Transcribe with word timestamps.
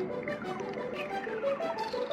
Thank 0.00 0.12
you. 1.94 2.09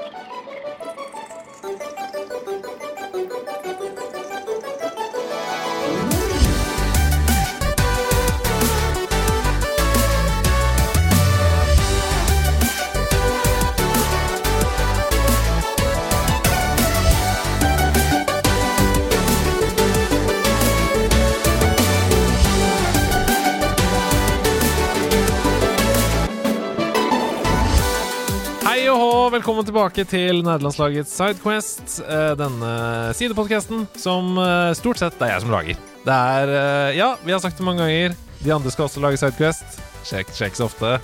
Velkommen 29.47 29.63
tilbake 29.63 30.03
til 30.03 30.41
nederlandslagets 30.43 31.13
Sidequest. 31.15 32.01
eh, 32.03 32.33
Denne 32.35 33.13
sidepodkasten 33.15 33.85
som 33.95 34.33
eh, 34.35 34.73
stort 34.75 34.99
sett 34.99 35.15
det 35.15 35.23
er 35.23 35.31
jeg 35.37 35.43
som 35.45 35.53
lager. 35.53 35.77
Det 36.03 36.17
er 36.33 36.51
eh, 36.51 36.97
Ja, 36.97 37.13
vi 37.23 37.31
har 37.31 37.39
sagt 37.39 37.55
det 37.55 37.63
mange 37.63 37.79
ganger. 37.79 38.17
De 38.43 38.51
andre 38.51 38.73
skal 38.73 38.89
også 38.89 38.99
lage 38.99 39.15
Sidequest. 39.15 39.79
Sjekk, 40.03 40.33
sjekk 40.35 40.59
så 40.59 40.67
ofte. 40.67 40.97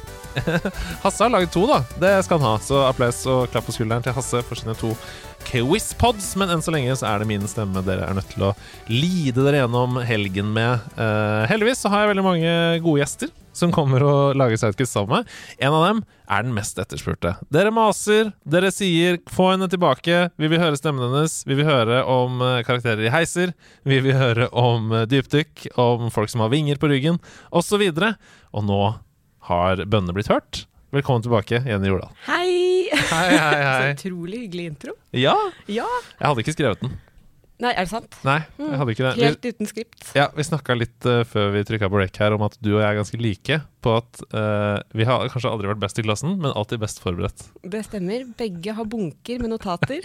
Hasse 1.05 1.23
har 1.23 1.31
laget 1.31 1.53
to, 1.55 1.63
da. 1.71 1.85
Det 2.03 2.11
skal 2.27 2.41
han 2.43 2.49
ha. 2.49 2.59
Så 2.59 2.83
applaus 2.83 3.21
og 3.31 3.47
klapp 3.53 3.63
på 3.69 3.77
skulderen 3.77 4.03
til 4.03 4.11
Hasse 4.17 4.43
for 4.43 4.59
sine 4.59 4.75
to 4.75 4.91
Quizpods. 5.53 6.33
Men 6.39 6.49
enn 6.49 6.65
så 6.65 6.73
lenge 6.73 6.97
så 6.97 7.11
er 7.11 7.21
det 7.21 7.29
min 7.29 7.45
stemme 7.49 7.85
dere 7.85 8.09
er 8.09 8.17
nødt 8.17 8.31
til 8.33 8.49
å 8.49 8.51
lide 8.89 9.45
dere 9.45 9.63
gjennom 9.63 10.01
helgen 10.01 10.49
med. 10.55 10.81
Uh, 10.97 11.45
heldigvis 11.51 11.85
så 11.85 11.93
har 11.93 12.03
jeg 12.03 12.13
veldig 12.15 12.25
mange 12.25 12.53
gode 12.83 13.03
gjester 13.03 13.33
som 13.53 13.69
kommer 13.73 14.01
og 14.01 14.37
lager 14.39 14.57
Sidequest 14.57 14.97
sammen 14.97 15.21
med. 15.21 15.29
En 15.61 15.77
av 15.77 15.85
dem 15.85 16.01
er 16.33 16.45
den 16.47 16.55
mest 16.55 16.79
etterspurte. 16.81 17.35
Dere 17.53 17.69
maser, 17.75 18.31
dere 18.49 18.71
sier 18.73 19.19
'få 19.29 19.51
henne 19.51 19.69
tilbake', 19.69 20.31
vi 20.41 20.49
vil 20.49 20.59
høre 20.59 20.79
stemmen 20.79 21.05
hennes, 21.05 21.43
vi 21.45 21.59
vil 21.61 21.69
høre 21.69 22.01
om 22.09 22.41
eh, 22.41 22.63
karakterer 22.65 23.05
i 23.05 23.13
heiser, 23.13 23.53
vi 23.85 23.99
vil 24.01 24.17
høre 24.17 24.49
om 24.49 24.91
eh, 24.91 25.05
dypdykk, 25.05 25.77
om 25.77 26.09
folk 26.09 26.33
som 26.33 26.41
har 26.41 26.49
vinger 26.49 26.81
på 26.81 26.89
ryggen, 26.89 27.21
osv. 27.51 27.77
Og, 27.93 28.15
og 28.53 28.63
nå 28.65 28.83
har 29.53 29.85
bønnene 29.85 30.17
blitt 30.17 30.33
hørt. 30.33 30.65
Velkommen 30.93 31.21
tilbake, 31.21 31.61
Jenny 31.61 31.93
Jordal. 31.93 32.09
Hei! 32.25 32.72
Hei, 32.93 33.29
hei, 33.33 33.63
hei. 33.63 33.95
Så 33.95 34.09
utrolig 34.09 34.43
hyggelig 34.45 34.65
intro. 34.73 34.93
Ja, 35.17 35.33
Ja. 35.71 35.87
jeg 36.19 36.27
hadde 36.29 36.43
ikke 36.45 36.53
skrevet 36.55 36.83
den. 36.85 36.93
Nei, 37.63 37.69
er 37.77 37.85
det 37.85 37.91
sant? 37.93 38.15
Nei, 38.25 38.39
jeg 38.59 38.77
hadde 38.79 38.91
ikke 38.95 39.05
det. 39.05 39.11
Helt 39.23 39.45
uten 39.45 39.67
skript. 39.69 40.07
ja, 40.17 40.25
vi 40.35 40.43
snakka 40.43 40.75
litt 40.75 41.05
uh, 41.07 41.21
før 41.29 41.51
vi 41.53 41.61
trykka 41.69 41.87
på 41.93 41.99
rec 42.01 42.17
her 42.19 42.33
om 42.35 42.41
at 42.43 42.57
du 42.59 42.73
og 42.73 42.81
jeg 42.81 42.89
er 42.89 42.97
ganske 42.97 43.19
like 43.21 43.59
på 43.85 43.93
at 44.01 44.23
uh, 44.33 44.81
vi 44.97 45.05
har 45.07 45.29
kanskje 45.31 45.51
aldri 45.51 45.69
vært 45.69 45.79
best 45.85 46.01
i 46.01 46.03
klassen, 46.03 46.33
men 46.43 46.51
alltid 46.51 46.81
best 46.81 46.99
forberedt. 47.03 47.45
Det 47.63 47.85
stemmer. 47.87 48.25
Begge 48.41 48.73
har 48.75 48.89
bunker 48.89 49.39
med 49.45 49.53
notater. 49.53 50.01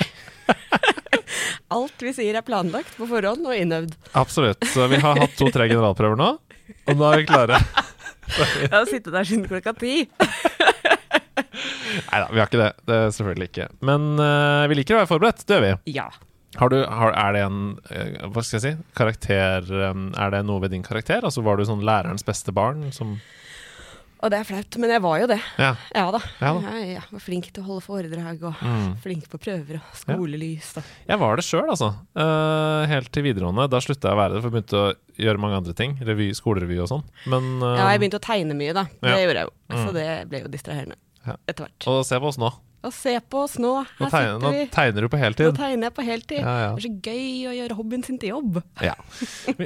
Alt 1.75 2.01
vi 2.05 2.13
sier 2.17 2.39
er 2.39 2.47
planlagt 2.47 2.95
på 2.97 3.09
forhånd 3.11 3.45
og 3.49 3.57
innøvd. 3.57 3.97
Absolutt. 4.17 4.63
Så 4.71 4.87
vi 4.93 5.01
har 5.03 5.19
hatt 5.21 5.35
to-tre 5.41 5.67
generalprøver 5.73 6.17
nå, 6.21 6.31
og 6.39 6.95
nå 7.01 7.11
er 7.11 7.25
vi 7.25 7.29
klare. 7.29 7.59
Jeg 8.29 8.71
har 8.71 8.85
sittet 8.89 9.13
der 9.15 9.25
siden 9.25 9.49
klokka 9.49 9.73
ti. 9.81 10.03
Nei 12.11 12.21
da, 12.23 12.29
vi 12.33 12.39
har 12.43 12.47
ikke 12.51 12.63
det. 12.63 12.71
Det 12.89 12.97
er 13.03 13.13
selvfølgelig 13.19 13.49
ikke. 13.53 13.69
Men 13.91 14.09
uh, 14.21 14.65
vi 14.71 14.79
liker 14.81 14.97
å 14.97 15.03
være 15.03 15.11
forberedt. 15.13 15.45
Det 15.49 15.59
gjør 15.59 15.67
vi. 15.69 15.95
Ja. 15.99 16.09
Har 16.59 16.71
du, 16.73 16.79
har, 16.89 17.13
er 17.13 17.33
det 17.37 17.43
en 17.45 17.59
uh, 17.77 18.29
Hva 18.33 18.43
skal 18.43 18.57
jeg 18.59 18.65
si? 18.65 18.71
Karakter 18.97 19.67
um, 19.91 20.07
Er 20.17 20.31
det 20.33 20.41
noe 20.49 20.63
ved 20.65 20.73
din 20.73 20.83
karakter? 20.83 21.21
Altså 21.29 21.43
Var 21.45 21.61
du 21.61 21.67
sånn 21.69 21.85
lærerens 21.85 22.25
beste 22.25 22.55
barn 22.57 22.87
som 22.97 23.19
Og 24.25 24.33
det 24.33 24.39
er 24.41 24.47
flaut, 24.49 24.79
men 24.83 24.91
jeg 24.91 25.03
var 25.05 25.19
jo 25.21 25.27
det. 25.31 25.37
Ja. 25.61 25.69
Ja 25.95 26.07
da. 26.11 26.19
Ja 26.41 26.49
da. 26.57 26.73
Jeg, 26.81 26.89
jeg 26.97 27.03
var 27.13 27.23
flink 27.23 27.51
til 27.55 27.63
å 27.63 27.67
holde 27.69 27.85
foredrag 27.85 28.41
og 28.49 28.65
Mm. 28.65 28.97
flink 29.05 29.29
på 29.31 29.39
prøver 29.39 29.77
og 29.79 29.93
skolelys. 30.01 30.73
Og. 30.81 30.89
Jeg 31.07 31.21
var 31.21 31.37
det 31.39 31.45
sjøl, 31.47 31.69
altså. 31.71 31.93
Uh, 32.19 32.83
helt 32.91 33.13
til 33.15 33.23
videregående. 33.29 33.69
Da 33.71 33.79
slutta 33.85 34.11
jeg 34.11 34.17
å 34.17 34.21
være 34.25 34.35
det, 34.35 34.41
for 34.43 34.49
jeg 34.51 34.57
begynte 34.57 34.81
å 34.81 35.23
gjøre 35.23 35.43
mange 35.45 35.61
andre 35.61 35.77
ting. 35.79 35.95
Revy, 36.03 36.33
skolerevy 36.35 36.81
og 36.83 36.89
sånn. 36.91 37.05
Men 37.31 37.47
eh, 37.63 37.77
Ja, 37.79 37.87
jeg 37.93 38.03
begynte 38.03 38.19
å 38.19 38.25
tegne 38.27 38.57
mye, 38.59 38.75
da. 38.75 38.89
Det 38.89 39.13
Ja. 39.13 39.21
gjorde 39.23 39.45
jeg 39.45 39.47
jo. 39.47 39.55
Så 39.77 39.87
Mm. 39.87 39.95
det 40.01 40.09
ble 40.33 40.41
jo 40.43 40.51
distraherende. 40.57 40.99
Etter 41.49 41.67
hvert. 41.67 41.87
Og 41.93 42.01
se 42.09 42.19
på 42.23 42.27
oss 42.33 42.39
nå. 42.41 42.51
Og 42.87 42.93
se 42.95 43.13
på 43.27 43.41
oss 43.43 43.57
nå. 43.59 43.73
Nå 43.99 44.07
tegner, 44.13 44.37
nå 44.39 44.51
sitter 44.53 44.59
vi. 44.63 44.67
tegner 44.77 45.03
du 45.03 45.09
på 45.11 45.19
heltid. 45.19 45.49
Nå 45.49 45.57
tegner 45.59 45.89
jeg 45.89 45.95
på 45.97 46.05
heltid. 46.07 46.39
Ja, 46.39 46.53
ja. 46.63 46.69
Det 46.77 46.79
er 46.79 46.87
så 46.87 47.11
gøy 47.11 47.49
å 47.51 47.55
gjøre 47.57 47.77
hobbyen 47.81 48.05
sin 48.07 48.19
til 48.23 48.31
jobb. 48.37 48.61
Ja. 48.87 48.95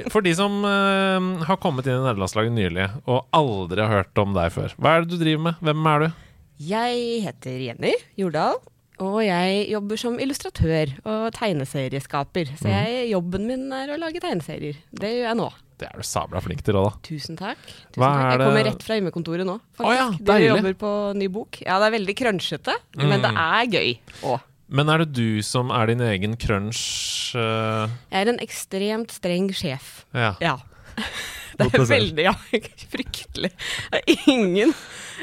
For 0.09 0.25
de 0.25 0.33
som 0.35 0.55
uh, 0.65 1.43
har 1.45 1.59
kommet 1.61 1.85
inn 1.85 1.99
i 1.99 2.05
nederlandslaget 2.07 2.55
nylig 2.57 2.87
og 3.05 3.27
aldri 3.37 3.85
har 3.85 3.93
hørt 4.01 4.17
om 4.23 4.33
deg 4.33 4.49
før, 4.55 4.73
hva 4.81 4.95
er 4.97 5.05
det 5.05 5.13
du 5.13 5.21
driver 5.21 5.43
med? 5.51 5.61
Hvem 5.61 5.89
er 5.93 6.05
du? 6.07 6.07
Jeg 6.63 7.21
heter 7.27 7.61
Jenny 7.67 7.93
Jordal, 8.17 8.57
og 9.03 9.19
jeg 9.25 9.69
jobber 9.73 9.99
som 9.99 10.17
illustratør 10.21 10.91
og 11.05 11.23
tegneserieskaper. 11.37 12.49
Så 12.57 12.65
Mhm. 12.65 12.73
jeg, 12.73 13.09
jobben 13.13 13.45
min 13.47 13.71
er 13.73 13.93
å 13.93 13.99
lage 13.99 14.21
tegneserier. 14.21 14.77
Det 14.93 15.09
gjør 15.13 15.27
jeg 15.29 15.37
nå. 15.37 15.51
Det 15.81 15.87
er 15.89 15.97
du 15.99 16.05
sabla 16.07 16.39
flink 16.43 16.61
til 16.63 16.77
òg, 16.79 16.89
da. 16.91 16.99
Tusen 17.07 17.37
takk. 17.39 17.61
Tusen 17.65 18.03
takk. 18.03 18.31
Jeg 18.33 18.39
kommer 18.43 18.65
rett 18.69 18.83
fra 18.85 18.97
hjemmekontoret 18.99 19.47
nå, 19.49 19.55
faktisk. 19.75 19.89
Oh, 19.89 19.93
ja, 19.97 20.09
De 20.19 20.37
jobber 20.45 20.73
på 20.85 20.91
ny 21.17 21.27
bok. 21.33 21.61
Ja, 21.65 21.79
det 21.81 21.89
er 21.89 21.95
veldig 21.99 22.15
crunchete, 22.19 22.75
men 23.01 23.21
det 23.23 23.31
Mm. 23.33 23.39
er 23.43 23.65
gøy 23.73 23.93
òg. 24.23 24.41
Men 24.73 24.89
er 24.89 25.03
det 25.03 25.13
du 25.13 25.41
som 25.45 25.69
er 25.75 25.85
din 25.91 25.99
egen 26.01 26.37
crunch 26.39 27.35
uh... 27.35 27.89
Jeg 28.09 28.21
er 28.25 28.29
en 28.31 28.39
ekstremt 28.41 29.11
streng 29.11 29.51
sjef. 29.53 30.05
Ja. 30.13 30.35
Ja. 30.41 30.57
Det 31.53 31.67
er 31.69 31.83
veldig 31.85 32.23
ja, 32.25 32.31
fryktelig. 32.93 33.51
Det 33.93 33.99
er 33.99 34.23
ingen, 34.31 34.71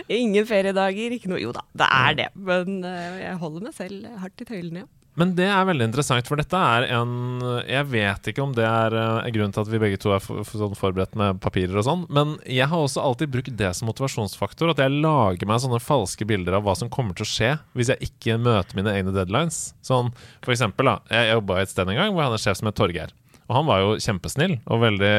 ingen 0.07 0.47
feriedager, 0.47 1.11
ikke 1.17 1.27
noe 1.33 1.41
Jo 1.43 1.51
da, 1.57 1.65
det 1.75 1.89
er 1.91 2.15
det. 2.21 2.27
Men 2.39 2.85
eh, 2.87 3.17
jeg 3.25 3.35
holder 3.41 3.65
meg 3.67 3.75
selv 3.75 4.07
hardt 4.23 4.45
i 4.45 4.47
tøylene, 4.47 4.85
ja. 4.85 4.87
Men 5.21 5.35
det 5.37 5.51
er 5.53 5.67
veldig 5.69 5.85
interessant, 5.91 6.29
for 6.29 6.41
dette 6.41 6.57
er 6.57 6.87
en 6.97 7.43
Jeg 7.69 7.89
vet 7.93 8.31
ikke 8.33 8.45
om 8.45 8.55
det 8.57 8.65
er 8.65 8.95
grunnen 8.95 9.21
en 9.21 9.35
grunn 9.37 9.53
til 9.55 9.63
at 9.63 9.71
vi 9.71 9.81
begge 9.83 9.99
to 10.01 10.15
er 10.15 10.23
for, 10.25 10.41
for 10.49 10.63
sånn 10.63 10.79
forberedt 10.79 11.17
med 11.19 11.41
papirer 11.45 11.77
og 11.77 11.85
sånn, 11.87 12.07
men 12.13 12.35
jeg 12.49 12.69
har 12.71 12.81
også 12.81 13.03
alltid 13.05 13.33
brukt 13.35 13.53
det 13.59 13.71
som 13.77 13.91
motivasjonsfaktor. 13.91 14.73
At 14.73 14.81
jeg 14.81 14.97
lager 15.05 15.49
meg 15.49 15.61
sånne 15.63 15.83
falske 15.85 16.27
bilder 16.29 16.57
av 16.57 16.65
hva 16.65 16.75
som 16.79 16.91
kommer 16.93 17.17
til 17.17 17.27
å 17.27 17.31
skje 17.31 17.55
hvis 17.77 17.93
jeg 17.93 18.11
ikke 18.11 18.41
møter 18.41 18.79
mine 18.79 18.95
egne 18.97 19.15
deadlines. 19.15 19.71
Sånn 19.85 20.13
for 20.41 20.55
eksempel, 20.55 20.89
da. 20.89 20.99
Jeg 21.13 21.37
jobba 21.37 21.61
et 21.61 21.73
sted 21.73 21.91
en 21.91 22.01
gang 22.01 22.15
hvor 22.15 22.25
jeg 22.25 22.31
hadde 22.31 22.41
en 22.41 22.47
sjef 22.47 22.61
som 22.63 22.71
het 22.71 22.81
Torgeir. 22.81 23.15
Og 23.51 23.57
han 23.57 23.67
var 23.67 23.81
jo 23.83 23.95
kjempesnill 23.99 24.53
og 24.71 24.83
veldig 24.85 25.15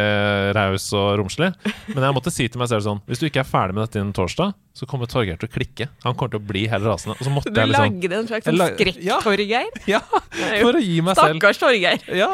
raus 0.56 0.86
og 0.96 1.08
romslig. 1.20 1.50
Men 1.92 2.06
jeg 2.08 2.16
måtte 2.16 2.32
si 2.32 2.48
til 2.48 2.62
meg 2.62 2.70
selv 2.72 2.86
sånn 2.86 3.02
Hvis 3.10 3.20
du 3.20 3.26
ikke 3.28 3.42
er 3.44 3.50
ferdig 3.50 3.76
med 3.76 3.84
dette 3.84 4.00
innen 4.00 4.16
torsdag, 4.16 4.56
så 4.74 4.88
kommer 4.88 5.10
Torgeir 5.12 5.38
til 5.42 5.50
å 5.50 5.52
klikke. 5.52 5.88
Han 6.06 6.16
kommer 6.16 6.32
til 6.36 6.40
å 6.42 6.46
bli 6.48 6.62
helt 6.72 6.86
rasende. 6.88 7.18
Så 7.20 7.28
Du 7.28 7.60
liksom 7.60 7.72
lagde 7.76 8.16
en 8.18 8.28
slags 8.30 8.48
lag- 8.56 8.78
skrekk-Torgeir? 8.80 9.68
Ja, 9.90 10.00
er 10.40 10.62
for 10.64 10.80
å 10.80 10.82
gi 10.84 11.02
meg 11.04 11.18
selv 11.20 11.36
Stakkars 11.36 11.60
Torgeir. 11.60 12.06
ja, 12.22 12.30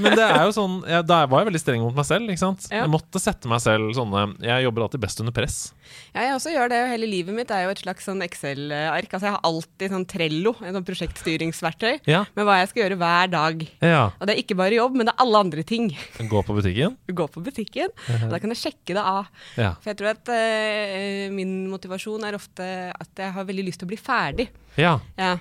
men 0.00 0.16
det 0.16 0.24
er 0.24 0.46
jo 0.48 0.54
sånn 0.56 0.78
jeg, 0.88 1.04
Da 1.06 1.18
var 1.28 1.42
jeg 1.42 1.50
veldig 1.50 1.60
streng 1.62 1.82
mot 1.84 1.94
meg 1.98 2.08
selv. 2.08 2.30
ikke 2.32 2.40
sant? 2.42 2.66
Ja. 2.72 2.84
Jeg 2.86 2.92
måtte 2.94 3.20
sette 3.20 3.50
meg 3.50 3.60
selv 3.64 3.92
sånne 3.96 4.24
Jeg 4.42 4.64
jobber 4.64 4.86
alltid 4.86 5.02
best 5.04 5.20
under 5.20 5.34
press. 5.36 5.58
Ja, 6.14 6.22
jeg 6.24 6.34
også 6.38 6.52
gjør 6.54 6.70
det, 6.72 6.78
hele 6.88 7.06
livet 7.08 7.36
mitt 7.36 7.50
er 7.52 7.66
jo 7.66 7.72
et 7.74 7.82
slags 7.84 8.06
sånn 8.08 8.22
Excel-ark. 8.24 9.10
Altså, 9.12 9.26
jeg 9.28 9.34
har 9.34 9.42
alltid 9.44 9.92
sånn 9.92 10.06
Trello, 10.08 10.54
en 10.64 10.76
sånn 10.78 10.86
prosjektstyringsverktøy, 10.88 12.00
Ja. 12.08 12.24
med 12.34 12.46
hva 12.48 12.58
jeg 12.62 12.68
skal 12.70 12.82
gjøre 12.84 12.98
hver 13.00 13.30
dag. 13.32 13.66
ja. 13.82 14.10
Og 14.20 14.26
det 14.26 14.34
er 14.36 14.40
ikke 14.42 14.56
bare 14.56 14.76
jobb, 14.78 14.96
men 14.96 15.06
det 15.06 15.14
er 15.14 15.20
alle 15.24 15.38
andre 15.44 15.62
ting. 15.68 15.90
Gå 16.18 16.42
på 16.46 16.56
butikken. 16.56 16.96
Gå 17.12 17.26
på 17.28 17.42
butikken, 17.44 17.92
og 18.22 18.30
da 18.32 18.38
kan 18.40 18.50
jeg 18.54 18.60
sjekke 18.62 18.94
det 18.96 19.04
av. 19.04 19.28
Ja. 19.56 19.74
For 19.82 19.90
jeg 19.92 19.98
tror 20.00 20.10
at 20.14 20.28
eh, 20.32 21.28
min 21.42 21.68
motivasjon 21.74 22.24
er 22.30 22.38
ofte 22.38 22.64
at 22.94 23.22
jeg 23.26 23.34
har 23.36 23.44
veldig 23.50 23.66
lyst 23.68 23.82
til 23.82 23.90
å 23.90 23.92
bli 23.92 24.00
ferdig. 24.00 24.48
ja. 24.80 24.96
Ja. 25.20 25.36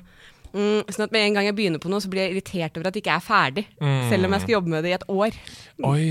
Mm, 0.52 0.82
sånn 0.92 1.06
at 1.06 1.14
med 1.16 1.24
en 1.24 1.36
gang 1.38 1.46
jeg 1.48 1.56
begynner 1.56 1.80
på 1.80 1.88
noe, 1.88 2.02
så 2.04 2.10
blir 2.12 2.26
jeg 2.26 2.34
irritert 2.34 2.76
over 2.76 2.90
at 2.90 2.96
jeg 2.98 3.06
ikke 3.06 3.14
er 3.16 3.24
ferdig. 3.24 3.62
Mm. 3.80 4.10
Selv 4.12 4.28
om 4.28 4.34
jeg 4.36 4.42
skal 4.44 4.54
jobbe 4.58 4.72
med 4.74 4.84
det 4.84 4.90
i 4.92 4.96
et 4.98 5.06
år. 5.08 5.38
Oi. 5.88 6.08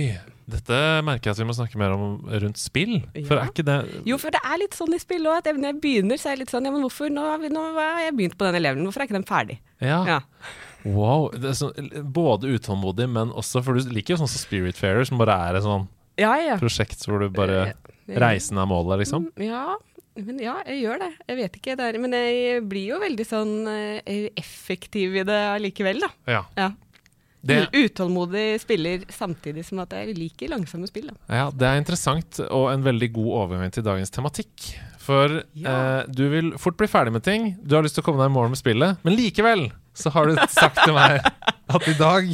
Dette 0.51 0.79
merker 1.07 1.29
jeg 1.29 1.37
at 1.37 1.41
vi 1.43 1.47
må 1.47 1.55
snakke 1.55 1.79
mer 1.79 1.93
om 1.95 2.15
rundt 2.27 2.59
spill. 2.59 2.97
For 3.29 3.37
er 3.37 3.51
ikke 3.53 3.67
det 3.69 3.77
Jo, 4.09 4.17
for 4.19 4.33
det 4.35 4.41
er 4.43 4.57
litt 4.63 4.75
sånn 4.75 4.97
i 4.97 4.99
spill 4.99 5.29
òg, 5.29 5.43
at 5.45 5.51
når 5.53 5.75
jeg 5.75 5.79
begynner, 5.85 6.19
så 6.19 6.31
er 6.31 6.35
jeg 6.35 6.41
litt 6.47 6.55
sånn 6.55 6.65
Ja, 6.67 6.73
men 6.75 6.83
hvorfor 6.87 7.13
nå 7.13 7.27
har, 7.29 7.39
vi, 7.43 7.53
nå 7.53 7.67
har 7.77 8.01
jeg 8.07 8.17
begynt 8.19 8.39
på 8.41 8.49
den 8.49 8.59
eleven, 8.59 8.89
hvorfor 8.89 9.05
er 9.05 9.11
ikke 9.11 9.19
den 9.21 9.29
ferdig? 9.29 9.61
Ja. 9.85 10.01
Ja. 10.09 10.19
Wow. 10.89 11.29
Det 11.37 11.53
så, 11.61 11.69
både 12.03 12.51
utålmodig, 12.57 13.07
men 13.13 13.31
også 13.37 13.61
For 13.63 13.77
du 13.77 13.93
liker 13.93 14.17
jo 14.17 14.23
sånn 14.25 14.33
som 14.33 14.41
Spiritfarer, 14.43 15.05
som 15.07 15.21
bare 15.21 15.37
er 15.51 15.61
et 15.61 15.67
sånn 15.69 15.85
Ja, 16.19 16.33
ja. 16.41 16.57
prosjekt 16.61 17.05
hvor 17.07 17.21
du 17.23 17.29
bare 17.37 17.75
Reisen 18.19 18.59
er 18.59 18.67
målet, 18.67 18.99
liksom. 19.05 19.31
Mm, 19.37 19.47
Ja, 19.47 19.77
men 20.17 20.39
ja, 20.43 20.57
jeg 20.67 20.83
gjør 20.83 20.99
det. 21.05 21.11
Jeg 21.29 21.37
vet 21.39 21.57
ikke. 21.61 21.77
Det 21.79 21.85
er, 21.95 21.99
men 22.03 22.13
jeg 22.13 22.63
blir 22.69 22.89
jo 22.95 22.99
veldig 23.01 23.25
sånn 23.29 23.53
eh, 23.71 24.29
effektiv 24.37 25.15
i 25.17 25.23
det 25.25 25.41
allikevel, 25.55 26.01
da. 26.03 26.09
Ja. 26.27 26.45
Ja. 26.59 26.71
Det, 27.41 27.71
Utålmodig 27.73 28.59
spiller 28.61 29.07
samtidig 29.09 29.63
som 29.65 29.79
at 29.81 29.95
jeg 29.97 30.13
liker 30.19 30.51
langsomme 30.53 30.85
spill. 30.91 31.07
Da. 31.09 31.15
Ja, 31.33 31.47
det 31.51 31.65
er 31.71 31.79
interessant 31.81 32.37
og 32.51 32.67
en 32.75 32.83
veldig 32.85 33.09
god 33.17 33.31
overgang 33.47 33.73
til 33.73 33.87
dagens 33.87 34.13
tematikk. 34.13 34.75
For 35.01 35.39
Ja. 35.57 36.01
eh, 36.03 36.05
du 36.13 36.27
vil 36.29 36.53
fort 36.61 36.77
bli 36.77 36.87
ferdig 36.87 37.13
med 37.15 37.25
ting, 37.25 37.55
du 37.65 37.75
har 37.77 37.83
lyst 37.83 37.95
til 37.97 38.03
å 38.05 38.11
komme 38.11 38.21
deg 38.21 38.29
i 38.29 38.35
mål 38.35 38.51
med 38.53 38.61
spillet, 38.61 38.99
men 39.03 39.17
likevel 39.17 39.71
så 39.97 40.11
har 40.13 40.27
du 40.29 40.37
sagt 40.61 40.83
til 40.85 40.93
meg 40.93 41.25
at 41.71 41.89
i 41.89 41.95
dag 41.97 42.29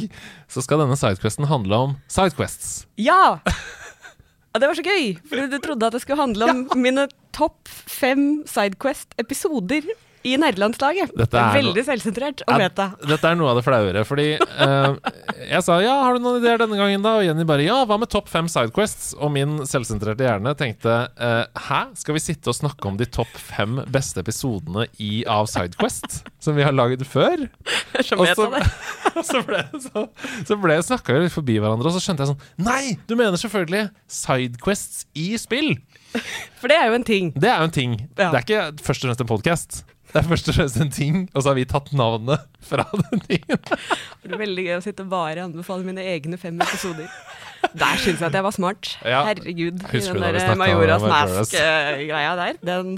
så 0.51 0.61
skal 0.61 0.83
denne 0.83 0.97
sidequesten 0.99 1.47
handle 1.47 1.79
om 1.87 1.95
sidequests. 2.11 2.85
Ja! 2.99 3.39
Og 4.57 4.61
det 4.63 4.71
var 4.71 4.77
så 4.79 4.81
gøy, 4.81 5.11
for 5.29 5.37
du 5.51 5.59
trodde 5.61 5.85
at 5.85 5.93
det 5.93 5.99
skulle 6.01 6.17
handle 6.17 6.45
om 6.49 6.79
mine 6.81 7.03
topp 7.37 7.69
fem 7.69 8.41
Sidequest-episoder 8.49 9.85
i 10.25 10.35
nerdelandslaget. 10.39 11.13
Dette 11.17 11.39
er 11.39 11.57
Veldig 11.57 11.83
selvsentrert 11.87 12.43
og 12.45 12.53
Ja, 12.53 12.57
meta. 12.63 12.87
Dette 13.07 13.29
er 13.29 13.37
noe 13.39 13.51
av 13.51 13.59
det 13.59 13.63
flauere, 13.65 14.03
fordi 14.07 14.27
uh, 14.39 14.97
jeg 15.43 15.61
sa 15.65 15.77
ja, 15.83 15.95
har 16.05 16.17
du 16.17 16.23
noen 16.23 16.39
ideer 16.41 16.61
denne 16.61 16.79
gangen, 16.79 17.03
da? 17.05 17.17
Og 17.19 17.27
Jenny 17.27 17.45
bare 17.47 17.65
ja, 17.65 17.79
hva 17.87 17.99
med 18.01 18.11
topp 18.13 18.29
fem 18.31 18.49
Sidequests? 18.51 19.11
Og 19.17 19.31
min 19.35 19.59
selvsentrerte 19.69 20.25
hjerne 20.27 20.53
tenkte 20.59 20.95
uh, 21.09 21.65
hæ, 21.67 21.81
skal 21.99 22.17
vi 22.17 22.23
sitte 22.23 22.51
og 22.51 22.57
snakke 22.59 22.89
om 22.89 22.99
de 22.99 23.07
topp 23.09 23.33
fem 23.37 23.81
beste 23.93 24.23
episodene 24.23 24.87
i 25.03 25.21
av 25.29 25.49
Sidequest 25.51 26.21
som 26.43 26.57
vi 26.57 26.65
har 26.65 26.75
laget 26.75 27.05
før? 27.07 27.47
Og 28.17 28.25
så, 28.37 28.47
så 29.25 29.41
ble 29.45 29.59
så, 29.81 30.03
så 30.47 30.57
ble 30.61 30.77
snakka 30.85 31.15
vi 31.15 31.25
litt 31.25 31.33
forbi 31.33 31.57
hverandre, 31.59 31.89
og 31.89 31.95
så 31.95 32.01
skjønte 32.03 32.25
jeg 32.25 32.33
sånn 32.33 32.65
Nei! 32.67 32.97
Du 33.09 33.15
mener 33.17 33.37
selvfølgelig 33.39 33.89
Sidequests 34.11 35.05
i 35.17 35.31
spill! 35.41 35.75
For 36.61 36.71
det 36.71 36.77
er 36.79 36.89
jo 36.89 36.97
en 36.97 37.05
ting. 37.07 37.29
Det 37.35 37.49
er 37.51 37.61
jo 37.61 37.67
en 37.67 37.73
ting. 37.75 37.95
Ja. 38.17 38.31
Det 38.31 38.39
er 38.39 38.43
ikke 38.45 38.85
først 38.85 39.03
og 39.03 39.09
fremst 39.09 39.23
en 39.23 39.29
podkast. 39.29 39.81
Det 40.17 40.23
er 40.23 40.29
først 40.31 40.47
og 40.49 40.55
fremst 40.57 40.77
en 40.81 40.89
ting, 40.89 41.17
og 41.35 41.43
så 41.43 41.51
har 41.51 41.57
vi 41.59 41.63
tatt 41.69 41.91
navnet 41.93 42.41
fra 42.65 42.87
den 43.03 43.21
tingen. 43.27 43.59
Det 44.23 44.31
er 44.33 44.39
veldig 44.41 44.63
gøy 44.65 44.77
å 44.79 44.81
sitte 44.81 45.05
bare 45.05 45.43
og 45.43 45.51
anbefale 45.51 45.85
mine 45.85 46.01
egne 46.15 46.39
fem 46.41 46.57
episoder. 46.65 47.05
Der 47.77 47.99
syns 48.01 48.17
jeg 48.23 48.25
at 48.31 48.37
jeg 48.37 48.45
var 48.47 48.55
smart. 48.55 48.95
Herregud. 49.03 49.83
Husker 49.91 50.17
den 50.17 50.39
der 50.39 50.57
Majora's? 50.57 51.05
Mask-greia 51.05 52.33
der. 52.39 52.57
Den 52.65 52.97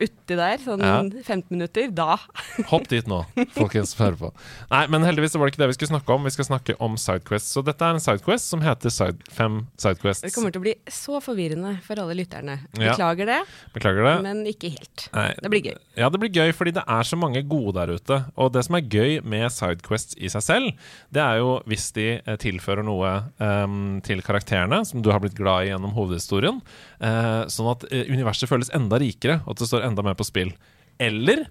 uti 0.00 0.36
der, 0.38 0.58
sånn 0.62 0.82
Ja. 0.84 0.96
15 1.02 1.50
minutter. 1.52 1.88
Da. 1.94 2.16
Hopp 2.70 2.88
dit 2.90 3.06
nå, 3.10 3.22
folkens 3.56 3.94
som 3.94 4.04
hører 4.06 4.18
på. 4.20 4.30
Nei, 4.70 4.82
men 4.92 5.06
heldigvis 5.06 5.34
var 5.38 5.48
det 5.48 5.54
ikke 5.54 5.62
det 5.64 5.68
vi 5.72 5.76
skulle 5.78 5.92
snakke 5.94 6.14
om. 6.14 6.24
Vi 6.28 6.32
skal 6.34 6.48
snakke 6.50 6.76
om 6.84 6.96
Sidequest. 7.00 7.50
Så 7.54 7.62
dette 7.66 7.84
er 7.84 7.96
en 7.96 8.02
Sidequest 8.02 8.48
som 8.52 8.62
heter 8.64 8.92
side, 8.94 9.18
Fem 9.34 9.60
Sidequests. 9.80 10.24
Det 10.26 10.32
kommer 10.34 10.54
til 10.54 10.62
å 10.62 10.66
bli 10.68 10.74
så 10.92 11.20
forvirrende 11.24 11.74
for 11.86 12.00
alle 12.02 12.16
lytterne. 12.18 12.58
Beklager 12.76 13.28
det, 13.28 13.40
Beklager 13.74 14.06
det. 14.08 14.14
men 14.26 14.44
ikke 14.48 14.70
helt. 14.74 15.08
Nei, 15.16 15.28
Det 15.42 15.50
blir 15.52 15.64
gøy. 15.70 15.76
Ja, 15.98 16.08
det 16.14 16.20
blir 16.22 16.32
gøy 16.34 16.52
fordi 16.56 16.74
det 16.78 16.84
er 16.86 17.02
så 17.08 17.18
mange 17.18 17.42
gode 17.48 17.74
der 17.80 17.94
ute. 17.98 18.20
Og 18.38 18.52
det 18.54 18.64
som 18.68 18.78
er 18.78 18.86
gøy 18.86 19.18
med 19.24 19.48
Sidequests 19.52 20.16
i 20.18 20.30
seg 20.32 20.44
selv, 20.46 20.86
det 21.14 21.22
er 21.24 21.40
jo 21.42 21.56
hvis 21.68 21.88
de 21.96 22.06
eh, 22.20 22.36
tilfører 22.40 22.84
noe 22.86 23.10
um, 23.42 23.98
til 24.06 24.22
karakterene 24.24 24.82
som 24.88 25.02
du 25.02 25.10
har 25.12 25.20
blitt 25.24 25.36
glad 25.38 25.66
i 25.66 25.72
gjennom 25.72 25.94
hovedhistorien, 25.96 26.60
sånn 26.98 27.70
at 27.70 27.86
eh, 27.92 28.10
universet 28.10 28.50
føles 28.50 28.72
enda 28.74 28.98
rikere, 29.00 29.40
og 29.44 29.54
at 29.54 29.62
det 29.62 29.70
står 29.70 29.86
enda 29.86 30.04
mer 30.06 30.18
på 30.18 30.26
spill. 30.26 30.52
Eller 30.98 31.46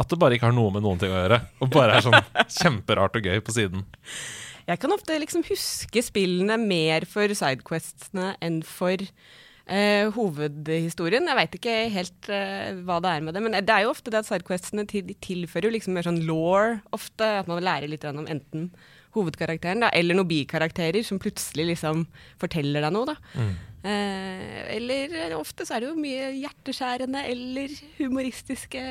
at 0.00 0.08
det 0.08 0.18
bare 0.20 0.36
ikke 0.36 0.48
har 0.48 0.56
noe 0.56 0.72
med 0.72 0.84
noen 0.84 1.00
ting 1.00 1.12
å 1.12 1.18
gjøre, 1.18 1.40
og 1.60 1.72
bare 1.74 1.98
er 1.98 2.06
sånn 2.06 2.16
kjemperart 2.60 3.18
og 3.20 3.28
gøy 3.28 3.42
på 3.44 3.56
siden. 3.56 3.84
Jeg 4.68 4.80
kan 4.80 4.94
ofte 4.94 5.18
liksom 5.18 5.44
huske 5.48 6.02
spillene 6.04 6.56
mer 6.60 7.06
for 7.08 7.32
sidequestene 7.36 8.34
enn 8.44 8.60
for 8.66 9.02
uh, 9.02 10.06
hovedhistorien. 10.14 11.26
Jeg 11.26 11.38
veit 11.40 11.56
ikke 11.58 11.76
helt 11.96 12.30
uh, 12.30 12.78
hva 12.86 13.00
det 13.02 13.12
er 13.16 13.26
med 13.26 13.36
det, 13.36 13.42
men 13.44 13.58
det 13.58 13.74
er 13.74 13.84
jo 13.84 13.92
ofte 13.92 14.12
det 14.12 14.22
at 14.22 14.28
sidequestene 14.28 14.86
til, 14.88 15.10
tilfører 15.24 15.68
jo 15.68 15.74
liksom 15.74 15.98
mer 15.98 16.06
sånn 16.06 16.22
law 16.28 16.78
ofte. 16.96 17.28
At 17.42 17.50
man 17.50 17.64
lærer 17.64 17.90
litt 17.90 18.06
om 18.08 18.28
enten 18.30 18.70
hovedkarakteren 19.16 19.84
da, 19.84 19.90
eller 19.96 20.18
noen 20.18 20.30
bikarakterer 20.30 21.02
som 21.06 21.20
plutselig 21.22 21.72
liksom 21.72 22.06
forteller 22.40 22.84
deg 22.86 22.94
noe. 22.94 23.12
da. 23.12 23.16
Eh, 23.80 24.76
eller 24.76 25.14
eh, 25.16 25.36
ofte 25.38 25.64
så 25.64 25.78
er 25.78 25.82
det 25.82 25.88
jo 25.88 25.96
mye 25.96 26.26
hjerteskjærende 26.36 27.22
eller 27.30 27.72
humoristiske 27.96 28.82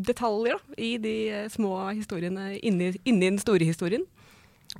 detaljer 0.00 0.56
da, 0.56 0.76
i 0.80 0.94
de 1.02 1.16
eh, 1.28 1.50
små 1.52 1.76
historiene 1.90 2.54
inni, 2.64 2.94
inni 3.04 3.28
den 3.28 3.42
store 3.42 3.68
historien. 3.68 4.06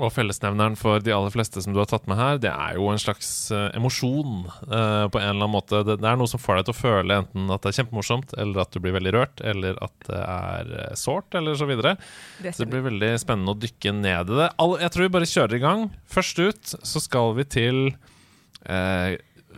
Og 0.02 0.10
fellesnevneren 0.10 0.74
for 0.78 1.02
de 1.04 1.12
aller 1.14 1.30
fleste 1.30 1.60
som 1.62 1.74
du 1.74 1.78
har 1.78 1.86
tatt 1.86 2.08
med 2.10 2.18
her, 2.18 2.38
det 2.42 2.50
er 2.50 2.78
jo 2.78 2.88
en 2.90 2.98
slags 2.98 3.28
uh, 3.54 3.68
emosjon 3.78 4.48
uh, 4.66 5.06
på 5.06 5.20
en 5.20 5.28
eller 5.28 5.44
annen 5.44 5.52
måte. 5.52 5.84
Det, 5.86 6.00
det 6.02 6.08
er 6.10 6.18
noe 6.18 6.30
som 6.30 6.42
får 6.42 6.58
deg 6.58 6.66
til 6.66 6.74
å 6.74 6.80
føle 6.80 7.18
enten 7.22 7.52
at 7.54 7.62
det 7.62 7.70
er 7.70 7.78
kjempemorsomt, 7.78 8.34
eller 8.42 8.64
at 8.64 8.74
du 8.74 8.80
blir 8.82 8.96
veldig 8.96 9.12
rørt, 9.14 9.44
eller 9.46 9.78
at 9.84 10.08
det 10.08 10.22
er 10.24 10.72
uh, 10.72 10.88
sårt, 10.98 11.38
eller 11.38 11.54
så 11.60 11.68
videre. 11.70 11.94
Det 12.42 12.56
Så 12.56 12.64
det 12.64 12.72
blir 12.72 12.88
veldig 12.88 13.12
spennende 13.22 13.54
å 13.54 13.60
dykke 13.66 13.94
ned 14.00 14.34
i 14.34 14.40
det. 14.40 14.50
All, 14.64 14.74
jeg 14.82 14.94
tror 14.96 15.06
vi 15.06 15.14
bare 15.18 15.30
kjører 15.30 15.58
i 15.60 15.62
gang. 15.62 15.86
Først 16.10 16.42
ut 16.42 16.74
så 16.74 17.02
skal 17.02 17.36
vi 17.38 17.46
til 17.54 17.86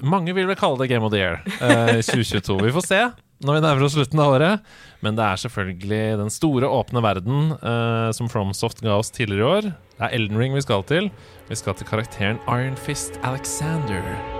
Mange 0.04 0.32
vil 0.34 0.48
vel 0.48 0.58
kalle 0.58 0.80
det 0.82 0.88
Game 0.90 1.06
of 1.06 1.12
the 1.14 1.20
Year 1.20 1.38
eh, 1.62 2.00
2022. 2.10 2.58
Vi 2.66 2.72
får 2.74 2.84
se 2.84 2.98
når 3.44 3.58
vi 3.58 3.64
nærmer 3.64 3.86
oss 3.86 3.96
slutten 3.96 4.22
av 4.22 4.36
året. 4.36 4.70
Men 5.04 5.18
det 5.18 5.26
er 5.26 5.42
selvfølgelig 5.42 6.20
den 6.22 6.32
store, 6.32 6.70
åpne 6.70 7.02
verden 7.04 7.52
uh, 7.60 8.12
som 8.16 8.30
FromSoft 8.32 8.84
ga 8.84 8.96
oss 8.96 9.12
tidligere 9.14 9.42
i 9.42 9.50
år. 9.58 9.68
Det 9.96 10.08
er 10.08 10.16
Elden 10.16 10.40
Ring 10.40 10.56
vi 10.56 10.64
skal 10.64 10.86
til. 10.88 11.10
Vi 11.50 11.58
skal 11.58 11.76
til 11.76 11.88
karakteren 11.88 12.40
Iron 12.48 12.80
Fist 12.80 13.20
Alexander. 13.24 14.35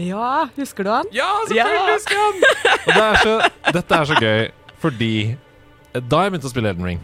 Ja, 0.00 0.48
husker 0.56 0.86
du 0.86 0.90
han? 0.94 1.08
Ja, 1.14 1.28
selvfølgelig 1.48 1.94
husker 1.94 2.16
jeg 2.16 2.26
han! 2.26 2.42
Og 2.86 2.92
det 2.94 3.04
er 3.04 3.22
så, 3.24 3.34
dette 3.76 3.98
er 4.00 4.10
så 4.10 4.18
gøy, 4.20 4.42
fordi 4.82 5.12
da 5.92 6.22
jeg 6.24 6.32
begynte 6.32 6.48
å 6.48 6.52
spille 6.52 6.72
Elden 6.72 6.86
Ring, 6.86 7.02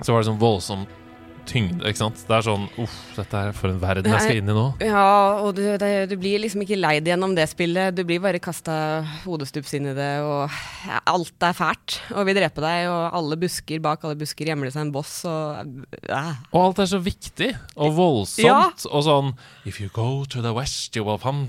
så 0.00 0.14
var 0.14 0.22
det 0.22 0.28
sånn 0.30 0.40
voldsom 0.40 0.86
tyngde, 1.48 1.84
ikke 1.88 2.00
sant? 2.02 2.20
Det 2.28 2.36
er 2.36 2.44
sånn 2.46 2.66
Uff, 2.80 2.96
dette 3.16 3.40
er 3.40 3.54
for 3.56 3.72
en 3.72 3.80
verden 3.82 4.08
jeg 4.12 4.24
skal 4.24 4.40
inn 4.40 4.50
i 4.52 4.56
nå. 4.56 4.66
Ja, 4.84 5.40
og 5.42 5.54
du, 5.56 5.62
det, 5.80 5.90
du 6.10 6.14
blir 6.20 6.42
liksom 6.42 6.62
ikke 6.64 6.78
leid 6.78 7.08
gjennom 7.08 7.34
det 7.36 7.48
spillet. 7.50 7.96
Du 7.96 8.04
blir 8.08 8.22
bare 8.24 8.40
kasta 8.42 8.76
hodestups 9.24 9.74
inn 9.78 9.90
i 9.90 9.96
det, 9.96 10.10
og 10.24 10.52
alt 11.08 11.48
er 11.48 11.56
fælt 11.56 11.98
og 12.14 12.28
vil 12.28 12.38
drepe 12.38 12.64
deg. 12.64 12.88
Og 12.92 13.18
alle 13.20 13.40
busker 13.40 13.82
bak 13.84 14.04
alle 14.06 14.18
busker 14.20 14.50
gjemmer 14.52 14.68
det 14.68 14.76
seg 14.76 14.86
en 14.86 14.94
boss, 14.94 15.14
og 15.28 15.72
ja. 16.08 16.22
Og 16.52 16.60
alt 16.62 16.84
er 16.84 16.92
så 16.92 17.02
viktig 17.02 17.52
og 17.76 17.96
voldsomt. 17.98 18.44
Ja. 18.46 18.60
Og 18.92 19.06
sånn 19.06 19.34
If 19.68 19.80
you 19.82 19.90
go 19.92 20.24
to 20.28 20.44
the 20.44 20.54
west, 20.56 20.96
you 20.96 21.04
will 21.06 21.20
come 21.20 21.48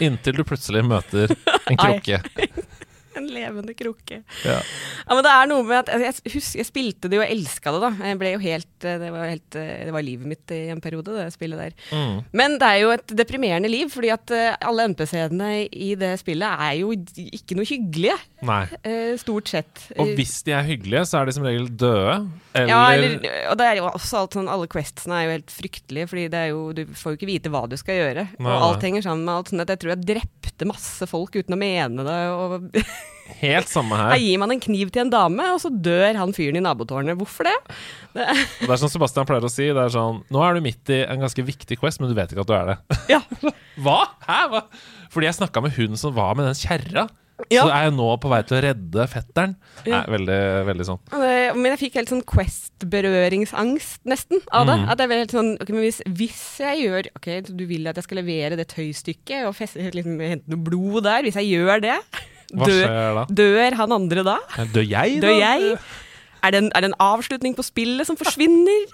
Inntil 0.00 0.38
du 0.38 0.44
plutselig 0.46 0.84
møter 0.86 1.32
en 1.68 1.78
krukke. 1.78 2.20
En 3.18 3.28
levende 3.32 3.74
krukke. 3.76 4.20
Ja. 4.46 4.58
Ja, 4.62 5.14
men 5.16 5.24
det 5.26 5.32
er 5.34 5.50
noe 5.50 5.64
med 5.66 5.78
at 5.80 5.90
Jeg, 5.98 6.14
husker, 6.34 6.60
jeg 6.62 6.68
spilte 6.68 7.10
det 7.10 7.18
jo 7.18 7.24
og 7.24 7.32
elska 7.34 7.72
det, 7.74 7.80
da. 7.84 7.90
Jeg 8.10 8.18
ble 8.20 8.32
jo 8.34 8.40
helt, 8.42 8.70
det, 8.84 9.10
var 9.14 9.28
helt, 9.30 9.48
det 9.58 9.94
var 9.94 10.04
livet 10.06 10.30
mitt 10.30 10.54
i 10.54 10.60
en 10.72 10.82
periode, 10.84 11.14
det 11.16 11.28
spillet 11.34 11.60
der. 11.60 11.76
Mm. 11.92 12.18
Men 12.38 12.56
det 12.60 12.68
er 12.68 12.80
jo 12.84 12.92
et 12.94 13.14
deprimerende 13.18 13.70
liv, 13.72 13.90
fordi 13.92 14.12
at 14.14 14.34
eh, 14.34 14.56
alle 14.68 14.88
NPC-ene 14.92 15.50
i 15.68 15.92
det 15.98 16.14
spillet 16.22 16.64
er 16.68 16.74
jo 16.80 16.92
ikke 16.94 17.58
noe 17.58 17.68
hyggelige. 17.68 18.18
Nei. 18.46 18.60
eh, 18.86 19.14
stort 19.18 19.50
sett. 19.50 19.88
Og 19.98 20.12
hvis 20.18 20.36
de 20.46 20.54
er 20.54 20.66
hyggelige, 20.68 21.04
så 21.10 21.20
er 21.22 21.28
de 21.30 21.34
som 21.34 21.46
regel 21.46 21.66
døde. 21.80 22.18
Eller, 22.54 22.70
Ja, 22.70 22.82
eller, 22.94 23.16
og 23.50 23.58
det 23.60 23.66
er 23.66 23.80
jo 23.80 23.88
også 23.90 24.22
alt 24.22 24.36
sånn, 24.38 24.50
alle 24.50 24.68
questsene 24.70 25.18
er 25.18 25.26
jo 25.26 25.34
helt 25.36 25.52
fryktelige, 25.54 26.08
fordi 26.10 26.26
det 26.32 26.40
er 26.44 26.52
jo, 26.52 26.60
du 26.76 26.84
får 26.98 27.14
jo 27.14 27.18
ikke 27.18 27.30
vite 27.32 27.52
hva 27.52 27.64
du 27.70 27.76
skal 27.80 27.98
gjøre. 28.00 28.26
Nei, 28.38 28.52
og 28.54 28.66
alt 28.68 28.86
henger 28.86 29.04
sammen 29.06 29.26
med 29.26 29.34
alt 29.34 29.52
sånn 29.52 29.64
at 29.64 29.72
jeg 29.74 29.82
tror 29.82 29.94
jeg 29.94 30.06
drepte 30.12 30.68
masse 30.68 31.06
folk 31.10 31.36
uten 31.38 31.54
å 31.54 31.60
mene 31.60 32.06
det. 32.06 32.18
Og 32.34 32.68
Helt 33.38 33.68
samme 33.70 33.94
her 33.98 34.14
her. 34.14 34.22
gir 34.22 34.40
man 34.40 34.50
en 34.54 34.62
kniv 34.62 34.90
til 34.90 35.04
en 35.04 35.12
dame, 35.12 35.44
og 35.52 35.60
så 35.62 35.70
dør 35.70 36.16
han 36.18 36.32
fyren 36.34 36.58
i 36.58 36.64
nabotårnet. 36.64 37.18
Hvorfor 37.20 37.46
det? 37.46 37.54
Det 38.16 38.24
er 38.66 38.80
som 38.80 38.90
Sebastian 38.90 39.28
pleier 39.28 39.44
å 39.46 39.52
si. 39.52 39.68
Det 39.68 39.84
er 39.84 39.94
sånn 39.94 40.22
Nå 40.32 40.42
er 40.42 40.56
du 40.56 40.64
midt 40.64 40.90
i 40.94 41.02
en 41.04 41.22
ganske 41.22 41.44
viktig 41.46 41.78
quest, 41.78 42.00
men 42.00 42.10
du 42.10 42.16
vet 42.18 42.32
ikke 42.32 42.46
at 42.46 42.50
du 42.50 42.56
er 42.56 42.72
det. 42.72 42.98
Ja. 43.12 43.22
Hva? 43.84 44.00
Hæ? 44.26 44.40
Hva? 44.54 44.64
Fordi 45.12 45.28
jeg 45.28 45.38
snakka 45.38 45.62
med 45.64 45.76
hun 45.76 45.98
som 46.00 46.16
var 46.16 46.34
med 46.38 46.48
den 46.48 46.58
kjerra. 46.58 47.06
Ja. 47.46 47.62
Så 47.62 47.70
er 47.70 47.84
jeg 47.86 47.94
nå 47.94 48.06
på 48.18 48.30
vei 48.32 48.40
til 48.42 48.56
å 48.56 48.62
redde 48.64 49.04
fetteren. 49.12 49.52
Ja. 49.84 50.00
Nei, 50.00 50.00
veldig, 50.16 50.38
veldig 50.66 50.86
sånn. 50.88 50.98
Men 51.14 51.68
jeg 51.70 51.80
fikk 51.84 51.98
helt 52.00 52.10
sånn 52.10 52.24
Quest-berøringsangst, 52.26 54.00
nesten, 54.10 54.42
av 54.50 54.66
det. 54.66 54.74
Mm. 54.80 54.88
At 54.90 55.02
jeg 55.02 55.10
ble 55.12 55.20
helt 55.20 55.34
sånn 55.36 55.52
ok, 55.54 55.70
men 55.76 55.84
hvis, 55.86 56.00
hvis 56.18 56.40
jeg 56.64 56.82
gjør 56.82 57.10
Ok, 57.14 57.28
du 57.46 57.62
vil 57.70 57.86
at 57.90 58.00
jeg 58.00 58.08
skal 58.08 58.20
levere 58.20 58.58
det 58.58 58.66
tøystykket 58.72 59.46
og 59.46 59.54
feste, 59.56 59.86
liksom, 59.94 60.18
hente 60.18 60.50
noe 60.50 60.66
blod 60.66 61.06
der. 61.06 61.22
Hvis 61.28 61.38
jeg 61.38 61.52
gjør 61.54 61.84
det, 61.86 61.94
Hva 62.54 62.68
dør, 62.68 62.82
skjer 62.82 63.16
da? 63.18 63.24
dør 63.40 63.78
han 63.82 63.94
andre 63.98 64.24
da? 64.26 64.36
Dør 64.72 64.86
jeg, 64.86 65.18
da? 65.20 65.26
Dør 65.26 65.34
jeg? 65.36 65.72
Er 66.38 66.54
det, 66.54 66.60
en, 66.62 66.68
er 66.76 66.84
det 66.84 66.92
en 66.92 67.00
avslutning 67.02 67.56
på 67.58 67.64
spillet 67.66 68.06
som 68.08 68.16
forsvinner? 68.18 68.86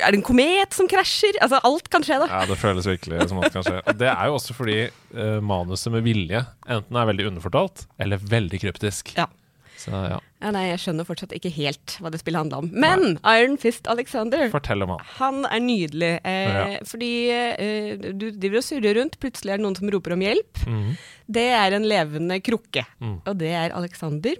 Er 0.00 0.12
det 0.12 0.18
en 0.18 0.24
komet 0.24 0.74
som 0.76 0.88
krasjer? 0.90 1.38
Altså, 1.44 1.60
alt 1.68 1.88
kan 1.92 2.04
skje, 2.04 2.18
da. 2.24 2.28
Ja, 2.32 2.42
det 2.48 2.58
føles 2.60 2.88
virkelig 2.88 3.28
som 3.30 3.40
alt 3.40 3.54
kan 3.54 3.64
skje. 3.66 3.80
Det 4.00 4.08
er 4.12 4.30
jo 4.30 4.38
også 4.38 4.56
fordi 4.56 4.78
uh, 4.88 5.38
manuset 5.44 5.92
med 5.94 6.04
vilje 6.06 6.42
enten 6.66 7.00
er 7.00 7.10
veldig 7.12 7.28
underfortalt 7.30 7.86
eller 8.02 8.20
veldig 8.20 8.60
kryptisk. 8.64 9.14
Ja. 9.16 9.28
Så 9.76 9.92
ja, 9.92 10.18
Ja, 10.46 10.52
nei, 10.54 10.68
jeg 10.68 10.78
skjønner 10.78 11.06
fortsatt 11.08 11.32
ikke 11.34 11.50
helt 11.56 11.96
hva 11.98 12.12
det 12.14 12.20
spillet 12.22 12.38
handla 12.44 12.60
om. 12.62 12.68
Men 12.70 13.16
Iron 13.26 13.56
Fist 13.58 13.88
Alexander 13.90 14.46
fortell 14.52 14.84
om 14.86 14.92
han. 14.94 15.02
Han 15.18 15.40
er 15.50 15.62
nydelig, 15.64 16.12
eh, 16.22 16.46
Ja. 16.46 16.78
fordi 16.86 17.10
eh, 17.34 17.96
du 18.14 18.28
driver 18.30 18.60
og 18.62 18.66
surrer 18.68 18.94
rundt, 19.00 19.18
plutselig 19.18 19.50
er 19.56 19.58
det 19.58 19.64
noen 19.66 19.76
som 19.80 19.90
roper 19.90 20.14
om 20.14 20.22
hjelp. 20.22 20.62
Mhm. 20.68 20.96
Det 21.26 21.48
er 21.58 21.74
en 21.74 21.88
levende 21.90 22.38
krukke, 22.46 22.84
Mm. 23.02 23.16
og 23.26 23.38
det 23.42 23.50
er 23.50 23.74
Alexander. 23.74 24.36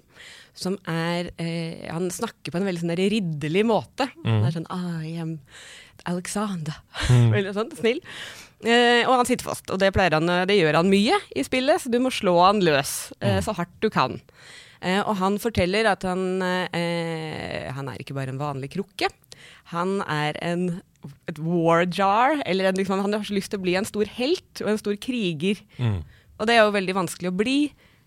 som 0.57 0.79
er 0.89 1.27
eh, 1.39 1.91
Han 1.93 2.09
snakker 2.09 2.49
på 2.51 2.57
en 2.57 2.65
veldig 2.65 2.81
sånn 2.81 2.97
ridderlig 2.97 3.65
måte. 3.69 4.07
Mm. 4.25 4.39
Han 4.41 4.45
er 4.47 4.55
sånn 4.55 5.05
I 5.05 5.17
am 5.21 5.35
Alexander. 6.07 6.77
veldig 7.35 7.53
sånn 7.53 7.75
snill. 7.77 8.01
Eh, 8.65 9.03
og 9.05 9.19
han 9.19 9.27
sitter 9.29 9.45
fast, 9.51 9.69
og 9.71 9.79
det, 9.83 9.91
han, 9.95 10.27
det 10.49 10.57
gjør 10.57 10.79
han 10.81 10.89
mye 10.89 11.19
i 11.37 11.43
spillet, 11.45 11.83
så 11.83 11.91
du 11.93 11.99
må 12.01 12.09
slå 12.15 12.39
han 12.47 12.63
løs 12.65 13.13
eh, 13.21 13.41
så 13.45 13.53
hardt 13.59 13.75
du 13.85 13.91
kan. 13.93 14.21
Eh, 14.81 15.01
og 15.01 15.17
han 15.21 15.39
forteller 15.43 15.89
at 15.91 16.05
han, 16.07 16.43
eh, 16.43 17.69
han 17.73 17.89
er 17.89 18.03
ikke 18.03 18.17
bare 18.17 18.35
en 18.35 18.43
vanlig 18.43 18.73
krukke. 18.77 19.11
Han 19.73 20.01
er 20.03 20.37
en, 20.45 20.69
et 21.31 21.41
war 21.41 21.87
jar, 21.87 22.41
eller 22.45 22.71
en, 22.71 22.79
liksom, 22.79 23.03
han 23.05 23.17
har 23.17 23.25
så 23.27 23.37
lyst 23.37 23.53
til 23.53 23.61
å 23.61 23.67
bli 23.67 23.77
en 23.79 23.89
stor 23.89 24.09
helt 24.19 24.65
og 24.65 24.73
en 24.73 24.81
stor 24.83 24.97
kriger. 25.01 25.63
Mm. 25.79 26.01
Og 26.37 26.49
det 26.49 26.57
er 26.57 26.65
jo 26.65 26.77
veldig 26.77 26.97
vanskelig 26.97 27.33
å 27.33 27.37
bli 27.37 27.59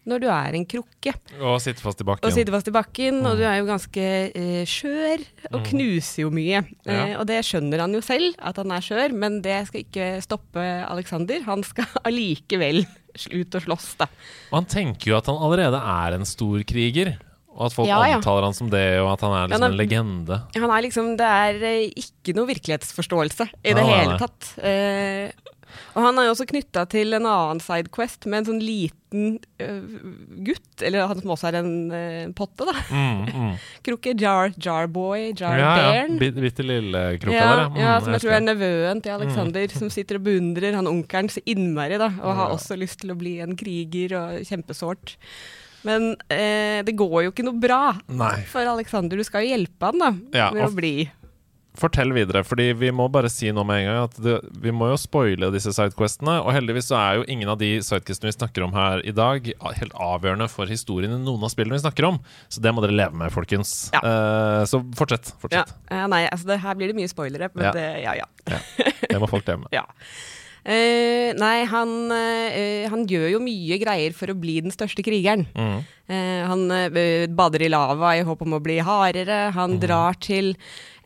når 0.10 0.24
du 0.24 0.28
er 0.34 0.58
en 0.58 0.66
krukke 0.70 1.14
Og 1.40 1.60
sitte 1.64 1.84
fast 1.86 2.02
i 2.02 2.08
bakken. 2.08 2.26
og 2.28 2.34
sitter 2.36 2.56
fast 2.58 2.68
i 2.72 2.74
bakken, 2.76 3.22
og 3.30 3.38
du 3.40 3.44
er 3.48 3.60
jo 3.62 3.68
ganske 3.70 4.08
eh, 4.34 4.64
skjør 4.70 5.24
og 5.54 5.62
knuser 5.70 6.26
jo 6.26 6.34
mye. 6.34 6.64
Ja. 6.84 6.98
Eh, 6.98 7.14
og 7.22 7.28
det 7.30 7.40
skjønner 7.48 7.86
han 7.86 7.94
jo 7.96 8.02
selv, 8.06 8.34
at 8.42 8.58
han 8.60 8.74
er 8.76 8.84
skjør, 8.86 9.14
men 9.16 9.40
det 9.46 9.60
skal 9.70 9.86
ikke 9.86 10.10
stoppe 10.26 10.66
Alexander. 10.90 11.46
Han 11.48 11.64
skal 11.68 11.88
allikevel 12.10 12.84
ut 13.30 13.56
og 13.58 13.66
slåss, 13.66 13.90
da. 14.02 14.10
Og 14.52 14.60
han 14.62 14.70
tenker 14.70 15.14
jo 15.14 15.18
at 15.22 15.28
han 15.32 15.40
allerede 15.42 15.80
er 15.82 16.18
en 16.20 16.28
stor 16.30 16.62
kriger. 16.70 17.16
Og 17.60 17.66
at 17.66 17.74
folk 17.76 17.90
Ja, 17.90 17.98
ja. 18.08 18.18
omtaler 18.22 18.46
han 18.46 18.54
som 18.56 18.70
det, 18.72 18.84
og 19.02 19.10
at 19.12 19.24
han 19.26 19.34
er 19.36 19.48
liksom 19.50 19.64
Ja, 19.66 19.68
en 19.74 19.80
legende. 19.80 20.36
Han 20.56 20.72
er 20.72 20.84
liksom, 20.86 21.08
det 21.20 21.28
er 21.28 21.58
eh, 21.68 21.88
ikke 22.00 22.36
noe 22.38 22.48
virkelighetsforståelse 22.48 23.50
i 23.68 23.74
det 23.76 23.84
hele 23.90 24.16
tatt. 24.22 24.52
Eh, 24.64 25.34
og 25.96 26.02
han 26.06 26.18
er 26.20 26.28
jo 26.28 26.34
også 26.36 26.48
knytta 26.50 26.84
til 26.92 27.14
en 27.18 27.26
annen 27.30 27.60
sidequest 27.64 28.26
med 28.30 28.42
en 28.42 28.48
sånn 28.52 28.62
liten 28.64 29.38
uh, 29.62 30.10
gutt, 30.46 30.84
eller 30.86 31.08
han 31.10 31.22
som 31.22 31.32
også 31.34 31.48
er 31.50 31.58
en 31.60 31.72
uh, 31.92 32.32
potte, 32.38 32.66
da. 32.70 32.76
Mm, 32.94 33.22
mm. 33.30 33.54
Krukke. 33.88 34.14
Jar, 34.20 34.52
Jarboy, 34.58 35.30
Jar 35.38 35.58
Ja, 35.62 35.70
ja. 35.70 35.78
Bearn. 35.92 36.18
Bit- 36.22 36.40
Bitte 36.40 36.66
lille 36.66 37.04
krukka 37.22 37.36
Ja, 37.38 37.48
der, 37.56 37.80
ja, 37.82 37.94
Mm, 38.00 38.04
som 38.06 38.14
jeg 38.18 38.22
tror 38.26 38.36
er 38.38 38.46
nevøen 38.48 39.02
til 39.06 39.16
Alexander, 39.18 39.68
som 39.78 39.90
sitter 39.94 40.20
og 40.20 40.26
beundrer 40.28 40.76
han 40.80 40.88
onkelen 40.90 41.30
så 41.34 41.42
innmari, 41.46 41.98
da, 42.02 42.10
og 42.22 42.36
har 42.36 42.50
Ja. 42.50 42.56
også 42.58 42.78
lyst 42.80 43.00
til 43.02 43.12
å 43.12 43.18
bli 43.18 43.40
en 43.44 43.56
kriger, 43.60 44.14
og 44.20 44.46
kjempesårt. 44.48 45.18
Men 45.88 46.10
eh, 46.30 46.82
det 46.84 46.92
går 47.00 47.24
jo 47.24 47.32
ikke 47.32 47.46
noe 47.48 47.56
bra 47.56 47.94
Nei. 48.12 48.42
for 48.52 48.68
Alexander. 48.68 49.16
Du 49.16 49.24
skal 49.24 49.46
jo 49.46 49.54
hjelpe 49.56 49.88
han 49.94 49.98
da, 50.02 50.10
Ja, 50.36 50.50
med 50.52 50.66
å 50.68 50.74
bli. 50.76 51.10
Fortell 51.78 52.10
videre, 52.16 52.42
fordi 52.44 52.72
vi 52.74 52.90
må 52.92 53.06
bare 53.14 53.30
si 53.32 53.52
nå 53.54 53.62
med 53.68 53.84
en 53.84 53.86
gang 53.88 54.00
at 54.08 54.16
det, 54.26 54.36
vi 54.64 54.72
må 54.74 54.88
jo 54.90 54.98
spoile 55.00 55.52
disse 55.54 55.72
sidequestene. 55.76 56.40
Og 56.42 56.50
heldigvis 56.56 56.90
så 56.90 56.98
er 56.98 57.20
jo 57.20 57.28
ingen 57.30 57.52
av 57.54 57.60
de 57.62 57.70
sidequestene 57.86 58.32
vi 58.32 58.36
snakker 58.40 58.66
om 58.66 58.74
her 58.74 59.04
i 59.08 59.14
dag, 59.16 59.52
helt 59.78 59.94
avgjørende 59.94 60.50
for 60.52 60.72
historien 60.72 61.14
i 61.14 61.22
noen 61.22 61.46
av 61.46 61.54
spillene 61.54 61.78
vi 61.78 61.84
snakker 61.86 62.10
om. 62.10 62.18
Så 62.50 62.64
det 62.66 62.74
må 62.74 62.82
dere 62.84 62.98
leve 62.98 63.22
med, 63.22 63.32
folkens. 63.36 63.76
Ja. 63.94 64.02
Uh, 64.02 64.64
så 64.70 64.82
fortsett. 64.98 65.30
Ja. 65.30 65.40
fortsett. 65.46 65.76
Eh, 65.94 66.04
nei, 66.12 66.24
altså 66.32 66.50
det, 66.50 66.60
her 66.66 66.80
blir 66.80 66.92
det 66.92 66.98
mye 66.98 67.12
spoilere, 67.12 67.52
men 67.54 67.70
Ja. 67.70 67.76
det, 67.78 67.88
ja 68.04 68.18
ja. 68.24 68.28
Det 69.06 69.22
må 69.22 69.30
folk 69.30 69.46
leve 69.48 69.62
med. 69.68 69.72
ja. 69.78 69.86
Eh, 70.70 71.32
nei, 71.40 71.64
han, 71.66 71.96
uh, 72.14 72.86
han 72.92 73.08
gjør 73.10 73.32
jo 73.34 73.42
mye 73.42 73.80
greier 73.82 74.14
for 74.14 74.30
å 74.30 74.38
bli 74.38 74.60
den 74.62 74.74
største 74.74 75.02
krigeren. 75.06 75.48
Mm. 75.58 75.82
Uh, 76.10 76.42
han 76.50 76.64
bader 77.38 77.66
i 77.66 77.72
lava 77.74 78.14
i 78.18 78.24
håp 78.26 78.46
om 78.46 78.58
å 78.58 78.62
bli 78.64 78.78
hardere. 78.86 79.48
Han 79.56 79.80
drar 79.82 80.18
til 80.22 80.54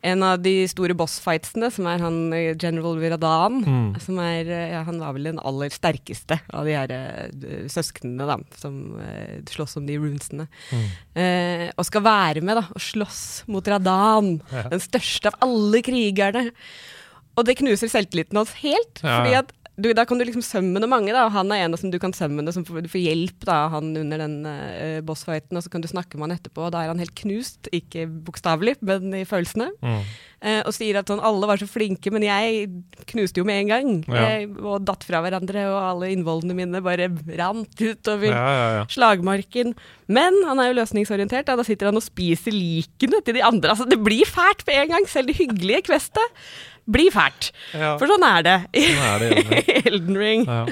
en 0.04 0.20
av 0.20 0.42
de 0.44 0.66
store 0.68 0.92
bossfightsene, 0.92 1.70
som 1.72 1.86
er 1.88 2.02
han 2.04 2.18
General 2.60 2.98
Viradan. 3.00 3.62
Mm. 3.64 3.86
Som 4.04 4.18
er, 4.20 4.50
ja, 4.74 4.82
han 4.84 5.00
var 5.00 5.14
vel 5.16 5.30
den 5.30 5.40
aller 5.40 5.72
sterkeste 5.72 6.42
av 6.52 6.68
de 6.68 6.74
her 6.76 6.92
søsknene 7.72 8.26
da, 8.28 8.36
som 8.60 8.98
slåss 9.48 9.78
om 9.80 9.88
de 9.88 9.96
runesene. 9.96 10.44
Mm. 10.68 11.70
Og 11.72 11.88
skal 11.88 12.04
være 12.04 12.44
med 12.44 12.60
da, 12.60 12.66
og 12.68 12.84
slåss 12.84 13.22
mot 13.48 13.72
Radan, 13.72 14.34
Ja. 14.52 14.66
den 14.76 14.84
største 14.84 15.32
av 15.32 15.40
alle 15.48 15.80
krigerne. 15.80 16.50
Og 17.34 17.46
det 17.48 17.58
knuser 17.58 17.90
selvtilliten 17.90 18.38
hans 18.38 18.54
helt, 18.62 19.02
Ja, 19.02 19.18
fordi 19.20 19.36
at 19.42 19.52
du, 19.74 19.88
da 19.90 20.04
kan 20.06 20.20
du 20.20 20.22
liksom 20.22 20.42
summone 20.44 20.86
mange, 20.86 21.10
da. 21.10 21.24
og 21.26 21.32
Han 21.34 21.50
er 21.50 21.64
en 21.64 21.74
av 21.74 21.80
som 21.80 21.90
du 21.90 21.96
kan 21.98 22.14
summone, 22.14 22.52
som 22.54 22.62
får, 22.66 22.84
du 22.84 22.90
får 22.92 23.02
hjelp 23.02 23.46
da, 23.48 23.56
han 23.72 23.90
under 23.98 24.20
den 24.22 24.36
uh, 24.46 25.00
bossfighten, 25.06 25.58
og 25.58 25.64
så 25.64 25.72
kan 25.72 25.82
du 25.82 25.88
snakke 25.90 26.14
med 26.14 26.28
han 26.28 26.36
etterpå, 26.36 26.68
og 26.68 26.74
da 26.74 26.84
er 26.84 26.92
han 26.92 27.02
helt 27.02 27.16
knust. 27.18 27.66
Ikke 27.74 28.06
bokstavelig, 28.06 28.76
men 28.86 29.10
i 29.18 29.24
følelsene. 29.26 29.72
Mm. 29.82 30.04
Uh, 30.44 30.60
og 30.60 30.70
sier 30.76 31.00
at 31.00 31.10
sånn, 31.10 31.22
alle 31.26 31.48
var 31.50 31.58
så 31.58 31.66
flinke, 31.66 32.12
men 32.14 32.22
jeg 32.22 32.68
knuste 33.10 33.42
jo 33.42 33.46
med 33.48 33.64
en 33.64 33.72
gang. 33.72 33.90
Ja. 34.06 34.28
Jeg, 34.36 34.52
og 34.62 34.84
datt 34.86 35.06
fra 35.08 35.24
hverandre, 35.24 35.66
og 35.72 35.80
alle 35.80 36.12
innvollene 36.14 36.54
mine 36.54 36.82
bare 36.84 37.10
rant 37.34 37.74
utover 37.82 38.30
Ja, 38.30 38.44
ja, 38.78 38.84
slagmarken. 38.94 39.74
Men 40.06 40.38
han 40.46 40.62
er 40.62 40.70
jo 40.70 40.78
løsningsorientert. 40.78 41.48
Da, 41.48 41.58
da 41.58 41.66
sitter 41.66 41.90
han 41.90 41.98
og 41.98 42.06
spiser 42.06 42.54
likene 42.54 43.18
til 43.26 43.40
de 43.40 43.42
andre. 43.42 43.74
Altså, 43.74 43.88
det 43.90 43.98
blir 44.06 44.28
fælt 44.28 44.62
med 44.68 44.84
en 44.84 44.94
gang. 44.94 45.10
Selv 45.10 45.32
det 45.32 45.40
hyggelige 45.40 45.82
questet 45.90 46.38
blir 46.90 47.12
fælt. 47.14 47.50
Ja. 47.72 47.94
For 48.00 48.10
sånn 48.10 48.26
er 48.28 48.42
det 48.46 48.56
i 48.76 48.88
Sånn 48.92 49.24
i. 49.28 49.78
Elden 49.84 50.18
Ring. 50.20 50.44
Ja. 50.48 50.64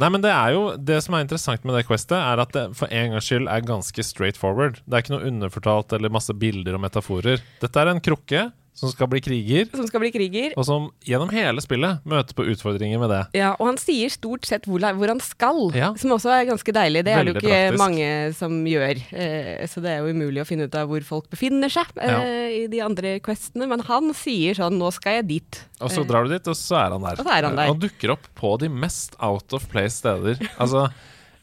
Nei, 0.00 0.08
men 0.08 0.22
det 0.24 0.30
er 0.32 0.54
jo 0.54 0.62
Det 0.80 0.96
som 1.04 1.14
er 1.14 1.22
interessant 1.26 1.66
med 1.68 1.76
det 1.76 1.84
questet, 1.86 2.16
er 2.16 2.40
at 2.42 2.54
det 2.56 2.64
for 2.78 2.90
en 2.90 3.12
gangs 3.14 3.28
skyld 3.28 3.50
er 3.52 3.66
ganske 3.68 4.04
straight 4.06 4.40
forward. 4.40 4.80
Det 4.86 4.96
er 4.98 5.04
ikke 5.04 5.14
noe 5.14 5.28
underfortalt 5.28 5.92
eller 5.96 6.12
masse 6.12 6.34
bilder 6.34 6.78
og 6.78 6.82
metaforer. 6.86 7.44
Dette 7.62 7.82
er 7.82 7.92
en 7.92 8.02
krukke 8.02 8.48
som 8.74 8.88
skal 8.90 9.06
bli 9.12 9.20
kriger, 9.20 9.66
Som 9.76 9.86
skal 9.86 10.00
bli 10.00 10.10
kriger. 10.10 10.52
og 10.56 10.64
som 10.64 10.90
gjennom 11.04 11.28
hele 11.30 11.60
spillet 11.60 12.00
møter 12.08 12.32
på 12.34 12.46
utfordringer 12.48 12.98
med 12.98 13.10
det. 13.12 13.20
Ja, 13.38 13.50
og 13.60 13.66
han 13.68 13.76
sier 13.76 14.08
stort 14.10 14.46
sett 14.48 14.64
hvor, 14.64 14.80
hvor 14.80 15.08
han 15.12 15.20
skal, 15.20 15.70
Ja. 15.76 15.92
som 15.94 16.10
også 16.10 16.32
er 16.32 16.46
ganske 16.48 16.72
deilig. 16.72 17.04
Det 17.04 17.12
er 17.12 17.24
det 17.24 17.34
jo 17.34 17.40
ikke 17.40 17.52
praktisk. 17.52 17.78
mange 17.78 18.34
som 18.34 18.64
gjør. 18.64 18.96
Eh, 19.12 19.66
så 19.68 19.82
det 19.84 19.90
er 19.92 19.98
jo 20.00 20.12
umulig 20.16 20.40
å 20.42 20.46
finne 20.48 20.64
ut 20.64 20.74
av 20.74 20.88
hvor 20.88 21.04
folk 21.04 21.28
befinner 21.30 21.68
seg 21.70 21.86
eh, 22.00 22.64
i 22.64 22.66
de 22.72 22.80
andre 22.80 23.20
questene. 23.20 23.68
Men 23.68 23.80
han 23.80 24.12
sier 24.14 24.54
sånn 24.54 24.78
'nå 24.80 24.90
skal 24.92 25.20
jeg 25.22 25.28
dit'. 25.28 25.60
Og 25.82 25.90
så 25.90 26.00
Eh, 26.00 26.06
drar 26.08 26.24
du 26.24 26.30
dit, 26.32 26.48
og 26.48 26.54
så 26.56 26.76
er 26.86 26.90
han 26.92 27.02
der. 27.02 27.20
Og 27.20 27.26
så 27.26 27.30
er 27.38 27.42
han 27.42 27.56
der. 27.56 27.66
Han 27.66 27.78
dukker 27.80 28.10
opp 28.12 28.26
på 28.34 28.58
de 28.58 28.68
mest 28.68 29.14
out 29.20 29.52
of 29.52 29.68
place 29.68 29.94
steder. 30.00 30.38
Altså, 30.58 30.90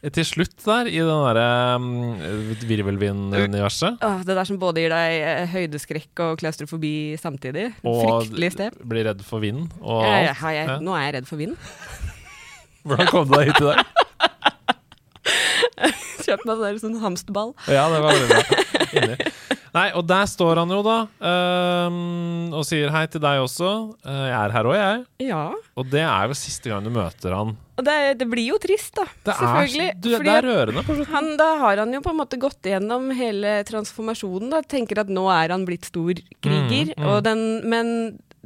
til 0.08 0.24
slutt 0.24 0.54
der, 0.64 0.88
i 0.88 0.96
den 0.96 1.10
derre 1.26 1.76
um, 1.76 1.88
virvelvind-universet, 2.64 4.00
Åh, 4.00 4.22
det 4.24 4.36
der 4.38 4.48
som 4.48 4.56
både 4.60 4.80
gir 4.80 4.94
deg 4.94 5.16
eh, 5.20 5.42
høydeskrekk 5.52 6.22
og 6.24 6.38
klaustrofobi 6.40 6.92
samtidig. 7.20 7.66
og 7.84 8.00
Fryktelig 8.00 8.52
sted. 8.56 8.78
blir 8.80 9.04
redd 9.10 9.20
for 9.26 9.44
vind 9.44 9.66
og 9.82 10.00
alt. 10.06 10.30
jeg, 10.40 10.56
jeg. 10.56 10.78
Nå 10.86 10.96
er 10.96 11.04
jeg 11.04 11.16
redd 11.18 11.28
for 11.28 11.42
vind. 11.42 11.56
Hvordan 12.88 13.12
kom 13.12 13.28
du 13.28 13.36
deg 13.36 13.50
hit 13.50 13.60
i 13.60 13.68
dag? 13.68 13.84
Kjøpt 16.24 16.46
meg 16.48 16.60
sånn, 16.62 16.80
sånn 16.80 16.98
hamsterball. 17.02 17.52
Ja, 17.68 17.88
det 17.92 18.00
var 18.00 18.16
veldig 18.16 18.28
bra. 18.30 18.64
Inni. 19.00 19.16
Nei, 19.70 19.86
og 19.94 20.02
der 20.08 20.26
står 20.26 20.58
han 20.64 20.72
jo, 20.74 20.80
da, 20.82 20.96
um, 21.22 22.48
og 22.58 22.64
sier 22.66 22.90
hei 22.90 23.04
til 23.10 23.22
deg 23.22 23.38
også. 23.44 23.68
Eh, 24.02 24.22
jeg 24.26 24.38
er 24.40 24.54
her 24.56 24.66
òg, 24.66 24.76
jeg. 24.80 25.04
Ja. 25.28 25.42
Og 25.78 25.86
det 25.92 26.02
er 26.02 26.30
jo 26.30 26.38
siste 26.38 26.72
gang 26.72 26.82
du 26.86 26.90
møter 26.94 27.36
han. 27.36 27.54
Og 27.80 27.86
det, 27.86 27.98
det 28.20 28.26
blir 28.28 28.50
jo 28.50 28.58
trist, 28.60 28.92
da. 28.98 29.06
Det 29.24 29.32
er, 29.32 29.38
selvfølgelig. 29.40 29.88
du, 29.96 30.08
det 30.12 30.32
er 30.34 30.46
rørende. 30.46 30.82
på 30.84 30.96
slutten. 30.98 31.14
han, 31.14 31.30
da 31.40 31.48
har 31.62 31.80
han 31.80 31.94
jo 31.96 32.02
på 32.04 32.12
en 32.12 32.18
måte 32.20 32.40
gått 32.40 32.68
gjennom 32.68 33.08
hele 33.16 33.60
transformasjonen. 33.68 34.50
Da. 34.52 34.60
Tenker 34.68 35.00
at 35.04 35.12
nå 35.12 35.24
er 35.32 35.54
han 35.54 35.64
blitt 35.68 35.88
stor 35.88 36.20
kriger. 36.44 36.92
Mm, 36.92 37.06
mm. 37.06 37.14
Den, 37.24 37.44
men 37.72 37.94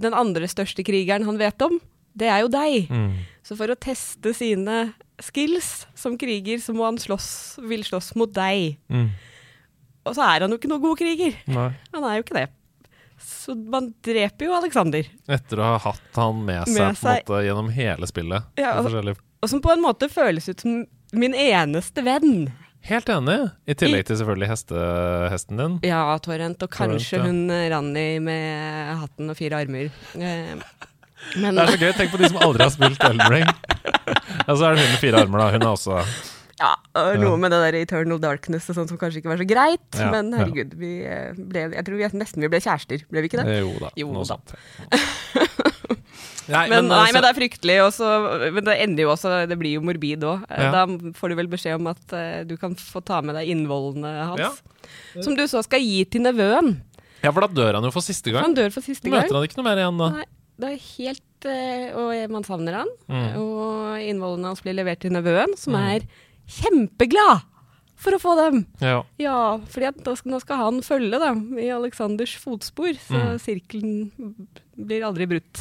den 0.01 0.15
andre 0.17 0.47
største 0.51 0.87
krigeren 0.87 1.27
han 1.27 1.41
vet 1.41 1.67
om, 1.67 1.81
det 2.15 2.31
er 2.31 2.45
jo 2.45 2.51
deg. 2.53 2.91
Mm. 2.91 3.15
Så 3.45 3.59
for 3.59 3.71
å 3.71 3.79
teste 3.79 4.35
sine 4.37 4.93
skills 5.23 5.85
som 5.99 6.19
kriger, 6.19 6.61
så 6.63 6.75
må 6.77 6.87
han 6.87 6.99
slåss, 7.01 7.59
vil 7.67 7.83
slåss 7.87 8.15
mot 8.19 8.31
deg. 8.35 8.79
Mm. 8.87 9.09
Og 10.05 10.17
så 10.17 10.27
er 10.27 10.45
han 10.45 10.53
jo 10.53 10.61
ikke 10.61 10.71
noen 10.71 10.85
god 10.85 11.01
kriger. 11.01 11.39
Nei. 11.51 11.71
Han 11.95 12.07
er 12.07 12.19
jo 12.19 12.27
ikke 12.27 12.39
det. 12.39 12.49
Så 13.25 13.55
man 13.57 13.91
dreper 14.05 14.47
jo 14.49 14.55
Alexander. 14.57 15.07
Etter 15.29 15.61
å 15.61 15.71
ha 15.75 15.79
hatt 15.91 16.19
han 16.21 16.45
med 16.47 16.65
seg, 16.69 16.77
Med 16.81 16.97
seg. 17.01 17.23
måte 17.25 17.41
gjennom 17.45 17.71
hele 17.75 18.07
spillet. 18.09 18.47
Ja, 18.61 18.79
og- 18.81 19.17
Og 19.43 19.49
som 19.51 19.61
på 19.61 19.73
en 19.73 19.83
måte 19.83 20.09
føles 20.09 20.49
ut 20.49 20.61
som 20.61 20.85
min 21.13 21.35
eneste 21.35 22.03
venn. 22.05 22.53
Helt 22.85 23.07
enig. 23.09 23.51
I 23.67 23.75
tillegg 23.75 24.05
til 24.07 24.17
selvfølgelig 24.17 24.49
heste, 24.49 24.81
hesten 25.33 25.57
din. 25.57 25.79
Ja, 25.83 26.19
Torrent, 26.19 26.63
og 26.63 26.71
kanskje 26.71 27.19
Torrent, 27.21 27.51
ja. 27.51 27.55
hun 27.57 27.71
Ranni 27.73 28.21
med 28.21 28.97
hatten 29.01 29.31
og 29.31 29.37
fire 29.37 29.61
armer. 29.65 29.91
Eh, 30.15 30.57
men 31.41 31.55
Det 31.55 31.63
er 31.63 31.73
så 31.73 31.81
gøy. 31.81 31.93
Tenk 31.97 32.11
på 32.13 32.19
de 32.21 32.29
som 32.29 32.37
aldri 32.45 32.63
har 32.67 32.71
spilt 32.75 33.05
Elden 33.09 33.31
Ring. 33.33 33.49
Og 34.49 34.59
så 34.59 34.67
er 34.69 34.75
det 34.75 34.85
hun 34.85 34.91
med 34.93 35.01
fire 35.01 35.23
armer, 35.25 35.39
da. 35.39 35.51
Hun 35.55 35.63
er 35.63 35.73
også 35.73 36.05
ja, 36.61 36.73
og 36.95 37.09
Ja. 37.15 37.21
noe 37.21 37.37
med 37.41 37.51
det 37.51 37.61
der 37.65 37.79
Eternal 37.83 38.19
Darkness 38.23 38.69
og 38.71 38.77
sånt 38.77 38.89
som 38.93 38.99
kanskje 39.01 39.19
ikke 39.23 39.33
var 39.33 39.41
så 39.43 39.47
greit. 39.49 39.89
Ja, 39.99 40.11
men 40.13 40.33
herregud, 40.33 40.75
vi 40.79 40.93
eh, 41.05 41.33
ble, 41.35 41.65
jeg 41.75 41.85
tror 41.87 41.97
vi, 41.99 42.09
nesten 42.19 42.41
vi 42.45 42.49
ble 42.53 42.61
kjærester, 42.63 43.03
ble 43.11 43.25
vi 43.25 43.29
ikke 43.33 43.43
det? 43.43 43.49
Eh, 43.57 43.61
Jo 43.65 43.73
da. 43.81 43.91
Jo 43.99 44.13
noe 44.15 44.23
da. 44.25 44.37
sånt. 44.37 44.55
Nei, 46.45 46.67
Men, 46.69 46.85
men, 46.85 46.89
nei, 46.93 46.97
altså- 47.07 47.15
men 47.17 47.23
det 47.25 47.29
er 47.31 47.37
fryktelig. 47.39 47.77
Også, 47.87 48.09
men 48.53 48.65
det 48.67 48.75
ender 48.85 49.03
jo 49.07 49.11
også 49.15 49.31
Det 49.49 49.57
blir 49.59 49.73
jo 49.79 49.81
morbid 49.81 50.27
òg. 50.29 50.43
Ja. 50.51 50.71
Da 50.75 50.83
får 51.17 51.33
du 51.33 51.37
vel 51.39 51.49
beskjed 51.49 51.79
om 51.79 51.87
at 51.89 52.13
uh, 52.13 52.43
du 52.45 52.57
kan 52.61 52.75
få 52.77 53.01
ta 53.03 53.23
med 53.25 53.35
deg 53.39 53.49
innvollene 53.49 54.11
hans. 54.29 54.41
Ja. 54.45 55.23
Som 55.25 55.39
du 55.39 55.47
så 55.49 55.63
skal 55.65 55.81
gi 55.81 56.03
til 56.05 56.21
nevøen. 56.27 56.75
Ja, 57.25 57.33
for 57.33 57.47
da 57.47 57.49
dør 57.49 57.79
han 57.79 57.85
jo 57.89 57.91
for 57.95 58.05
siste 58.05 58.29
gang. 58.35 58.45
Han 58.45 58.55
dør 58.59 58.69
for 58.75 58.85
siste 58.85 59.09
gang. 59.09 59.23
Møter 59.25 59.39
han 59.39 59.47
ikke 59.49 59.57
noe 59.63 59.69
mer 59.71 59.81
igjen 59.81 60.03
da? 60.03 60.11
Nei, 60.19 60.27
det 60.61 60.69
er 60.75 60.85
helt 60.99 61.49
uh, 61.49 62.03
Og 62.03 62.31
man 62.37 62.45
savner 62.45 62.77
han. 62.83 62.93
Mm. 63.09 63.31
Og 63.41 64.05
innvollene 64.05 64.53
hans 64.53 64.61
blir 64.61 64.77
levert 64.77 65.01
til 65.01 65.17
nevøen, 65.17 65.57
som 65.57 65.73
Mm. 65.73 65.89
er 65.97 66.05
kjempeglad 66.51 67.43
for 68.05 68.17
å 68.17 68.21
få 68.21 68.35
dem. 68.37 68.65
Ja. 68.85 68.99
Ja, 69.23 69.37
skal, 69.71 69.95
nå 70.29 70.41
skal 70.43 70.59
han 70.61 70.81
følge 70.85 71.21
dem 71.23 71.45
i 71.59 71.71
Aleksanders 71.73 72.35
fotspor, 72.43 72.93
så 73.01 73.21
Mm. 73.21 73.39
sirkelen 73.41 74.37
blir 74.77 75.07
aldri 75.07 75.27
brutt. 75.31 75.61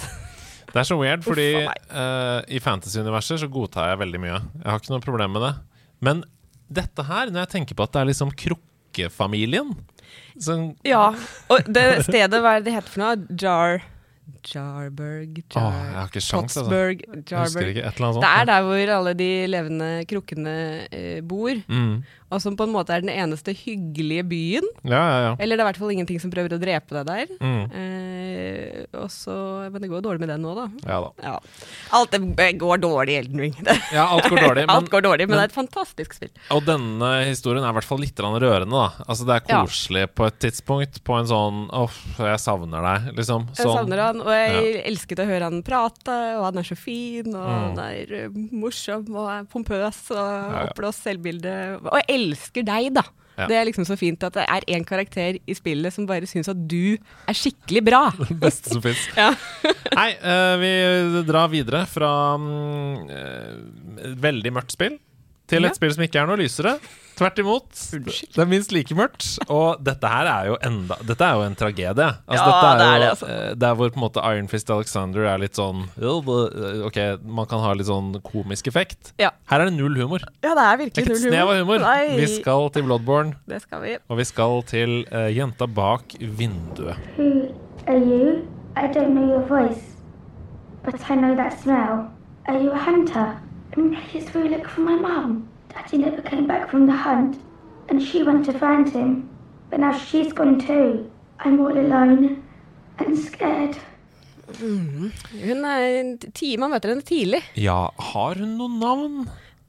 Det 0.73 0.81
er 0.81 0.87
så 0.89 0.97
weird, 0.97 1.21
fordi 1.23 1.47
eh, 1.63 2.39
i 2.49 2.59
fantasy-universet 2.59 3.39
så 3.43 3.47
godtar 3.47 3.91
jeg 3.91 3.99
veldig 4.01 4.19
mye. 4.19 4.39
Jeg 4.63 4.65
har 4.71 4.79
ikke 4.81 4.89
noe 4.95 5.05
problem 5.05 5.31
med 5.37 5.41
det. 5.45 5.53
Men 6.01 6.23
dette 6.73 7.05
her, 7.05 7.29
når 7.29 7.45
jeg 7.45 7.51
tenker 7.53 7.75
på 7.77 7.83
at 7.85 7.93
det 7.93 8.01
er 8.01 8.09
liksom 8.09 8.31
krukkefamilien 8.33 9.75
som 10.41 10.71
Ja, 10.83 11.13
og 11.49 11.69
det 11.69 12.03
stedet, 12.07 12.41
hva 12.41 12.55
er 12.57 12.63
det 12.63 12.71
det 12.71 12.77
heter 12.79 12.89
for 12.95 13.03
noe? 13.05 13.37
Jar... 13.37 13.83
Jarberg 14.51 15.39
Åh, 15.55 15.77
jeg 15.77 15.93
har 15.95 16.09
ikke 16.09 16.21
sjans, 16.23 16.57
altså. 16.57 16.63
Pottsburg, 16.67 16.99
Jeg 17.03 17.23
husker 17.23 17.37
Jarberg. 17.37 17.77
ikke. 17.77 18.19
Det 18.19 18.29
er 18.33 18.45
der 18.51 18.61
hvor 18.67 18.93
alle 18.97 19.13
de 19.15 19.31
levende 19.47 19.89
krukkene 20.09 20.57
eh, 20.91 21.21
bor, 21.21 21.53
Mm. 21.67 22.03
og 22.33 22.41
som 22.41 22.55
på 22.57 22.63
en 22.65 22.73
måte 22.73 22.89
er 22.95 23.01
den 23.05 23.09
eneste 23.13 23.53
hyggelige 23.53 24.23
byen. 24.27 24.67
Ja, 24.83 25.01
ja, 25.01 25.19
ja. 25.27 25.33
Eller 25.39 25.55
det 25.55 25.61
er 25.61 25.67
i 25.67 25.71
hvert 25.71 25.77
fall 25.83 25.91
ingenting 25.93 26.19
som 26.19 26.31
prøver 26.33 26.55
å 26.55 26.59
drepe 26.61 26.89
deg 26.97 27.05
der. 27.05 27.27
Mm. 27.39 27.63
Eh, 27.73 28.85
og 28.97 29.09
så- 29.09 29.69
men 29.71 29.81
det 29.81 29.89
går 29.89 30.01
dårlig 30.01 30.19
med 30.19 30.29
den 30.29 30.41
nå, 30.41 30.55
da. 30.55 30.67
Ja 30.87 30.99
da. 31.01 31.11
Ja. 31.21 31.39
Alt 31.91 32.11
det 32.11 32.57
går 32.57 32.77
dårlig 32.81 33.09
i 33.13 33.19
Elden 33.21 33.39
Ring. 33.39 33.55
Ja, 33.93 34.07
alt 34.09 34.25
går 34.25 34.37
dårlig. 34.39 34.65
Alt 34.67 34.89
går 34.89 35.01
dårlig, 35.05 35.27
men, 35.27 35.37
men- 35.37 35.37
det 35.37 35.51
er 35.57 35.61
et 35.61 35.69
fantastisk 35.69 36.13
spill. 36.17 36.29
og 36.51 36.63
denne 36.65 37.25
historien 37.27 37.63
er 37.63 37.69
i 37.69 37.77
hvert 37.77 37.83
fall 37.87 37.99
litt 37.99 38.15
rørende, 38.17 38.71
da. 38.71 39.03
Altså, 39.07 39.25
det 39.27 39.35
er 39.35 39.63
koselig 39.63 40.07
på 40.15 40.25
et 40.27 40.39
tidspunkt, 40.39 41.03
på 41.03 41.19
en 41.19 41.25
sånn 41.29 41.69
Åh, 41.73 41.91
jeg 42.17 42.39
savner 42.39 42.81
deg, 42.81 43.15
liksom. 43.17 43.47
Jeg 43.55 43.65
Sånn. 43.65 43.77
savner 43.77 43.99
han, 44.07 44.21
og 44.21 44.32
jeg 44.37 44.83
elsket 44.89 45.21
å 45.23 45.27
høre 45.29 45.49
han 45.49 45.63
prate, 45.65 46.17
og 46.37 46.45
han 46.49 46.61
er 46.61 46.67
så 46.67 46.77
fin, 46.79 47.27
og 47.33 47.43
Mm. 47.43 47.57
han 47.63 47.81
er 47.85 48.13
eh, 48.23 48.37
morsom 48.51 49.07
og 49.15 49.49
pompøs 49.53 49.99
og 50.11 50.17
ja. 50.21 50.63
oppblåst 50.67 51.03
selvbilde. 51.07 51.57
Og 51.83 51.99
jeg 52.01 52.09
elsker 52.19 52.65
deg, 52.67 52.93
da. 52.99 53.03
Ja. 53.33 53.47
Det 53.49 53.55
er 53.57 53.65
liksom 53.65 53.85
så 53.89 53.95
fint 53.97 54.21
at 54.21 54.35
det 54.37 54.43
er 54.45 54.65
en 54.75 54.83
karakter 54.85 55.39
i 55.49 55.53
spillet 55.57 55.93
som 55.95 56.05
bare 56.05 56.27
syns 56.29 56.51
at 56.51 56.59
du 56.69 56.97
er 57.01 57.33
skikkelig 57.33 57.81
bra. 57.87 58.03
Det 58.29 58.37
Beste 58.43 58.69
som 58.75 58.81
fins. 58.83 59.07
Ja. 59.17 59.31
Nei, 59.99 60.11
uh, 60.21 60.53
vi 60.61 60.73
drar 61.25 61.49
videre 61.49 61.85
fra 61.89 62.11
um, 62.37 62.45
uh, 63.09 64.13
veldig 64.21 64.53
mørkt 64.53 64.75
spill 64.77 64.99
til 65.53 65.61
Ja. 65.63 65.69
et 65.71 65.79
spill 65.79 65.93
som 65.95 66.03
ikke 66.09 66.21
er 66.23 66.27
noe 66.33 66.41
lysere. 66.41 66.75
Tvert 67.13 67.37
imot. 67.37 67.67
Unnskyld. 67.93 68.31
Det 68.33 68.41
er 68.41 68.47
minst 68.49 68.71
like 68.73 68.95
mørkt. 68.97 69.25
Og 69.53 69.77
dette 69.85 70.09
her 70.09 70.25
er 70.31 70.47
jo 70.47 70.55
enda 70.65 70.95
Dette 71.05 71.21
er 71.21 71.35
jo 71.37 71.43
en 71.45 71.53
tragedie. 71.59 72.07
Altså, 72.25 72.39
Ja, 72.41 72.45
dette 72.49 72.69
er 72.71 72.77
det 72.79 72.87
er 72.87 72.93
jo, 72.95 73.01
det, 73.03 73.09
altså. 73.11 73.27
eh, 73.29 73.53
Der 73.61 73.75
hvor 73.77 73.89
på 73.93 73.99
en 73.99 74.01
måte 74.01 74.23
Iron 74.33 74.47
Fist 74.49 74.71
Alexander 74.73 75.27
er 75.29 75.37
litt 75.43 75.53
sånn 75.59 75.83
eh, 76.01 76.81
Ok, 76.87 76.97
man 77.23 77.45
kan 77.45 77.61
ha 77.61 77.73
litt 77.77 77.85
sånn 77.85 78.15
komisk 78.25 78.65
effekt. 78.71 79.13
Ja. 79.21 79.29
Her 79.45 79.61
er 79.61 79.65
det 79.69 79.75
null 79.77 79.93
humor. 80.01 80.25
ja, 80.41 80.55
det 80.57 80.65
er 80.65 80.77
virkelig 80.81 81.05
null 81.05 81.13
humor. 81.13 81.13
ikke 81.13 81.13
et 81.13 81.29
snev 81.29 81.53
av 81.53 81.61
humor. 81.61 81.79
Nei, 81.85 82.17
Vi 82.17 82.27
skal 82.41 82.69
til 82.71 82.83
Bloodborne, 82.89 83.35
det 83.47 83.61
skal 83.61 83.81
vi. 83.85 83.93
og 84.09 84.17
vi 84.17 84.23
skal 84.23 84.63
til 84.63 85.05
uh, 85.13 85.29
jenta 85.29 85.67
bak 85.69 86.17
vinduet. 86.19 86.97
Who 87.19 87.53
are 87.85 87.99
you? 88.01 88.41
I 88.75 88.87
don't 88.87 89.13
know 89.13 89.29
your 89.29 89.45
voice, 89.45 89.85
but 90.83 90.95
I 91.11 91.15
know 91.15 91.35
that 91.35 91.61
smell. 91.61 92.09
Are 92.47 92.57
you 92.57 92.71
a 92.71 92.77
hunter? 92.79 93.37
I'm 93.75 93.91
Ray's 93.91 94.25
through 94.29 94.49
look 94.49 94.67
for 94.67 94.81
my 94.81 94.95
mum. 94.95 95.47
Daddy 95.73 95.97
never 95.97 96.21
came 96.21 96.45
back 96.47 96.69
from 96.69 96.85
the 96.85 96.93
hunt, 96.93 97.37
and 97.89 98.01
she 98.01 98.21
went 98.23 98.45
to 98.45 98.53
find 98.53 98.89
him. 98.89 99.29
But 99.69 99.79
now 99.79 99.97
she's 99.97 100.31
gone 100.31 100.59
too. 100.59 101.09
I'm 101.39 101.59
all 101.59 101.77
alone 101.77 102.43
and 102.99 103.17
scared. 103.17 103.75
Hun 104.59 105.65
er 105.65 105.99
en 105.99 106.17
ti, 106.19 106.57
Man 106.57 106.69
møter 106.69 106.93
henne 106.93 107.01
tidlig. 107.07 107.41
Ja, 107.57 107.87
har 108.11 108.37
hun 108.37 108.57
noe 108.59 108.69
navn? 108.69 109.23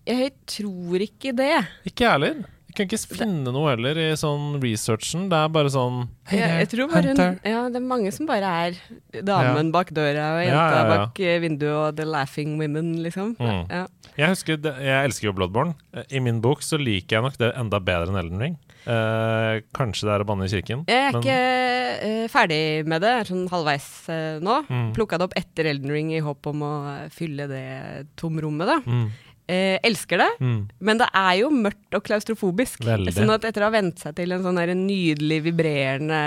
Jeg 0.07 0.35
tror 0.47 1.01
ikke 1.01 1.33
det. 1.33 1.55
Ikke 1.89 2.05
jeg 2.05 2.13
heller. 2.13 2.43
Jeg 2.75 2.89
kan 2.89 2.99
ikke 2.99 3.19
finne 3.21 3.53
noe 3.55 3.69
heller 3.71 3.99
i 4.03 4.07
sånn 4.19 4.57
researchen. 4.59 5.29
Det 5.31 5.39
er 5.39 5.51
bare 5.55 5.71
sånn 5.71 6.09
hey, 6.27 6.41
Jeg, 6.41 6.55
jeg 6.65 6.69
tror 6.73 6.89
bare 6.91 7.13
hun, 7.13 7.37
ja, 7.47 7.61
det 7.71 7.79
er 7.79 7.85
mange 7.87 8.11
som 8.11 8.27
bare 8.27 8.49
er 8.65 8.79
damen 9.23 9.71
bak 9.71 9.93
døra 9.95 10.25
og 10.35 10.43
jenta 10.43 10.65
ja, 10.65 10.81
ja. 10.81 10.89
bak 10.91 11.21
eh, 11.23 11.37
vinduet 11.45 11.71
og 11.71 12.01
the 12.01 12.07
laughing 12.09 12.57
women, 12.59 12.97
liksom. 13.05 13.37
Mm. 13.39 13.61
Ja. 13.71 13.85
Jeg 14.19 14.33
husker 14.33 14.59
Jeg 14.83 15.07
elsker 15.07 15.29
jo 15.29 15.35
Bloodborne. 15.39 15.77
I 16.11 16.19
min 16.23 16.41
bok 16.43 16.67
så 16.67 16.79
liker 16.83 17.21
jeg 17.21 17.27
nok 17.29 17.39
det 17.39 17.53
enda 17.63 17.79
bedre 17.79 18.11
enn 18.11 18.19
Elden 18.25 18.43
Ring. 18.43 18.57
Eh, 18.91 19.61
kanskje 19.79 20.09
det 20.09 20.17
er 20.17 20.25
å 20.25 20.29
banne 20.29 20.49
i 20.49 20.53
kirken. 20.53 20.83
Jeg 20.91 20.99
er 21.09 21.15
men- 21.15 21.23
ikke 21.23 21.39
eh, 22.11 22.27
ferdig 22.33 22.61
med 22.91 23.01
det, 23.07 23.13
jeg 23.15 23.23
er 23.23 23.31
sånn 23.31 23.47
halvveis 23.55 23.87
eh, 24.11 24.41
nå. 24.43 24.59
Mm. 24.67 24.91
Plukka 24.99 25.19
det 25.23 25.29
opp 25.31 25.39
etter 25.39 25.71
Elden 25.71 25.95
Ring 25.95 26.11
i 26.11 26.25
håp 26.27 26.51
om 26.51 26.67
å 26.67 26.73
fylle 27.15 27.47
det 27.51 27.65
tomrommet, 28.19 28.67
da. 28.67 28.81
mm, 28.83 29.07
Eh, 29.45 29.77
elsker 29.85 30.23
det, 30.23 30.29
mm. 30.41 30.61
men 30.89 31.01
det 31.03 31.07
er 31.13 31.35
jo 31.43 31.51
mørkt 31.53 31.97
og 31.99 32.05
klaustrofobisk. 32.07 32.81
Veldig. 32.87 33.13
Sånn 33.13 33.33
at 33.35 33.45
etter 33.45 33.61
å 33.61 33.69
ha 33.69 33.75
vent 33.75 34.01
seg 34.01 34.15
til 34.17 34.33
en 34.33 34.41
sånn 34.41 34.57
der 34.57 34.73
nydelig, 34.73 35.43
vibrerende, 35.45 36.21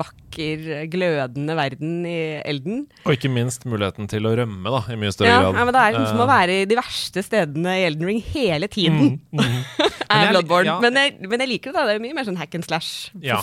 vakker, 0.00 0.64
glødende 0.90 1.54
verden 1.54 2.00
i 2.06 2.16
Elden 2.42 2.82
Og 3.04 3.14
ikke 3.14 3.30
minst 3.30 3.62
muligheten 3.68 4.10
til 4.10 4.26
å 4.26 4.34
rømme, 4.40 4.72
da, 4.74 4.82
i 4.90 4.98
mye 4.98 5.14
større 5.14 5.30
ja, 5.30 5.44
grad. 5.44 5.54
ja, 5.54 5.68
men 5.68 5.76
Det 5.76 5.84
er 5.84 5.94
liksom 5.94 6.10
som 6.10 6.24
å 6.24 6.26
Eh, 6.28 6.32
være 6.34 6.56
i 6.62 6.66
de 6.68 6.76
verste 6.78 7.22
stedene 7.24 7.76
i 7.78 7.84
Elden 7.86 8.10
Ring 8.10 8.18
hele 8.34 8.68
tiden. 8.68 9.20
mm, 9.30 9.38
mm. 9.38 9.62
er 10.10 10.32
Bloodborne. 10.32 10.66
ja. 10.66 10.80
Men, 10.82 10.98
jeg, 10.98 11.14
men 11.30 11.44
jeg 11.44 11.52
liker 11.52 11.72
det. 11.72 11.78
da, 11.78 11.86
Det 11.86 11.94
er 11.96 12.04
mye 12.04 12.16
mer 12.18 12.26
sånn 12.26 12.40
hack 12.40 12.58
and 12.58 12.66
slash. 12.66 13.12
Ja. 13.22 13.40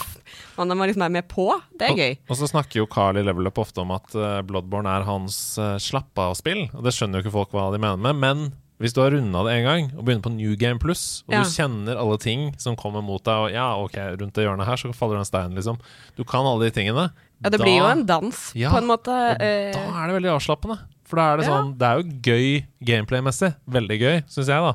Man 0.60 0.76
man 0.76 0.90
liksom 0.90 1.06
er 1.08 1.16
med 1.16 1.28
på. 1.32 1.48
Det 1.80 1.88
er 1.88 1.96
gøy. 1.96 2.14
Og, 2.26 2.36
og 2.36 2.42
så 2.42 2.52
snakker 2.52 2.82
jo 2.82 2.90
Carl 2.92 3.20
i 3.20 3.24
Level 3.26 3.48
Up 3.48 3.64
ofte 3.64 3.84
om 3.84 3.96
at 3.96 4.12
eh, 4.16 4.42
Bloodborne 4.48 4.92
er 4.92 5.08
hans 5.08 5.40
uh, 5.62 5.76
slapp 5.82 6.20
av-spill. 6.20 6.68
Og 6.76 6.84
det 6.86 6.96
skjønner 6.96 7.20
jo 7.20 7.26
ikke 7.26 7.38
folk 7.40 7.56
hva 7.56 7.70
de 7.74 7.82
mener 7.82 8.02
med. 8.02 8.22
Men 8.22 8.46
hvis 8.82 8.94
du 8.94 9.00
har 9.02 9.12
runda 9.16 9.44
det 9.48 9.54
en 9.60 9.64
gang 9.70 9.86
og 9.96 10.04
begynner 10.06 10.24
på 10.26 10.34
New 10.36 10.56
Game 10.60 10.80
Plus, 10.84 11.24
og 11.28 11.34
Ja. 11.34 11.44
du 11.44 11.50
kjenner 11.50 11.96
alle 12.02 12.18
ting 12.20 12.50
som 12.60 12.76
kommer 12.76 13.02
mot 13.02 13.24
deg, 13.24 13.34
og 13.46 13.52
ja, 13.54 13.70
ok, 13.80 13.96
rundt 14.20 14.34
det 14.36 14.44
hjørnet 14.48 14.66
her 14.68 14.76
så 14.82 14.92
faller 14.94 15.16
det 15.16 15.24
en 15.26 15.32
stein, 15.32 15.56
liksom. 15.56 15.80
Du 16.18 16.24
kan 16.28 16.46
alle 16.46 16.66
de 16.68 16.72
tingene. 16.76 17.12
Ja, 17.44 17.50
det 17.50 17.60
Da- 17.60 17.64
blir 17.66 17.78
jo 17.80 17.86
en 17.92 18.06
dans, 18.06 18.52
Ja, 18.56 18.72
på 18.72 18.78
en 18.82 18.88
måte. 18.88 19.08
og 19.12 19.42
eh, 19.42 19.72
Da 19.74 19.80
er 19.80 20.08
det 20.12 20.22
veldig 20.22 20.36
avslappende. 20.40 20.80
For 21.06 21.18
da 21.18 21.34
er 21.34 21.38
det 21.38 21.46
sånn 21.46 21.78
Det 21.78 21.86
er 21.86 22.00
jo 22.02 22.10
gøy 22.26 22.66
gameplay-messig. 22.84 23.54
Veldig 23.70 23.98
gøy, 24.02 24.24
syns 24.28 24.48
jeg, 24.50 24.58
da. 24.58 24.74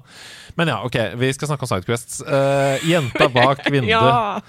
Men 0.57 0.69
ja, 0.69 0.77
OK, 0.85 0.95
vi 1.19 1.33
skal 1.33 1.49
snakke 1.49 1.63
om 1.67 1.71
Sidequests. 1.73 2.21
Uh, 2.23 2.79
jenta 2.87 3.27
bak 3.35 3.65
vinduet 3.73 3.91
ja. 3.91 4.41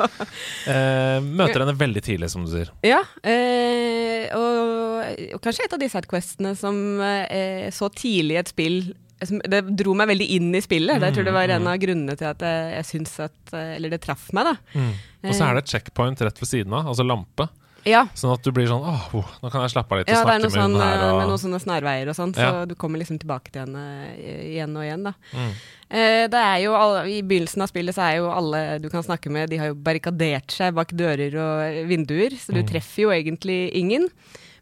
uh, 0.68 1.20
møter 1.26 1.64
henne 1.66 1.74
veldig 1.80 2.04
tidlig, 2.06 2.30
som 2.30 2.46
du 2.46 2.52
sier. 2.54 2.70
ja 2.86 3.00
uh, 3.02 4.38
og, 4.38 5.34
og 5.36 5.42
kanskje 5.42 5.66
et 5.66 5.74
av 5.74 5.82
de 5.82 5.90
sidequestene 5.90 6.54
som 6.56 6.78
eh, 7.02 7.70
så 7.74 7.90
tidlig 7.90 8.38
i 8.38 8.42
et 8.44 8.52
spill 8.54 8.78
Det 9.22 9.62
dro 9.78 9.94
meg 9.94 10.08
veldig 10.10 10.28
inn 10.38 10.50
i 10.58 10.62
spillet. 10.66 11.00
Det 11.04 11.14
tror 11.14 11.28
det 11.30 11.34
var 11.36 11.52
en 11.54 11.68
av 11.70 11.78
grunnene 11.78 12.16
til 12.18 12.26
at 12.32 12.40
jeg, 12.42 12.74
jeg 12.80 12.86
syns 12.90 13.20
at 13.28 13.54
eh, 13.54 13.76
Eller 13.78 13.90
det 13.94 14.02
traff 14.02 14.32
meg, 14.34 14.50
da. 14.52 14.82
Og 15.30 15.34
så 15.38 15.46
er 15.50 15.54
det 15.60 15.66
et 15.68 15.74
checkpoint 15.78 16.22
rett 16.26 16.40
ved 16.42 16.50
siden 16.50 16.74
av, 16.74 16.88
altså 16.90 17.06
lampe. 17.06 17.48
Ja. 17.86 18.04
Sånn 18.14 18.30
at 18.36 18.44
du 18.46 18.52
blir 18.54 18.68
sånn 18.70 18.84
åh, 18.86 19.06
oh, 19.18 19.30
nå 19.42 19.50
kan 19.50 19.64
jeg 19.66 19.72
slappe 19.74 19.96
av 19.96 20.00
litt 20.04 20.10
og 20.10 20.14
Ja, 20.14 20.20
det 20.22 20.34
er 20.36 20.42
snakke 20.44 20.52
med 20.52 20.54
sånn, 20.54 20.76
hun 20.78 20.82
her. 20.86 20.98
eh, 21.00 21.06
Og... 21.08 21.16
med 21.18 21.30
noen 21.32 21.40
sånne 21.42 21.60
snarveier 21.64 22.10
og 22.12 22.18
sånn, 22.18 22.34
så 22.38 22.42
Ja. 22.46 22.66
du 22.70 22.76
kommer 22.78 23.02
liksom 23.02 23.18
tilbake 23.18 23.50
til 23.54 23.64
henne 23.64 23.86
eh, 24.22 24.44
igjen 24.52 24.76
og 24.78 24.84
igjen, 24.86 25.08
da. 25.08 25.14
Mm. 25.34 25.48
Eh, 25.90 26.28
det 26.30 26.42
er 26.46 26.60
jo 26.62 26.76
I 27.10 27.16
begynnelsen 27.26 27.64
av 27.66 27.72
spillet 27.74 27.98
så 27.98 28.04
er 28.06 28.20
jo 28.20 28.30
alle 28.30 28.62
du 28.84 28.86
kan 28.94 29.02
snakke 29.02 29.34
med, 29.34 29.50
de 29.50 29.58
har 29.58 29.72
jo 29.72 29.80
barrikadert 29.82 30.54
seg 30.54 30.78
bak 30.78 30.94
dører 30.94 31.34
og 31.42 31.82
vinduer, 31.90 32.38
så 32.38 32.54
du 32.54 32.62
Mm. 32.62 32.70
treffer 32.70 33.02
jo 33.08 33.10
egentlig 33.18 33.60
ingen. 33.74 34.06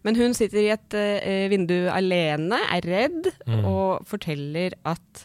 Men 0.07 0.15
hun 0.15 0.33
sitter 0.37 0.61
i 0.63 0.69
et 0.71 0.95
uh, 0.95 1.47
vindu 1.51 1.89
alene, 1.91 2.59
er 2.71 2.85
redd, 2.87 3.31
Mm. 3.49 3.65
og 3.65 4.05
forteller 4.07 4.75
at 4.87 5.23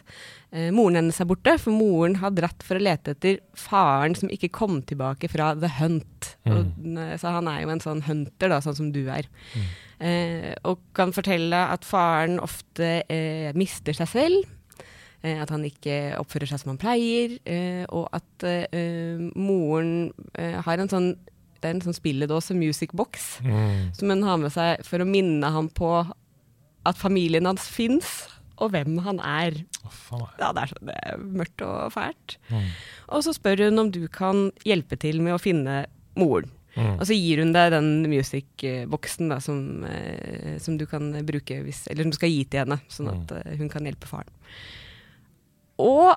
uh, 0.51 0.71
moren 0.75 0.97
hennes 0.99 1.19
er 1.21 1.27
borte, 1.29 1.53
for 1.61 1.71
moren 1.71 2.17
har 2.19 2.33
dratt 2.35 2.63
for 2.65 2.75
å 2.79 2.83
lete 2.83 3.13
etter 3.15 3.37
faren 3.55 4.15
som 4.17 4.31
ikke 4.33 4.49
kom 4.51 4.81
tilbake 4.83 5.29
fra 5.31 5.53
The 5.55 5.69
Hunt. 5.79 6.31
Mm. 6.45 6.57
Og, 6.57 7.19
så 7.21 7.31
han 7.37 7.47
er 7.51 7.61
jo 7.63 7.71
en 7.75 7.83
sånn 7.83 8.03
hunter, 8.07 8.49
da, 8.51 8.59
sånn 8.65 8.75
som 8.77 8.91
du 8.95 9.03
er. 9.13 9.29
Eh, 10.03 10.51
og 10.67 10.81
kan 10.97 11.13
fortelle 11.15 11.55
at 11.71 11.85
faren 11.87 12.35
ofte 12.43 12.97
eh, 13.07 13.53
mister 13.55 13.95
seg 13.95 14.09
selv. 14.11 14.49
Eh, 15.23 15.39
at 15.41 15.49
han 15.53 15.63
ikke 15.65 16.17
oppfører 16.19 16.51
seg 16.51 16.59
som 16.61 16.73
han 16.73 16.81
pleier. 16.81 17.37
Eh, 17.47 17.85
og 17.95 18.09
at 18.13 18.43
eh, 18.49 19.23
moren 19.39 20.11
eh, 20.35 20.59
har 20.67 20.83
en 20.83 20.91
sånn 20.91 21.13
Det 21.65 21.71
er 21.71 21.77
en 21.79 21.81
sånn 21.87 21.97
spilledåse, 21.97 22.53
music 22.53 22.91
box, 22.93 23.39
Mm. 23.41 23.89
som 23.97 24.09
hun 24.13 24.21
har 24.27 24.37
med 24.37 24.53
seg 24.53 24.83
for 24.85 25.01
å 25.01 25.07
minne 25.09 25.49
ham 25.49 25.67
på 25.73 25.89
at 26.85 26.95
familien 27.01 27.47
hans 27.49 27.65
fins, 27.73 28.27
og 28.61 28.69
hvem 28.71 28.99
han 29.01 29.17
er. 29.19 29.57
Oh, 29.83 30.27
Ja, 30.39 30.51
det 30.53 30.61
er, 30.61 30.69
så, 30.69 30.77
det 30.85 30.93
er 31.09 31.17
mørkt 31.17 31.63
og 31.65 31.89
fælt. 31.95 32.37
Mm. 32.53 32.67
Og 33.09 33.23
så 33.25 33.33
spør 33.33 33.65
hun 33.65 33.79
om 33.81 33.89
du 33.91 34.03
kan 34.07 34.51
hjelpe 34.63 34.95
til 35.01 35.19
med 35.25 35.33
å 35.33 35.41
finne 35.41 35.87
moren. 36.15 36.51
Mm. 36.77 36.99
Og 36.99 37.03
så 37.09 37.15
gir 37.17 37.39
hun 37.41 37.51
deg 37.55 37.71
den 37.73 37.89
music-boksen 38.11 39.33
som, 39.41 39.59
eh, 39.89 40.57
som 40.59 40.77
du 40.77 40.85
kan 40.85 41.09
bruke 41.25 41.63
hvis 41.63 41.87
Eller 41.89 42.03
som 42.03 42.11
du 42.11 42.17
skal 42.19 42.29
gi 42.29 42.43
til 42.45 42.59
henne, 42.65 42.79
sånn 42.91 43.09
at 43.09 43.31
mm. 43.31 43.57
hun 43.57 43.69
kan 43.73 43.83
hjelpe 43.87 44.07
faren. 44.11 44.29
Og 45.81 46.15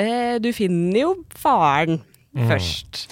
eh, 0.00 0.38
du 0.42 0.50
finner 0.56 1.00
jo 1.06 1.14
faren 1.38 2.00
Mm. 2.36 2.44
først. 2.50 3.06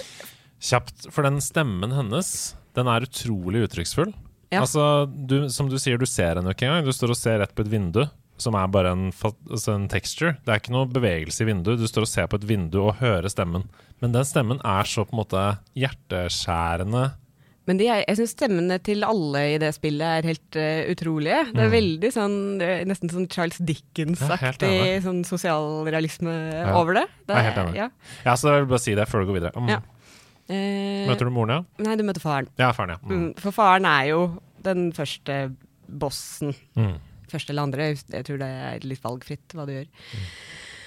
Kjapt, 0.66 1.07
for 1.14 1.22
den 1.26 1.38
stemmen 1.44 1.92
hennes, 1.94 2.31
den 2.74 2.88
er 2.90 3.07
utrolig 3.07 3.62
uttrykksfull. 3.68 4.11
Ja. 4.50 4.61
Altså, 4.64 5.07
du, 5.11 5.48
som 5.50 5.68
du 5.70 5.76
sier, 5.79 5.98
du 5.98 6.07
ser 6.07 6.38
henne 6.40 6.52
ikke 6.55 6.66
engang. 6.68 6.87
Du 6.87 6.94
står 6.94 7.12
og 7.14 7.18
ser 7.18 7.38
rett 7.42 7.55
på 7.55 7.62
et 7.66 7.70
vindu. 7.72 8.05
som 8.38 8.52
er 8.55 8.66
bare 8.68 8.90
en, 8.92 9.07
altså 9.48 9.72
en 9.72 9.87
texture. 9.88 10.35
Det 10.44 10.52
er 10.52 10.59
ikke 10.61 10.74
noe 10.74 10.85
bevegelse 10.92 11.40
i 11.40 11.46
vinduet. 11.48 11.79
Du 11.81 11.87
står 11.88 12.05
og 12.05 12.11
ser 12.11 12.26
på 12.29 12.37
et 12.37 12.44
vindu 12.44 12.83
og 12.83 12.98
hører 13.00 13.31
stemmen. 13.33 13.62
Men 14.02 14.12
den 14.12 14.26
stemmen 14.29 14.59
er 14.61 14.85
så 14.85 15.07
på 15.09 15.14
en 15.16 15.22
måte 15.22 15.44
hjerteskjærende. 15.72 17.07
Men 17.66 17.81
de 17.81 17.88
er, 17.90 18.05
jeg 18.07 18.18
syns 18.20 18.35
stemmene 18.37 18.76
til 18.87 19.02
alle 19.02 19.40
i 19.55 19.57
det 19.59 19.72
spillet 19.74 20.20
er 20.20 20.29
helt 20.29 20.59
uh, 20.61 20.85
utrolige. 20.92 21.40
Det 21.57 21.64
er 21.64 21.72
veldig 21.72 22.11
sånn 22.14 22.37
nesten 22.87 23.11
sånn 23.11 23.26
Charles 23.33 23.57
Mm. 23.59 23.64
Ja, 23.66 23.72
Dickens-aktig 23.72 24.68
enig. 24.70 25.02
sånn 25.02 25.24
sosialrealisme 25.26 26.35
Ja. 26.52 26.76
over 26.79 26.94
det. 27.00 27.07
det 27.26 27.35
Jeg 27.35 27.42
er 27.42 27.50
helt 27.50 27.62
enig. 27.64 27.76
Ja. 27.81 27.88
Ja, 28.29 28.35
så 28.37 28.52
jeg 28.52 28.61
vil 28.66 28.70
bare 28.76 28.85
si 28.85 28.94
det 28.94 29.09
før 29.09 29.24
du 29.24 29.33
går 29.33 29.40
videre. 29.40 29.52
Mm. 29.57 29.68
Ja. 29.72 29.81
Eh, 30.48 31.06
Møter 31.09 31.26
du 31.26 31.32
moren, 31.35 31.50
ja? 31.56 31.85
Nei, 31.85 31.96
du 31.98 32.04
møter 32.06 32.22
faren. 32.22 32.48
Ja, 32.61 32.68
faren, 32.76 32.94
ja. 32.94 33.00
Mm. 33.02 33.16
Mm, 33.16 33.32
For 33.42 33.54
faren 33.56 33.88
er 33.90 34.04
jo 34.12 34.20
den 34.66 34.88
første 34.94 35.40
bossen. 35.88 36.54
Mm. 36.78 36.96
Første 37.30 37.50
eller 37.54 37.66
andre. 37.66 37.90
Jeg 38.14 38.24
tror 38.28 38.38
det 38.42 38.46
er 38.70 38.87
litt 38.87 39.02
valgfritt 39.02 39.56
hva 39.59 39.66
du 39.66 39.74
gjør. 39.74 39.88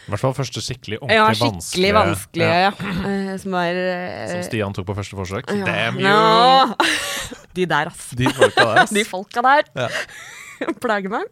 I 0.09 0.11
hvert 0.13 0.23
fall 0.23 0.33
første 0.33 0.61
skikkelig, 0.65 0.97
Ja, 1.11 1.25
ordentlig 1.27 1.59
skikkelig 1.67 1.89
vanskelige, 1.93 2.53
ja, 2.55 2.69
ja. 2.71 2.93
Eh, 3.11 3.33
som 3.43 3.53
er 3.59 3.77
eh, 3.83 4.31
Som 4.31 4.45
Stian 4.47 4.73
tok 4.73 4.87
på 4.87 4.95
første 4.97 5.19
forsøk. 5.19 5.51
ja. 5.53 5.67
Damn 5.67 5.99
you! 5.99 6.07
No. 6.07 6.73
De 7.59 7.65
der, 7.69 7.91
ass. 7.91 8.07
De 8.17 8.25
folka 8.33 8.63
der. 8.71 8.85
De 8.97 9.03
folka 9.05 9.43
der 9.45 9.69
Ja. 9.83 9.89
plager 10.83 11.11
meg. 11.13 11.27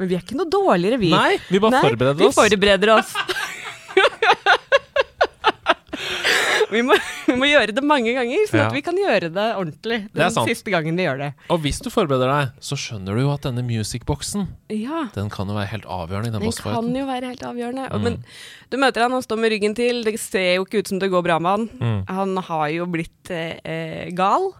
Men 0.00 0.08
vi 0.08 0.16
er 0.16 0.22
ikke 0.24 0.38
noe 0.38 0.48
dårligere, 0.48 0.96
vi. 1.02 1.10
Nei, 1.12 1.36
vi 1.50 1.60
bare 1.60 1.76
Nei, 1.76 1.82
forbereder 1.90 2.24
oss. 2.30 2.38
Vi 2.38 2.38
forbereder 2.54 2.92
oss. 2.94 3.12
Vi, 6.70 6.82
må, 6.86 6.96
vi 7.30 7.36
må 7.38 7.48
gjøre 7.50 7.74
det 7.76 7.84
mange 7.86 8.14
ganger, 8.16 8.44
sånn 8.50 8.64
at 8.66 8.76
vi 8.76 8.82
kan 8.86 8.98
gjøre 8.98 9.30
det 9.34 9.46
ordentlig 9.58 10.00
den 10.10 10.22
det 10.22 10.44
siste 10.48 10.72
gangen 10.72 10.98
vi 10.98 11.06
gjør 11.06 11.20
det. 11.24 11.30
Og 11.52 11.62
hvis 11.64 11.80
du 11.84 11.90
forbereder 11.92 12.30
deg, 12.30 12.54
så 12.64 12.78
skjønner 12.78 13.18
du 13.18 13.24
jo 13.24 13.32
at 13.34 13.46
denne 13.46 13.64
musicboxen 13.66 14.48
Ja, 14.72 15.06
Den 15.14 15.30
kan 15.32 15.50
jo 15.50 15.56
være 15.58 15.72
helt 15.74 15.88
avgjørende 15.90 16.30
i 16.30 16.34
den 16.36 16.46
den 16.50 16.56
kan 16.56 16.90
jo 16.96 17.06
være 17.08 17.32
helt 17.32 17.44
avgjørende. 17.46 17.86
Mm. 17.90 18.06
Men 18.06 18.18
du 18.70 18.78
møter 18.80 19.04
han, 19.04 19.14
han 19.14 19.24
står 19.24 19.40
med 19.42 19.52
ryggen 19.54 19.76
til. 19.78 20.02
Det 20.06 20.14
ser 20.22 20.56
jo 20.58 20.66
ikke 20.66 20.82
ut 20.82 20.90
som 20.90 21.00
det 21.02 21.10
går 21.12 21.24
bra 21.26 21.38
med 21.42 21.50
han. 21.56 21.68
Mm. 21.80 22.00
Han 22.10 22.42
har 22.50 22.66
jo 22.74 22.86
blitt 22.90 23.32
eh, 23.34 23.58
eh, 23.64 24.10
gal. 24.16 24.50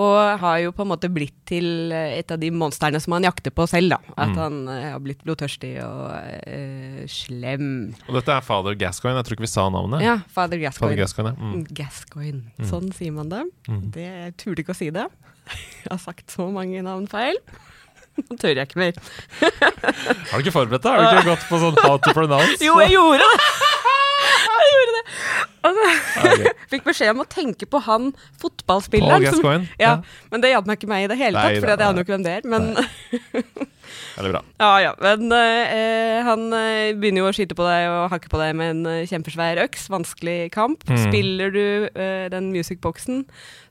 Og 0.00 0.38
har 0.40 0.58
jo 0.62 0.70
på 0.76 0.84
en 0.86 0.90
måte 0.92 1.10
blitt 1.12 1.34
til 1.50 1.90
eh, 1.92 2.14
et 2.20 2.30
av 2.32 2.38
de 2.40 2.48
monstrene 2.54 3.00
som 3.02 3.16
han 3.16 3.26
jakter 3.26 3.52
på 3.52 3.66
selv, 3.68 3.92
da. 3.92 3.98
At 4.16 4.30
Mm. 4.30 4.36
han 4.40 4.58
eh, 4.72 4.84
har 4.94 5.00
blitt 5.04 5.24
blodtørstig 5.26 5.72
og 5.84 6.12
eh, 6.46 7.02
slem. 7.10 7.66
Og 8.08 8.14
dette 8.16 8.32
er 8.36 8.44
Father 8.46 8.76
Gascoigne. 8.80 9.18
Jeg 9.20 9.28
tror 9.28 9.38
ikke 9.38 9.46
vi 9.48 9.52
sa 9.52 9.66
navnet. 9.74 10.04
Ja, 10.06 10.14
Father 10.30 10.56
Father 10.62 10.62
Gascoigne. 10.62 11.00
Gascoigne, 11.02 11.34
ja. 11.36 11.50
mm. 11.56 11.66
Gascoigne. 11.82 12.68
Sånn 12.70 12.92
sier 12.96 13.12
man 13.18 13.28
det. 13.34 13.42
Mm. 13.68 13.82
det. 13.96 14.06
Jeg 14.24 14.36
turte 14.44 14.64
ikke 14.64 14.76
å 14.76 14.80
si 14.80 14.90
det. 14.94 15.08
Jeg 15.84 15.90
har 15.90 16.00
sagt 16.02 16.30
så 16.30 16.46
mange 16.54 16.80
navn 16.86 17.08
feil. 17.10 17.36
Nå 18.28 18.36
tør 18.40 18.52
jeg 18.58 18.66
ikke 18.68 18.80
mer. 18.80 18.96
Har 19.40 20.34
du 20.36 20.42
ikke 20.44 20.52
forberedt 20.54 20.84
deg? 20.84 20.92
Har 20.92 21.06
du 21.14 21.20
ikke 21.22 21.30
gått 21.30 21.46
på 21.48 21.60
sånn 21.62 21.78
how 21.84 21.96
to 22.02 22.12
pronounce? 22.16 22.58
Jo, 22.66 22.74
jeg 22.82 22.92
gjorde 22.96 23.22
det! 23.24 23.99
Jeg 24.40 24.70
gjorde 24.74 24.94
det. 24.96 25.04
Altså, 25.68 25.86
Ok. 26.20 26.44
fikk 26.72 26.84
beskjed 26.86 27.10
om 27.12 27.22
å 27.22 27.26
tenke 27.30 27.66
på 27.68 27.80
han 27.84 28.10
fotballspilleren. 28.40 29.26
som- 29.28 29.40
Gascoigne? 29.42 29.68
Ja, 29.80 29.96
men 30.32 30.40
det 30.44 30.52
hjalp 30.54 30.66
meg 30.70 30.78
ikke 30.80 30.88
meg 30.90 31.04
i 31.04 31.10
det 31.12 31.18
hele 31.20 31.40
tatt, 31.42 31.58
for 31.60 31.72
jeg 31.72 31.80
aner 31.86 32.00
jo 32.00 32.06
ikke 32.06 32.14
hvem 32.16 32.24
det 32.26 32.34
er. 32.38 32.48
Men 32.48 32.70
Veldig 34.16 34.32
bra. 34.34 34.42
ja, 34.60 34.70
ja. 34.84 34.92
Men 35.02 35.32
uh, 35.32 36.18
han 36.26 36.44
eh, 36.56 36.92
begynner 36.98 37.24
jo 37.24 37.30
å 37.30 37.34
skyte 37.36 37.56
på 37.58 37.64
deg 37.66 37.88
og 37.90 38.10
hakke 38.12 38.30
på 38.32 38.38
deg 38.40 38.52
med 38.58 38.74
en 38.74 38.82
eh, 38.90 39.06
kjempesvær 39.10 39.60
øks. 39.64 39.88
Vanskelig 39.92 40.50
kamp. 40.54 40.84
Mm. 40.88 41.00
Spiller 41.06 41.54
du 41.54 41.62
den 42.32 42.50
musicboxen, 42.54 43.24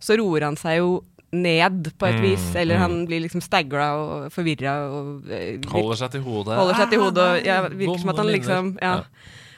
så 0.03 0.17
roer 0.19 0.47
han 0.49 0.57
seg 0.59 0.79
jo 0.81 0.91
ned 1.31 1.91
på 2.01 2.07
et 2.09 2.17
Mm, 2.17 2.23
vis. 2.25 2.45
Eller 2.57 2.79
mm. 2.79 2.81
han 2.81 2.95
blir 3.05 3.21
liksom 3.21 3.41
staggra 3.45 3.91
og 4.01 4.31
forvirra 4.33 4.73
og 4.89 5.27
Holder 5.69 5.99
seg 6.01 6.15
til 6.17 6.23
hodet. 6.25 6.57
holder 6.57 6.79
seg 6.81 6.89
til 6.95 7.03
hodet. 7.03 7.27
Og, 7.27 7.45
ja, 7.45 7.59
virker 7.69 8.01
som 8.01 8.09
at 8.15 8.17
han 8.23 8.31
liksom 8.33 8.71
ja. 8.81 8.95
ja, 8.97 9.03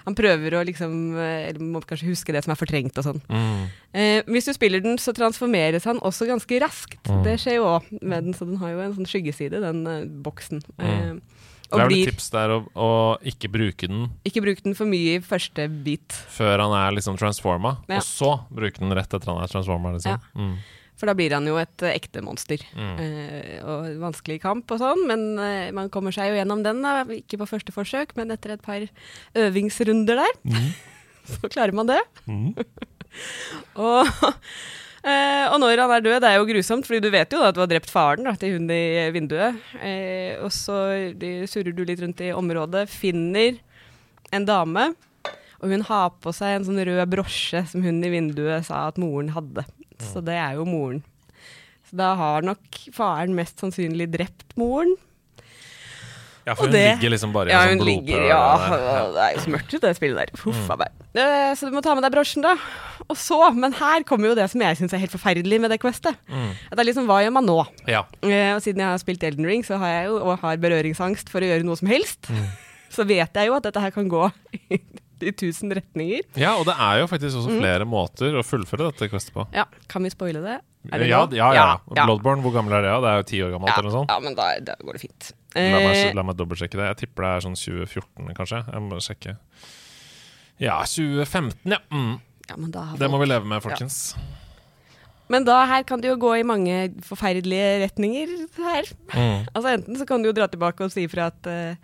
Han 0.05 0.15
prøver 0.17 0.55
å 0.57 0.63
liksom 0.67 0.93
eh, 1.17 1.49
Eller 1.49 1.59
må 1.61 1.81
kanskje 1.85 2.09
huske 2.11 2.33
det 2.35 2.43
som 2.45 2.53
er 2.55 2.59
fortrengt 2.59 2.97
og 2.97 3.05
sånn. 3.05 3.21
Mm. 3.29 3.61
Eh, 3.93 4.23
hvis 4.31 4.47
du 4.49 4.53
spiller 4.55 4.81
den, 4.83 4.97
så 5.01 5.13
transformeres 5.17 5.85
han 5.89 5.99
også 5.99 6.27
ganske 6.29 6.59
raskt. 6.63 7.01
Mm. 7.09 7.21
Det 7.27 7.37
skjer 7.43 7.59
jo 7.59 7.67
òg 7.75 7.91
med 8.01 8.27
den, 8.29 8.33
så 8.37 8.47
den 8.49 8.57
har 8.61 8.73
jo 8.73 8.81
en 8.85 8.95
sånn 8.97 9.09
skyggeside, 9.09 9.61
den 9.63 9.83
eh, 9.87 10.05
boksen. 10.25 10.63
Mm. 10.77 10.89
Eh, 10.89 11.39
Det 11.71 11.79
er 11.79 11.87
vel 11.87 11.97
et 12.01 12.09
tips 12.11 12.29
der 12.33 12.51
å, 12.51 12.59
å 12.75 12.89
ikke 13.23 13.47
bruke 13.47 13.87
den 13.87 14.09
Ikke 14.27 14.41
bruke 14.43 14.59
den 14.65 14.75
for 14.75 14.89
mye 14.91 15.13
i 15.15 15.23
første 15.23 15.69
bit, 15.85 16.11
før 16.35 16.59
han 16.65 16.73
er 16.75 16.97
liksom 16.97 17.15
transforma, 17.21 17.77
Ja. 17.87 18.01
og 18.01 18.03
så 18.03 18.33
bruke 18.51 18.79
den 18.83 18.91
rett 18.97 19.13
etter 19.13 19.31
han 19.31 19.39
er 19.43 19.47
transforma. 19.53 19.93
Liksom. 19.95 20.17
Ja. 20.17 20.19
Mm. 20.35 20.57
For 21.01 21.09
da 21.09 21.15
blir 21.17 21.33
han 21.33 21.49
jo 21.49 21.57
et 21.57 21.83
ekte 21.89 22.21
monster. 22.21 22.61
Mm. 22.77 22.93
Eh, 23.01 23.57
og 23.65 23.89
vanskelig 24.03 24.37
kamp 24.45 24.69
og 24.71 24.79
sånn, 24.83 25.01
men 25.09 25.25
eh, 25.41 25.71
man 25.75 25.89
kommer 25.93 26.13
seg 26.13 26.29
jo 26.29 26.37
gjennom 26.37 26.61
den, 26.65 26.79
da. 26.85 27.01
Ikke 27.17 27.41
på 27.41 27.49
første 27.49 27.73
forsøk, 27.73 28.13
men 28.19 28.29
etter 28.37 28.53
et 28.55 28.63
par 28.65 28.85
øvingsrunder 29.35 30.21
der, 30.21 30.39
Mm. 30.45 30.71
så 31.35 31.49
klarer 31.53 31.73
man 31.77 31.89
det. 31.89 31.99
Mm. 32.29 32.53
Og, 33.81 34.07
eh, 35.03 35.45
og 35.51 35.57
når 35.59 35.81
han 35.83 35.91
er 35.97 36.03
død, 36.05 36.17
det 36.23 36.29
er 36.29 36.37
jo 36.39 36.45
grusomt, 36.47 36.85
fordi 36.87 37.01
du 37.03 37.09
vet 37.11 37.33
jo 37.33 37.41
da 37.41 37.49
at 37.51 37.57
du 37.57 37.61
har 37.63 37.69
drept 37.71 37.91
faren 37.91 38.23
da, 38.29 38.35
til 38.39 38.55
hun 38.55 38.69
i 38.71 39.09
vinduet. 39.11 39.57
Eh, 39.83 40.37
og 40.39 40.51
så 40.55 40.77
surrer 41.51 41.75
du 41.75 41.83
litt 41.87 41.99
rundt 42.03 42.21
i 42.23 42.31
området, 42.35 42.85
finner 42.91 43.57
en 44.31 44.47
dame, 44.47 44.91
og 45.61 45.69
hun 45.69 45.83
har 45.89 46.13
på 46.23 46.31
seg 46.33 46.55
en 46.55 46.63
sånn 46.69 46.79
rød 46.87 47.03
brosje 47.11 47.65
som 47.69 47.83
hun 47.85 47.99
i 48.01 48.09
vinduet 48.15 48.65
sa 48.65 48.85
at 48.89 48.97
moren 49.01 49.33
hadde. 49.35 49.65
Så 50.01 50.23
det 50.25 50.35
er 50.39 50.57
jo 50.59 50.65
moren. 50.65 51.03
Så 51.89 51.97
da 51.99 52.13
har 52.15 52.41
nok 52.47 52.81
faren 52.95 53.33
mest 53.35 53.59
sannsynlig 53.61 54.09
drept 54.13 54.55
moren. 54.59 54.95
Ja, 56.41 56.55
for 56.55 56.63
Og 56.65 56.69
hun 56.69 56.73
det- 56.73 56.97
ligger 56.97 57.11
liksom 57.13 57.33
bare 57.33 57.49
i 57.49 57.51
Ja, 57.53 57.61
en 57.69 57.77
sånn 57.77 57.85
blodpøl. 57.85 58.27
Ja. 58.27 58.57
Ja. 58.57 59.11
det 59.13 59.21
er 59.21 59.33
jo 59.35 59.41
så 59.43 59.51
mørkt 59.53 59.73
ut, 59.75 59.81
det 59.81 59.95
spillet 59.95 60.17
der. 60.17 60.41
Huff 60.41 60.69
mm. 60.69 60.81
Eh, 61.13 61.53
Så 61.55 61.69
du 61.69 61.75
må 61.75 61.83
ta 61.83 61.93
med 61.93 62.01
deg 62.03 62.11
brosjen, 62.15 62.41
da. 62.41 62.55
Og 63.09 63.15
så, 63.17 63.53
men 63.53 63.73
her 63.73 64.01
kommer 64.03 64.29
jo 64.29 64.35
det 64.35 64.49
som 64.49 64.61
jeg 64.61 64.77
syns 64.77 64.93
er 64.93 64.97
helt 65.03 65.11
forferdelig 65.11 65.59
med 65.61 65.69
det 65.69 65.79
questet. 65.83 66.15
Mm. 66.27 66.49
At 66.71 66.77
det 66.77 66.79
er 66.79 66.89
liksom, 66.93 67.05
hva 67.05 67.21
gjør 67.21 67.33
man 67.33 67.45
nå? 67.45 67.67
ja. 67.87 68.01
Uh, 68.23 68.55
og 68.55 68.61
siden 68.63 68.77
jeg 68.81 68.87
har 68.89 68.97
spilt 68.97 69.23
Elden 69.23 69.45
Ring, 69.45 69.61
så 69.63 69.77
har 69.77 69.87
jeg 69.87 70.05
jo, 70.07 70.17
og 70.23 70.39
har 70.39 70.57
berøringsangst 70.57 71.29
for 71.29 71.41
å 71.41 71.45
gjøre 71.51 71.63
noe 71.67 71.75
som 71.77 71.87
helst, 71.89 72.25
Mm. 72.31 72.47
så 72.89 73.05
vet 73.05 73.33
jeg 73.33 73.47
jo 73.47 73.53
at 73.55 73.63
dette 73.63 73.79
her 73.79 73.91
kan 73.91 74.07
gå 74.09 74.31
i, 75.23 75.29
i 75.29 75.31
tusen 75.37 75.71
retninger. 75.77 76.21
ja, 76.39 76.55
og 76.57 76.65
det 76.65 76.75
er 76.77 76.99
jo 77.01 77.07
faktisk 77.11 77.37
også 77.41 77.51
Mm. 77.51 77.59
flere 77.61 77.85
måter 77.85 78.35
å 78.39 78.43
fullføre 78.45 78.91
dette 78.91 79.09
questet 79.11 79.33
på. 79.35 79.47
Ja, 79.53 79.65
kan 79.87 80.03
vi 80.03 80.09
spoile 80.13 80.41
det? 80.41 80.59
Det 80.83 81.07
Ja, 81.07 81.27
ja, 81.29 81.53
ja. 81.53 81.65
ja. 81.95 82.05
Bloodborne, 82.05 82.41
hvor 82.41 82.53
gammel 82.55 82.73
er 82.73 82.81
det? 82.87 82.93
Det 83.03 83.09
er 83.11 83.17
jo 83.21 83.27
ti 83.29 83.41
år 83.45 83.51
gammelt 83.53 83.77
eller 83.77 83.89
noe 83.89 83.97
sånt. 83.99 84.09
ja 84.09 84.19
men 84.19 84.35
da, 84.35 84.47
da 84.65 84.75
går 84.81 84.93
det 84.97 85.01
fint. 85.01 85.31
La 85.55 85.61
meg, 85.61 85.95
Eh, 86.07 86.13
la 86.15 86.23
meg 86.23 86.35
dobbeltsjekke 86.39 86.77
det. 86.79 86.85
Jeg 86.89 86.97
tipper 87.03 87.21
det 87.27 87.31
er 87.35 87.45
sånn 87.45 87.57
2014, 87.59 88.33
kanskje. 88.37 88.61
Jeg 88.71 88.81
må 88.81 88.97
sjekke. 89.03 89.37
Ja, 90.61 90.79
2015, 90.85 91.71
ja. 91.75 91.77
Mm. 91.91 92.19
ja, 92.49 92.55
men, 92.57 92.71
da 92.71 92.81
har 92.91 92.97
Det 92.97 93.09
må 93.11 93.19
vi 93.21 93.25
leve 93.29 93.45
med, 93.45 93.61
folkens. 93.63 94.15
men 95.31 95.45
da 95.47 95.65
her 95.65 95.83
kan 95.87 96.01
det 96.01 96.09
jo 96.11 96.17
gå 96.19 96.33
i 96.39 96.43
mange 96.43 96.93
forferdelige 97.07 97.81
retninger 97.85 98.33
her. 98.57 98.89
Mm. 99.13 99.45
Altså 99.55 99.71
Enten 99.77 99.97
så 99.97 100.05
kan 100.07 100.21
du 100.21 100.29
jo 100.29 100.33
dra 100.35 100.47
tilbake 100.51 100.83
og 100.85 100.91
si 100.91 101.05
fra 101.11 101.29
at 101.31 101.47
eh, 101.47 101.75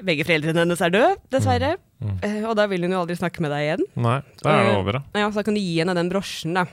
begge 0.00 0.24
foreldrene 0.24 0.64
hennes 0.64 0.80
er 0.80 0.92
døde, 0.94 1.16
dessverre. 1.32 1.74
Mm. 2.02 2.14
Mm. 2.18 2.44
og 2.50 2.56
da 2.58 2.64
vil 2.70 2.82
hun 2.86 2.94
jo 2.96 3.02
aldri 3.04 3.14
snakke 3.18 3.42
med 3.44 3.52
deg 3.54 3.66
igjen. 3.66 3.82
Nei, 4.02 4.20
da 4.42 4.54
er 4.54 4.64
det 4.64 4.70
Eh, 4.72 4.78
over, 4.80 4.98
da. 4.98 5.02
Ja, 5.20 5.28
så 5.30 5.42
da 5.42 5.44
kan 5.46 5.58
du 5.58 5.60
gi 5.62 5.76
henne 5.78 5.94
den 5.94 6.10
brosjen, 6.10 6.56
da. 6.56 6.64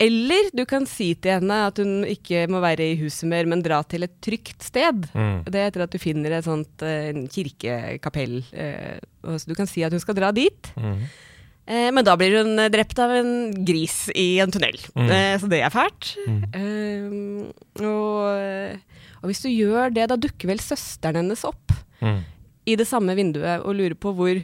Eller 0.00 0.46
du 0.56 0.62
kan 0.64 0.86
si 0.88 1.10
til 1.20 1.34
henne 1.36 1.56
at 1.68 1.76
hun 1.76 2.06
ikke 2.08 2.46
må 2.48 2.62
være 2.64 2.86
i 2.94 2.98
huset 3.02 3.28
mer, 3.28 3.44
men 3.50 3.60
dra 3.60 3.82
til 3.84 4.06
et 4.06 4.14
trygt 4.24 4.64
sted. 4.64 5.10
Mm. 5.12 5.42
Det 5.44 5.60
er 5.60 5.68
etter 5.68 5.84
at 5.84 5.92
du 5.92 5.98
finner 6.00 6.38
et 6.38 6.46
sånt 6.46 6.80
eh, 6.86 7.10
en 7.10 7.26
kirkekapell. 7.28 8.38
Eh, 8.48 8.96
så 9.36 9.50
du 9.50 9.52
kan 9.58 9.68
si 9.68 9.84
at 9.84 9.92
hun 9.92 10.00
skal 10.00 10.16
dra 10.16 10.30
dit. 10.32 10.72
Mm. 10.80 11.02
Eh, 11.70 11.90
men 11.92 12.06
da 12.08 12.16
blir 12.16 12.38
hun 12.40 12.56
eh, 12.58 12.70
drept 12.72 12.98
av 13.04 13.12
en 13.12 13.34
gris 13.68 14.06
i 14.16 14.38
en 14.40 14.50
tunnel. 14.50 14.80
Mm. 14.96 15.10
Eh, 15.12 15.34
så 15.42 15.52
det 15.52 15.60
er 15.66 15.74
fælt. 15.74 16.14
Mm. 16.24 16.40
Eh, 16.56 17.84
og, 17.84 18.99
og 19.22 19.28
hvis 19.30 19.42
du 19.44 19.48
gjør 19.52 19.92
det, 19.94 20.08
da 20.10 20.16
dukker 20.16 20.48
vel 20.52 20.58
søsteren 20.64 21.20
hennes 21.22 21.44
opp 21.44 21.76
Mm. 22.00 22.22
i 22.66 22.74
det 22.80 22.86
samme 22.88 23.12
vinduet 23.14 23.60
og 23.60 23.74
lurer 23.76 23.92
på 24.00 24.14
hvor 24.16 24.38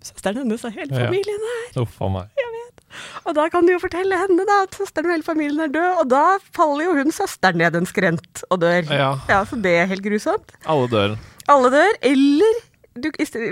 søsteren 0.00 0.38
hennes 0.44 0.62
og 0.64 0.72
hele 0.72 0.88
familien 0.96 1.42
er. 1.56 1.82
Uff 1.82 1.98
a 2.00 2.08
meg. 2.08 2.30
Jeg 2.40 2.52
vet. 2.54 2.80
Og 3.28 3.34
da 3.36 3.44
kan 3.52 3.66
du 3.68 3.74
jo 3.74 3.78
fortelle 3.82 4.16
henne 4.16 4.46
da 4.48 4.62
at 4.64 4.78
søsteren 4.78 5.10
og 5.10 5.12
hele 5.18 5.26
familien 5.26 5.60
er 5.60 5.68
død, 5.74 5.98
og 6.00 6.08
da 6.10 6.22
faller 6.56 6.86
jo 6.88 6.94
hun 6.96 7.12
søsteren 7.12 7.60
ned 7.60 7.76
en 7.76 7.86
skrent 7.86 8.42
og 8.50 8.62
dør. 8.64 8.88
Ja, 8.88 9.10
Ja, 9.28 9.42
så 9.44 9.60
det 9.60 9.74
er 9.82 9.86
helt 9.92 10.02
grusomt. 10.06 10.56
alle 10.64 10.88
dør. 10.88 11.18
Alle 11.52 11.70
dør, 11.76 11.92
eller 12.02 12.64
du, 12.96 13.10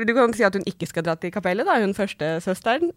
du 0.08 0.14
kan 0.16 0.32
si 0.34 0.42
at 0.48 0.54
hun 0.56 0.64
ikke 0.66 0.88
skal 0.88 1.04
dra 1.04 1.14
til 1.20 1.30
kapellet, 1.30 1.66
da, 1.68 1.76
hun 1.84 1.92
første 1.94 2.40
søsteren, 2.40 2.90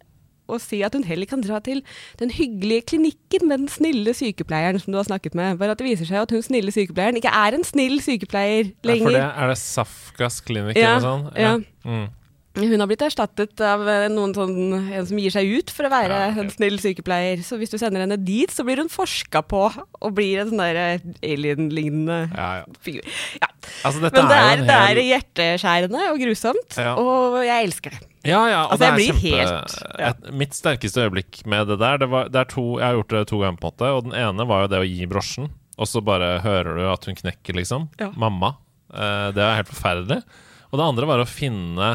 og 0.51 0.61
si 0.63 0.81
at 0.85 0.93
hun 0.97 1.03
heller 1.07 1.29
kan 1.31 1.41
dra 1.45 1.59
til 1.63 1.81
den 2.21 2.31
hyggelige 2.35 2.85
klinikken 2.93 3.47
med 3.49 3.63
den 3.63 3.71
snille 3.71 4.13
sykepleieren 4.17 4.79
som 4.83 4.91
du 4.93 4.99
har 5.01 5.07
snakket 5.07 5.35
med. 5.39 5.57
Bare 5.61 5.73
at 5.75 5.81
det 5.81 5.87
viser 5.89 6.05
seg 6.09 6.21
at 6.25 6.31
hun 6.35 6.43
snille 6.45 6.73
sykepleieren 6.75 7.17
ikke 7.21 7.31
er 7.33 7.57
en 7.57 7.63
snill 7.67 7.99
sykepleier 8.03 8.71
Ja, 8.71 8.71
for 8.75 8.89
det 8.91 9.03
lenger. 9.03 9.29
er 9.31 9.53
det 9.55 9.59
Safkas 9.63 10.41
klinikk 10.45 10.77
Ja, 10.79 10.97
eller 10.97 11.07
noe 11.07 11.21
sånt? 11.31 11.37
ja. 11.39 11.53
Mm. 11.87 12.09
Hun 12.51 12.81
har 12.83 12.87
blitt 12.91 13.03
erstattet 13.05 13.61
av 13.63 13.85
eh, 13.87 14.09
noen 14.11 14.33
sånn, 14.35 14.55
en 14.91 15.05
som 15.07 15.15
gir 15.21 15.31
seg 15.31 15.47
ut 15.55 15.69
for 15.71 15.87
å 15.87 15.91
være 15.93 16.17
Ja, 16.19 16.33
en 16.43 16.49
snill 16.51 16.75
sykepleier. 16.83 17.39
Så 17.47 17.55
hvis 17.61 17.71
du 17.71 17.77
sender 17.79 18.03
henne 18.03 18.17
dit, 18.19 18.51
så 18.51 18.65
blir 18.67 18.81
hun 18.83 18.91
forska 18.91 19.39
på 19.47 19.61
og 19.71 20.09
blir 20.17 20.41
en 20.43 20.51
sånn 20.51 20.59
der 20.59 20.79
eh, 20.81 21.05
alien-lignende 21.23 22.17
ja, 22.35 22.49
ja. 22.59 22.65
figur. 22.83 23.07
Ja. 23.39 23.47
Altså, 23.87 24.03
Men 24.03 24.11
det 24.11 24.35
er, 24.35 24.65
er, 24.65 24.65
hel... 24.67 24.99
er 24.99 25.01
hjerteskjærende 25.13 26.03
og 26.11 26.19
grusomt, 26.25 26.75
Ja. 26.75 26.97
og 26.99 27.39
jeg 27.47 27.69
elsker 27.69 27.95
det. 27.95 28.03
Ja, 28.23 28.41
ja, 28.49 28.59
og 28.67 28.73
Altså, 28.75 28.79
det 28.79 28.87
er 28.91 29.13
kjempe 29.13 29.21
helt- 29.39 29.77
ja. 29.99 30.09
et, 30.11 30.33
Mitt 30.37 30.53
sterkeste 30.53 31.01
øyeblikk 31.07 31.39
med 31.49 31.67
det 31.71 31.79
der 31.81 31.97
det 31.97 32.09
var, 32.11 32.29
det 32.29 32.43
to, 32.49 32.77
Jeg 32.77 32.85
har 32.85 32.93
gjort 32.99 33.07
det 33.15 33.27
to 33.31 33.39
ganger, 33.41 33.57
på 33.57 33.65
en 33.67 33.71
måte. 33.73 33.89
Og 33.97 34.03
den 34.05 34.13
ene 34.13 34.45
var 34.47 34.61
jo 34.61 34.67
det 34.75 34.81
å 34.83 34.87
gi 34.87 35.07
brosjen, 35.09 35.49
og 35.77 35.87
så 35.89 36.03
bare 36.05 36.39
hører 36.43 36.77
du 36.77 36.85
at 36.91 37.05
hun 37.09 37.15
knekker, 37.15 37.57
liksom. 37.57 37.89
Ja. 37.99 38.11
Mamma. 38.15 38.55
Eh, 38.93 39.31
det 39.33 39.41
er 39.41 39.55
helt 39.63 39.71
forferdelig. 39.73 40.21
Og 40.71 40.77
det 40.79 40.85
andre 40.85 41.05
var 41.09 41.19
å 41.23 41.27
finne 41.27 41.89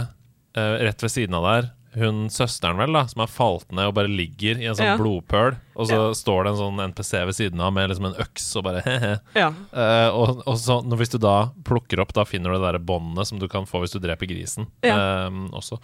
eh, 0.56 0.76
rett 0.88 1.02
ved 1.02 1.10
siden 1.14 1.34
av 1.38 1.44
der 1.46 1.70
hun 1.96 2.26
søsteren, 2.28 2.76
vel, 2.76 2.92
da, 2.92 3.06
som 3.09 3.22
har 3.24 3.30
falt 3.32 3.70
ned 3.72 3.88
og 3.88 3.94
bare 3.96 4.11
ligger 4.12 4.59
i 4.61 4.66
en 4.68 4.74
sånn 4.76 4.90
Ja. 4.92 4.96
blodpøl. 5.00 5.56
Og 5.76 5.88
så 5.88 5.96
Ja. 5.96 6.12
står 6.14 6.44
det 6.44 6.50
en 6.52 6.59
sånn 6.61 6.80
NPC 6.92 7.12
ved 7.24 7.35
siden 7.37 7.61
av 7.61 7.72
med 7.72 7.88
liksom 7.90 8.06
en 8.11 8.20
øks 8.20 8.46
og 8.56 8.64
bare 8.64 8.82
he-he. 8.87 9.14
Ja. 9.35 9.48
Uh, 9.72 10.11
og, 10.16 10.42
og 10.46 10.56
så 10.61 10.78
når, 10.85 10.96
hvis 11.00 11.12
du 11.12 11.18
da 11.18 11.50
plukker 11.64 12.00
opp, 12.00 12.12
da 12.16 12.24
finner 12.24 12.52
du 12.52 12.59
det 12.61 12.72
der 12.72 12.78
båndet 12.85 13.26
som 13.26 13.38
du 13.40 13.48
kan 13.48 13.64
få 13.68 13.80
hvis 13.85 13.92
du 13.96 13.98
dreper 14.00 14.26
grisen. 14.28 14.66
Ja. 14.85 14.96
eh, 15.26 15.30
også. 15.56 15.78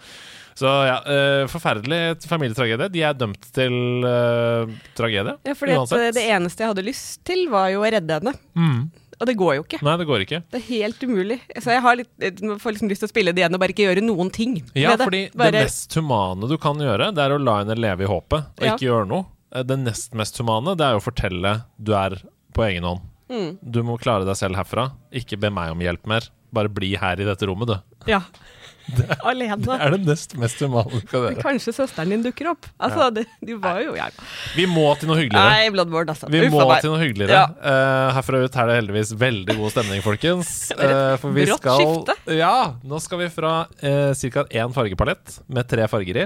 Så 0.55 0.69
ja, 0.85 0.99
uh, 1.01 1.47
forferdelig 1.49 2.21
familietragedie. 2.29 2.89
De 2.93 3.01
er 3.01 3.13
dømt 3.17 3.47
til 3.55 4.05
eh, 4.05 4.69
tragedie, 4.93 5.33
Ja, 5.49 5.53
fordi 5.57 5.73
uansett. 5.79 5.99
eh, 5.99 6.11
det 6.13 6.27
eneste 6.29 6.61
jeg 6.61 6.69
hadde 6.75 6.85
lyst 6.85 7.23
til, 7.25 7.47
var 7.49 7.69
jo 7.73 7.81
å 7.81 7.89
redde 7.89 8.19
henne. 8.19 8.33
Mm. 8.55 8.91
Og 9.23 9.29
det 9.29 9.37
går 9.39 9.53
jo 9.55 9.63
ikke. 9.63 9.79
Nei, 9.87 9.93
det 10.01 10.07
går 10.09 10.23
ikke. 10.25 10.39
Det 10.51 10.59
er 10.59 10.65
helt 10.67 11.03
umulig. 11.07 11.37
Så 11.63 11.71
jeg 11.71 11.81
har 11.85 11.95
litt, 12.01 12.09
jeg 12.19 12.35
får 12.59 12.75
liksom 12.75 12.89
lyst 12.91 13.05
til 13.05 13.07
å 13.07 13.11
spille 13.13 13.31
det 13.33 13.39
igjen 13.43 13.55
og 13.55 13.61
bare 13.63 13.71
ikke 13.71 13.85
gjøre 13.87 14.03
noen 14.03 14.31
ting 14.35 14.57
Ja, 14.75 14.97
det. 14.99 15.05
fordi 15.07 15.21
Bare, 15.39 15.53
det 15.55 15.63
mest 15.69 15.95
humane 15.95 16.49
du 16.51 16.57
kan 16.59 16.75
gjøre, 16.83 17.07
det 17.15 17.23
er 17.23 17.35
å 17.35 17.39
la 17.39 17.61
henne 17.61 17.77
leve 17.79 18.03
i 18.03 18.09
håpet, 18.11 18.49
og 18.59 18.65
Ja. 18.67 18.73
ikke 18.75 18.89
gjøre 18.89 19.07
noe. 19.07 19.25
Eh, 19.55 19.63
Det 19.63 19.79
nest 19.79 20.13
mest 20.13 20.37
humane, 20.43 20.75
det 20.75 20.83
er 20.85 20.99
å 20.99 21.01
fortelle 21.01 21.63
du 21.81 21.93
er 21.95 22.19
på 22.53 22.67
egen 22.67 22.83
hånd. 22.83 23.01
Mm. 23.31 23.57
Du 23.63 23.79
må 23.87 23.95
klare 23.97 24.25
deg 24.27 24.35
selv 24.35 24.55
herfra. 24.59 24.91
Ikke 25.13 25.39
be 25.39 25.49
meg 25.49 25.71
om 25.71 25.79
hjelp 25.79 26.05
mer. 26.05 26.27
Bare 26.53 26.69
bli 26.69 26.95
her 26.99 27.15
i 27.19 27.23
dette 27.25 27.47
rommet, 27.47 27.67
du. 27.71 27.77
Ja. 28.11 28.19
Alene. 29.29 29.57
Det 29.63 29.75
er 29.77 29.93
det 29.95 29.99
nest 30.05 30.35
mest 30.39 30.61
humane 30.63 30.91
du 30.91 31.07
kan 31.07 31.25
gjøre. 31.25 31.37
kanskje 31.41 31.73
søsteren 31.75 32.13
din 32.13 32.23
dukker 32.25 32.51
opp. 32.53 32.67
Altså, 32.77 33.09
det, 33.15 33.25
de 33.45 33.57
var 33.61 33.79
jo 33.83 33.95
jeg. 33.97 34.15
Vi 34.57 34.67
må 34.69 34.85
til 34.99 35.11
noe 35.11 35.19
hyggeligere. 35.21 35.55
Nei, 35.55 35.71
Bloodborne, 35.73 36.13
altså. 36.15 36.29
Vi 36.31 36.43
må 36.51 36.63
meg. 36.67 36.83
til 36.83 36.93
noe 36.93 37.01
hyggeligere. 37.01 37.39
Ja. 37.39 37.73
Eh, 37.73 38.11
herfra 38.17 38.43
ut 38.43 38.57
er 38.59 38.69
det 38.69 38.77
heldigvis 38.81 39.13
veldig 39.23 39.57
god 39.59 39.75
stemning, 39.75 40.05
folkens. 40.05 40.53
Uh, 40.83 41.13
for 41.21 41.31
vi 41.31 41.45
brått 41.47 41.61
skal 41.61 41.79
skifte. 41.79 42.33
Ja, 42.35 42.73
nå 42.83 42.97
skal 42.99 43.21
vi 43.21 43.27
fra 43.31 43.51
uh, 43.69 44.23
ca. 44.33 44.43
én 44.51 44.73
fargepalett 44.75 45.37
med 45.53 45.67
tre 45.69 45.85
farger 45.87 46.17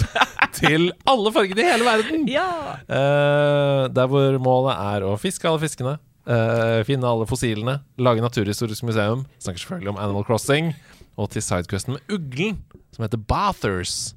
til 0.58 0.90
alle 1.08 1.32
fargene 1.32 1.64
i 1.64 1.68
hele 1.70 1.86
verden. 1.86 2.26
Ja. 2.28 2.48
Uh, 2.90 3.86
der 3.94 4.10
hvor 4.10 4.36
målet 4.42 4.76
er 4.76 5.06
å 5.06 5.14
fiske 5.20 5.48
alle 5.48 5.62
fiskene. 5.62 5.96
Uh, 6.26 6.82
finne 6.86 7.06
alle 7.06 7.28
fossilene. 7.30 7.78
Lage 8.02 8.24
Naturhistorisk 8.24 8.84
museum. 8.88 9.24
Snakker 9.38 9.62
selvfølgelig 9.62 9.94
om 9.94 10.02
Animal 10.02 10.26
Crossing. 10.26 10.74
Og 11.16 11.30
til 11.30 11.42
sidequesten 11.42 11.96
med 11.96 12.12
uglen, 12.12 12.62
som 12.92 13.02
heter 13.02 13.18
Bathers. 13.18 14.16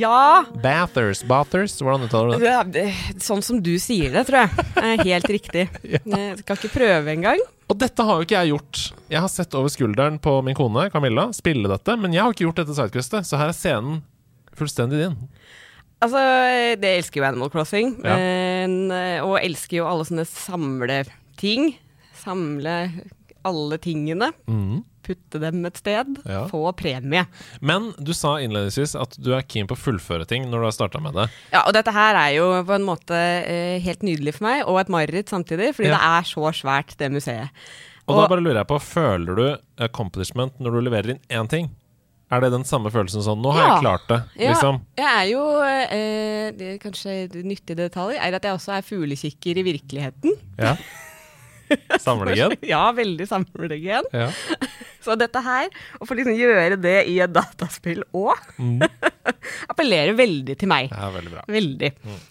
Ja. 0.00 0.42
Bathers, 0.64 1.20
Bathers, 1.28 1.76
hvordan 1.82 2.06
uttaler 2.08 2.38
du 2.40 2.44
det? 2.44 2.56
Det 2.74 2.84
er- 2.88 3.20
Sånn 3.22 3.42
som 3.44 3.60
du 3.62 3.74
sier 3.82 4.10
det, 4.14 4.26
tror 4.28 4.46
jeg. 4.46 4.66
er 4.80 5.04
helt 5.04 5.30
riktig. 5.36 5.66
Jeg 5.84 6.38
skal 6.42 6.56
ikke 6.58 6.72
prøve 6.74 7.12
engang. 7.14 7.40
Og 7.70 7.78
dette 7.78 8.02
har 8.02 8.18
jo 8.18 8.24
ikke 8.26 8.34
jeg 8.40 8.50
gjort. 8.50 8.78
Jeg 9.12 9.20
har 9.22 9.30
sett 9.30 9.54
over 9.54 9.70
skulderen 9.70 10.16
på 10.18 10.32
min 10.42 10.56
kone 10.58 10.88
Camilla 10.90 11.28
spille 11.36 11.68
dette, 11.70 11.94
men 12.00 12.10
jeg 12.16 12.24
har 12.24 12.32
ikke 12.34 12.48
gjort 12.48 12.58
dette 12.64 12.74
sidequestet, 12.74 13.28
så 13.28 13.38
her 13.38 13.52
er 13.52 13.54
scenen 13.54 14.00
fullstendig 14.58 14.98
din. 15.04 15.14
Altså, 16.02 16.18
det 16.80 16.90
elsker 16.98 17.20
jo 17.20 17.26
Animal 17.28 17.50
Crossing. 17.52 17.92
Ja. 18.02 18.16
Men, 18.18 18.74
eh, 18.90 19.20
og 19.22 19.36
elsker 19.38 19.78
jo 19.82 19.86
alle 19.86 20.06
sånne 20.08 20.24
samleting. 20.26 21.74
Samle 22.24 22.74
alle 23.46 23.78
tingene. 23.78 24.32
Mhm. 24.50 24.82
Putte 25.02 25.40
dem 25.40 25.64
et 25.64 25.76
sted. 25.80 26.18
Ja. 26.28 26.42
Få 26.50 26.60
premie. 26.76 27.24
Men 27.60 27.90
du 27.98 28.12
sa 28.12 28.34
innledningsvis 28.38 28.94
at 29.00 29.16
du 29.18 29.32
er 29.34 29.42
keen 29.48 29.66
på 29.66 29.74
å 29.78 29.80
fullføre 29.80 30.26
ting 30.28 30.44
når 30.50 30.58
du 30.60 30.68
har 30.68 30.76
starta 30.76 31.00
med 31.00 31.14
det. 31.16 31.28
Ja, 31.54 31.62
og 31.66 31.72
dette 31.72 31.90
her 31.96 32.14
er 32.20 32.34
jo 32.36 32.50
på 32.68 32.74
en 32.76 32.84
måte 32.84 33.16
eh, 33.16 33.78
helt 33.80 34.02
nydelig 34.06 34.34
for 34.36 34.44
meg, 34.50 34.64
og 34.68 34.78
et 34.82 34.92
mareritt 34.92 35.32
samtidig, 35.32 35.72
fordi 35.74 35.88
Ja. 35.88 35.96
det 35.96 36.02
er 36.20 36.28
så 36.28 36.52
svært, 36.52 36.96
det 37.00 37.10
museet. 37.10 37.48
Og, 38.06 38.16
Og- 38.16 38.22
da 38.22 38.28
bare 38.34 38.42
lurer 38.44 38.60
jeg 38.60 38.66
på, 38.68 38.78
føler 38.82 39.36
du 39.36 39.58
accomplishment 39.84 40.58
når 40.60 40.70
du 40.72 40.80
leverer 40.90 41.10
inn 41.14 41.20
én 41.30 41.48
ting? 41.48 41.70
Er 42.30 42.40
det 42.44 42.52
den 42.52 42.62
samme 42.62 42.90
følelsen 42.94 43.24
sånn 43.26 43.40
Nå 43.42 43.50
har 43.52 43.60
Ja. 43.66 43.74
jeg 43.74 43.82
klart 43.82 44.06
det, 44.08 44.22
Ja, 44.38 44.50
liksom. 44.52 44.80
jeg 44.96 45.06
er 45.06 45.26
jo 45.32 45.42
eh, 45.62 46.50
det 46.52 46.68
er 46.74 46.78
Kanskje 46.78 47.42
nyttig 47.42 47.74
detalj 47.76 48.14
er 48.20 48.34
at 48.36 48.42
jeg 48.42 48.54
også 48.54 48.76
er 48.76 48.82
fuglekikker 48.86 49.58
i 49.58 49.62
virkeligheten. 49.66 50.36
Ja. 50.58 50.76
Samlingen. 52.06 52.54
Ja, 52.66 52.82
veldig 52.96 53.26
samlegen. 53.30 54.08
Ja. 54.12 54.28
Så 55.04 55.14
dette 55.16 55.40
her, 55.40 55.70
å 55.96 56.04
få 56.08 56.16
liksom 56.18 56.34
gjøre 56.36 56.76
det 56.80 56.96
i 57.08 57.14
et 57.24 57.32
dataspill 57.32 58.02
òg, 58.12 58.36
Mm. 58.60 58.82
appellerer 59.72 60.12
veldig 60.18 60.56
til 60.60 60.68
meg. 60.70 60.90
ja, 60.92 61.08
veldig 61.14 61.32
bra. 61.32 61.44
Veldig. 61.48 61.90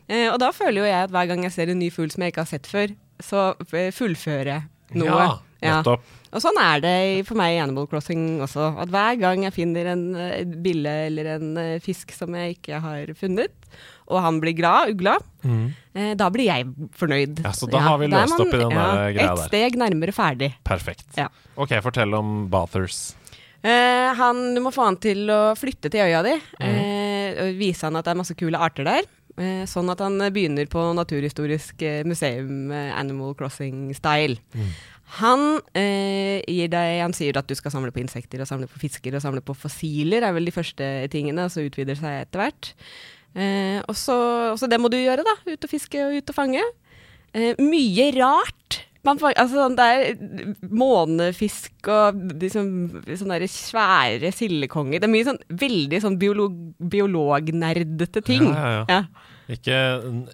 Eh, 0.09 0.27
og 0.29 0.37
da 0.41 0.51
føler 0.55 0.83
jo 0.83 0.87
jeg 0.89 1.07
at 1.07 1.13
hver 1.13 1.29
gang 1.31 1.43
jeg 1.47 1.55
ser 1.55 1.71
en 1.73 1.79
ny 1.81 1.89
fugl 1.93 2.11
som 2.13 2.23
jeg 2.25 2.33
ikke 2.33 2.43
har 2.45 2.51
sett 2.51 2.69
før, 2.69 2.93
så 3.23 3.49
eh, 3.73 3.89
fullfører 3.95 4.51
jeg 4.53 5.01
noe. 5.01 5.09
Ja, 5.09 5.29
Ja. 5.59 5.79
nettopp. 5.81 6.05
Og 6.29 6.43
sånn 6.43 6.59
er 6.61 6.79
det 6.83 6.91
for 7.27 7.35
meg 7.39 7.55
i 7.55 7.59
Animal 7.59 7.87
Crossing 7.89 8.37
også. 8.45 8.67
At 8.79 8.91
hver 8.93 9.17
gang 9.19 9.41
jeg 9.47 9.55
finner 9.57 9.89
en 9.91 10.03
eh, 10.15 10.43
bille 10.45 10.93
eller 11.09 11.31
en 11.39 11.49
eh, 11.57 11.79
fisk 11.83 12.13
som 12.15 12.35
jeg 12.37 12.59
ikke 12.59 12.79
har 12.85 13.09
funnet, 13.17 13.51
og 14.09 14.21
han 14.25 14.39
blir 14.41 14.55
glad, 14.57 14.89
ugla, 14.95 15.17
Mm. 15.45 15.73
eh, 15.95 16.13
da 16.19 16.27
blir 16.29 16.49
jeg 16.49 16.65
fornøyd. 16.99 17.39
Ja, 17.45 17.51
så 17.55 17.69
da 17.71 17.79
har 17.79 17.97
vi 18.01 18.07
løst 18.11 18.33
man, 18.33 18.41
opp 18.43 18.53
i 18.53 18.57
den 18.59 18.73
der 18.75 19.13
greia 19.15 19.33
Et 19.37 19.45
steg 19.47 19.77
nærmere 19.79 20.11
ferdig. 20.11 20.49
Perfekt. 20.67 21.05
Ja. 21.15 21.29
Ok, 21.55 21.69
fortell 21.85 22.13
om 22.17 22.49
Bathers. 22.51 23.15
Eh, 23.63 24.13
han, 24.15 24.53
du 24.55 24.61
må 24.63 24.71
få 24.71 24.85
han 24.87 24.97
til 24.99 25.27
å 25.31 25.53
flytte 25.59 25.89
til 25.91 26.01
øya 26.03 26.21
di. 26.23 26.35
Mm. 26.59 26.67
Eh, 26.67 27.39
og 27.45 27.57
vise 27.59 27.87
han 27.87 27.95
at 27.99 28.05
det 28.07 28.11
er 28.15 28.19
masse 28.19 28.35
kule 28.39 28.59
arter 28.59 28.83
der. 28.87 29.07
Eh, 29.39 29.63
sånn 29.69 29.89
at 29.91 29.99
han 30.03 30.17
begynner 30.35 30.67
på 30.67 30.81
Naturhistorisk 30.97 31.81
eh, 31.87 32.03
museum, 32.03 32.71
eh, 32.75 32.91
Animal 32.99 33.35
Crossing-style. 33.39 34.37
Mm. 34.55 34.71
Han 35.19 35.43
eh, 35.73 36.39
gir 36.45 36.67
deg 36.69 36.99
Han 37.01 37.15
sier 37.17 37.37
at 37.39 37.47
du 37.49 37.55
skal 37.57 37.71
samle 37.73 37.89
på 37.95 38.01
insekter 38.03 38.43
og 38.43 38.47
samle 38.49 38.67
på 38.69 38.77
fisker 38.83 39.15
og 39.17 39.23
samle 39.23 39.41
på 39.41 39.55
fossiler, 39.57 40.21
er 40.27 40.35
vel 40.35 40.45
de 40.45 40.53
første 40.53 40.89
tingene, 41.09 41.47
og 41.47 41.53
så 41.55 41.63
utvider 41.65 41.95
det 41.95 42.01
seg 42.01 42.19
etter 42.27 42.43
hvert. 42.43 42.73
Eh, 43.37 43.79
og 43.85 43.95
så 43.97 44.69
det 44.69 44.79
må 44.81 44.91
du 44.91 44.97
gjøre, 44.99 45.25
da. 45.25 45.35
Ut 45.45 45.65
og 45.65 45.71
fiske 45.71 46.03
og 46.05 46.17
ut 46.17 46.31
og 46.33 46.37
fange. 46.37 46.63
Eh, 47.33 47.57
mye 47.61 48.11
rart. 48.17 48.83
Man 49.07 49.19
altså, 49.21 49.61
sånn, 49.61 49.77
det 49.79 49.85
er 49.87 50.55
månefisk 50.75 51.87
og 51.87 52.17
liksom, 52.41 52.71
sånne 53.07 53.47
svære 53.47 54.31
sildekonger. 54.35 54.99
Det 54.99 55.07
er 55.07 55.13
mye 55.13 55.27
sånn 55.29 55.39
veldig 55.61 56.01
sånn 56.03 56.17
biolog, 56.19 56.57
biolognerdete 56.91 58.23
ting. 58.27 58.49
Ja, 58.49 58.73
ja, 58.75 58.81
ja. 58.91 59.29
Ikke, 59.49 59.77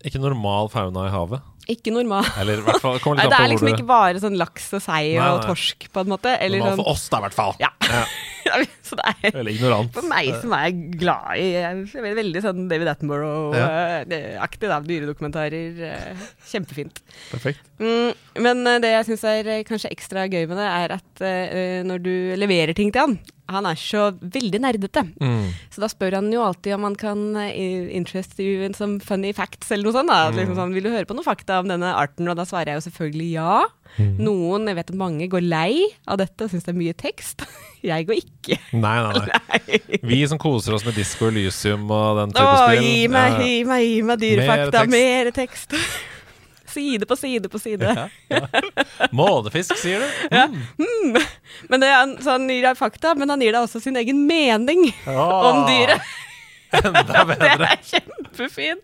ikke 0.03 0.19
normal 0.19 0.67
fauna 0.73 1.05
i 1.07 1.13
havet. 1.13 1.45
Ikke 1.71 1.93
normal. 1.93 2.27
Eller 2.41 2.61
hvert 2.61 2.81
fall 2.83 2.99
Nei, 3.17 3.25
det 3.31 3.37
er 3.39 3.49
liksom 3.49 3.69
ikke 3.71 3.87
bare 3.89 4.21
sånn 4.21 4.35
laks 4.37 4.67
og 4.77 4.83
sei 4.85 5.15
og 5.17 5.41
torsk, 5.47 5.87
på 5.93 6.03
en 6.03 6.11
måte. 6.13 6.35
Eller 6.37 6.61
Normal 6.61 6.75
sånn, 6.75 6.83
for 6.83 6.91
oss, 6.93 7.05
da, 7.09 7.19
i 7.21 7.25
hvert 7.25 7.37
fall. 7.37 7.55
Ja. 7.61 7.71
Ja. 7.89 8.03
så 8.85 8.97
det 8.99 9.05
er 9.09 9.33
Veldig 9.39 9.53
ignorant. 9.55 9.93
for 9.95 10.05
meg 10.09 10.29
som 10.43 10.53
er 10.53 10.69
glad 11.01 11.39
i 11.41 11.47
jeg 11.55 11.87
er 11.97 12.17
veldig, 12.19 12.43
sånn 12.45 12.67
David 12.69 12.91
Attenborough-aktig, 12.93 14.69
da. 14.69 14.79
Dyredokumentarer. 14.85 15.79
eh, 15.89 16.25
Kjempefint. 16.51 17.01
Perfekt. 17.31 17.63
Mm, 17.81 18.13
men 18.45 18.65
eh, 18.69 18.81
det 18.83 18.93
jeg 18.93 19.09
syns 19.09 19.25
er 19.29 19.49
eh, 19.55 19.63
kanskje 19.67 19.93
ekstra 19.95 20.27
gøy 20.29 20.45
med 20.45 20.59
det, 20.61 20.67
er 20.69 20.95
at 20.99 21.25
uh, 21.25 21.81
når 21.87 22.03
du 22.05 22.13
leverer 22.37 22.77
ting 22.77 22.93
til 22.93 23.01
han 23.07 23.17
Han 23.51 23.67
er 23.69 23.77
så 23.77 24.07
veldig 24.19 24.61
nerdete. 24.63 25.03
Mm. 25.21 25.51
Så 25.73 25.83
da 25.83 25.89
spør 25.91 26.17
han 26.17 26.31
jo 26.33 26.41
alltid 26.45 26.77
om 26.77 26.87
han 26.87 26.97
kan 26.97 27.23
eh, 27.43 27.85
interest 27.95 28.39
you 28.41 28.65
in 28.65 28.73
some 28.77 28.97
funny 29.03 29.33
facts, 29.37 29.69
eller 29.71 29.89
noe 29.89 29.95
sånt. 29.95 30.09
da. 30.09 30.31
Mm. 30.31 30.39
Liksom 30.39 30.57
sånn, 30.59 30.73
Vil 30.77 30.87
du 30.87 30.93
høre 30.93 31.09
på 31.09 31.17
noen 31.17 31.27
fakta 31.27 31.59
om 31.61 31.69
denne 31.69 31.93
arten? 31.93 32.29
Og 32.31 32.39
da 32.39 32.47
svarer 32.47 32.73
jeg 32.73 32.81
jo 32.81 32.87
selvfølgelig 32.87 33.29
ja. 33.35 33.59
Mm. 33.99 34.15
Noen, 34.25 34.65
jeg 34.71 34.79
vet 34.79 34.89
at 34.91 34.97
mange, 34.99 35.29
går 35.31 35.45
lei 35.45 35.85
av 36.09 36.19
dette 36.19 36.47
og 36.47 36.51
syns 36.51 36.65
det 36.65 36.73
er 36.73 36.81
mye 36.81 36.97
tekst. 36.97 37.45
Jeg 37.85 38.07
går 38.07 38.17
ikke. 38.17 38.55
Nei, 38.73 38.95
nei, 39.05 39.19
nei. 39.29 39.79
Vi 40.09 40.17
som 40.25 40.39
koser 40.41 40.73
oss 40.73 40.81
med 40.87 40.95
Disko 40.97 41.27
Elysium 41.29 41.83
og 41.85 42.17
den 42.17 42.33
type 42.33 42.55
spill. 42.63 42.81
gi 42.81 43.03
meg, 43.13 43.35
ja. 43.35 43.45
gi 43.45 43.59
meg, 43.69 43.85
gi 43.85 44.01
meg 44.07 44.23
dyrefakta. 44.23 44.71
tekst. 44.79 44.95
Mer 44.95 45.31
tekst. 45.37 45.77
Side 46.75 47.07
på 47.07 47.15
side 47.19 47.49
på 47.51 47.59
side. 47.61 47.87
Ja, 47.95 48.07
ja. 48.29 49.07
Månefisk, 49.15 49.77
sier 49.79 50.03
du? 50.03 50.35
Mm. 50.83 51.15
Men 51.71 51.83
det, 51.85 51.91
så 52.25 52.35
han 52.35 52.49
gir 52.51 52.65
deg 52.67 52.77
fakta, 52.79 53.13
men 53.15 53.31
han 53.31 53.41
gir 53.43 53.55
deg 53.55 53.63
også 53.63 53.79
sin 53.83 53.95
egen 54.01 54.25
mening 54.27 54.89
Ah. 55.07 55.49
om 55.53 55.61
dyret. 55.69 56.03
Enda 56.75 57.23
Det 57.31 57.49
er 57.55 57.77
kjempefint. 57.87 58.83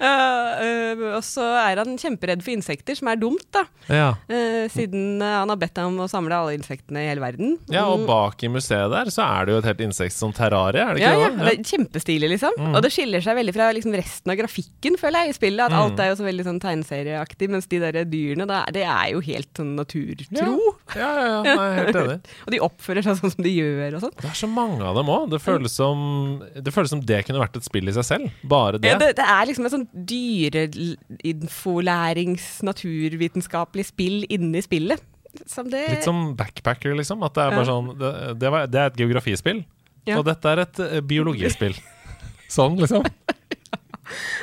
Uh, 0.10 0.96
uh, 0.96 1.00
og 1.18 1.24
så 1.26 1.44
er 1.60 1.76
han 1.82 1.96
kjemperedd 2.00 2.40
for 2.44 2.54
insekter, 2.54 2.96
som 2.96 3.08
er 3.12 3.18
dumt, 3.20 3.44
da. 3.52 3.62
Ja. 3.92 4.06
Uh, 4.30 4.64
siden 4.72 5.20
uh, 5.20 5.42
han 5.42 5.50
har 5.52 5.58
bedt 5.60 5.74
deg 5.76 5.88
om 5.90 5.98
å 6.00 6.06
samle 6.10 6.32
alle 6.36 6.54
insektene 6.56 7.02
i 7.04 7.08
hele 7.10 7.20
verden. 7.20 7.58
ja, 7.68 7.82
og 7.86 8.00
Mm. 8.00 8.06
bak 8.08 8.42
i 8.46 8.48
museet 8.48 8.88
der 8.90 9.10
så 9.12 9.22
er 9.26 9.44
det 9.46 9.52
jo 9.52 9.58
et 9.60 9.68
helt 9.68 9.82
insekt 9.84 10.14
som 10.16 10.32
terrarie, 10.32 10.80
er 10.80 10.94
det 10.96 11.02
Ja, 11.02 11.10
ikke 11.12 11.20
ja, 11.20 11.28
det? 11.28 11.44
det 11.44 11.52
er 11.52 11.68
kjempestilig, 11.70 12.30
liksom. 12.32 12.56
Mm. 12.56 12.74
Og 12.78 12.82
det 12.86 12.92
skiller 12.94 13.20
seg 13.26 13.36
veldig 13.36 13.54
fra 13.58 13.66
liksom, 13.76 13.92
resten 14.00 14.32
av 14.32 14.38
grafikken, 14.40 14.96
føler 15.02 15.20
jeg, 15.26 15.34
i 15.34 15.36
spillet. 15.36 15.64
At 15.66 15.74
Mm. 15.76 15.80
alt 15.82 16.00
er 16.00 16.08
jo 16.08 16.16
så 16.22 16.26
veldig 16.30 16.46
sånn 16.48 16.60
tegneserieaktig, 16.64 17.50
mens 17.52 17.66
de 17.68 17.78
der 17.84 18.00
dyrene, 18.08 18.46
da, 18.48 18.64
det 18.72 18.86
er 18.88 19.10
jo 19.12 19.20
helt 19.20 19.52
sånn 19.60 19.74
naturtro. 19.76 20.56
Ja, 20.96 21.10
ja, 21.12 21.26
ja, 21.28 21.42
nei, 21.44 21.54
jeg 21.68 21.76
er 21.76 21.84
helt 21.84 22.00
enig. 22.00 22.18
Og 22.46 22.50
de 22.56 22.62
oppfører 22.64 23.04
seg 23.04 23.20
sånn 23.20 23.34
som 23.36 23.44
de 23.44 23.52
gjør 23.52 23.98
og 23.98 24.00
sånn. 24.08 24.16
Det 24.16 24.30
er 24.32 24.38
så 24.40 24.48
mange 24.48 24.80
av 24.82 24.96
dem 24.96 25.06
òg. 25.12 25.28
Det, 25.30 25.42
føles 25.44 25.70
som- 25.76 26.40
det 26.56 26.72
føles 26.72 26.88
som 26.88 27.00
det 27.04 27.24
kunne 27.26 27.38
vært 27.44 27.56
et 27.60 27.64
spill 27.68 27.88
i 27.88 27.92
seg 27.92 28.04
selv. 28.08 28.30
Bare 28.42 28.78
det. 28.80 28.88
Ja, 28.94 28.98
det, 28.98 29.12
det 29.20 29.28
er 29.28 29.44
liksom 29.46 29.66
et 29.68 29.72
sånn 29.76 29.86
dyreinfolærings, 29.94 32.60
naturvitenskapelig 32.66 33.84
spill 33.90 34.24
inni 34.30 34.62
spillet. 34.64 35.00
Som 35.46 35.68
det 35.70 35.84
Litt 35.92 36.02
som 36.06 36.32
backpacker, 36.38 36.94
liksom. 36.98 37.22
At 37.22 37.34
det 37.38 37.42
er 37.44 37.50
bare 37.54 37.66
sånn 37.68 37.92
Det, 38.00 38.10
det, 38.42 38.48
var, 38.50 38.64
det 38.66 38.78
er 38.82 38.86
et 38.90 38.96
geografispill, 38.98 39.60
Ja. 40.08 40.16
og 40.18 40.24
dette 40.26 40.46
er 40.50 40.58
et 40.64 40.76
eh, 40.82 41.00
biologispill. 41.06 41.74
sånn, 42.50 42.74
liksom. 42.80 43.02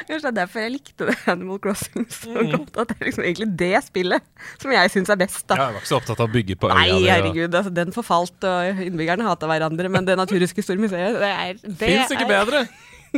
Kanskje 0.08 0.24
det 0.24 0.30
er 0.32 0.36
derfor 0.38 0.62
jeg 0.64 0.72
likte 0.78 1.04
det 1.10 1.16
Animal 1.28 1.60
Crossing 1.60 2.06
så 2.08 2.32
Mm. 2.32 2.52
godt. 2.54 2.78
At 2.80 2.88
det 2.88 2.96
er 3.02 3.06
liksom 3.10 3.24
egentlig 3.26 3.50
det 3.60 3.74
spillet 3.84 4.24
som 4.62 4.72
jeg 4.72 4.90
syns 4.94 5.10
er 5.12 5.20
best, 5.20 5.44
da. 5.50 5.56
Jeg 5.60 5.74
var 5.76 5.82
ikke 5.82 5.92
så 5.92 5.98
opptatt 6.00 6.22
av 6.24 6.28
å 6.30 6.34
bygge 6.38 6.56
på 6.62 6.70
øya 6.72 6.78
Nei, 6.80 7.04
herregud, 7.10 7.52
altså, 7.60 7.72
den 7.76 7.92
forfalt, 7.92 8.40
og 8.48 8.80
innbyggerne 8.88 9.28
hata 9.28 9.44
hverandre, 9.52 9.88
men 9.92 10.08
det 10.08 10.16
Naturhistoriske 10.24 10.80
museet, 10.80 11.20
det 11.20 11.34
er, 11.34 11.60
det 11.68 11.76
Fins 11.84 12.16
ikke 12.16 12.30
bedre! 12.32 12.64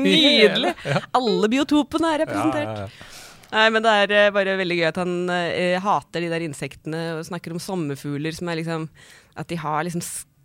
nydelig! 0.08 0.74
Alle 1.18 1.50
biotopene 1.52 2.14
er 2.16 2.24
representert. 2.26 2.98
Nei, 3.50 3.68
men 3.74 3.82
det 3.82 3.94
er 4.04 4.12
eh, 4.14 4.32
bare 4.34 4.58
veldig 4.60 4.76
gøy 4.78 4.88
at 4.92 4.98
han 5.02 5.14
eh, 5.34 5.80
hater 5.82 6.22
de 6.22 6.28
der 6.30 6.44
insektene 6.46 7.00
og 7.18 7.24
snakker 7.26 7.56
om 7.56 7.62
sommerfugler 7.64 8.36
som 8.38 8.52
er 8.52 8.60
liksom 8.62 8.84
At 9.40 9.50
de 9.50 9.58
har 9.58 9.88
liksom 9.88 10.04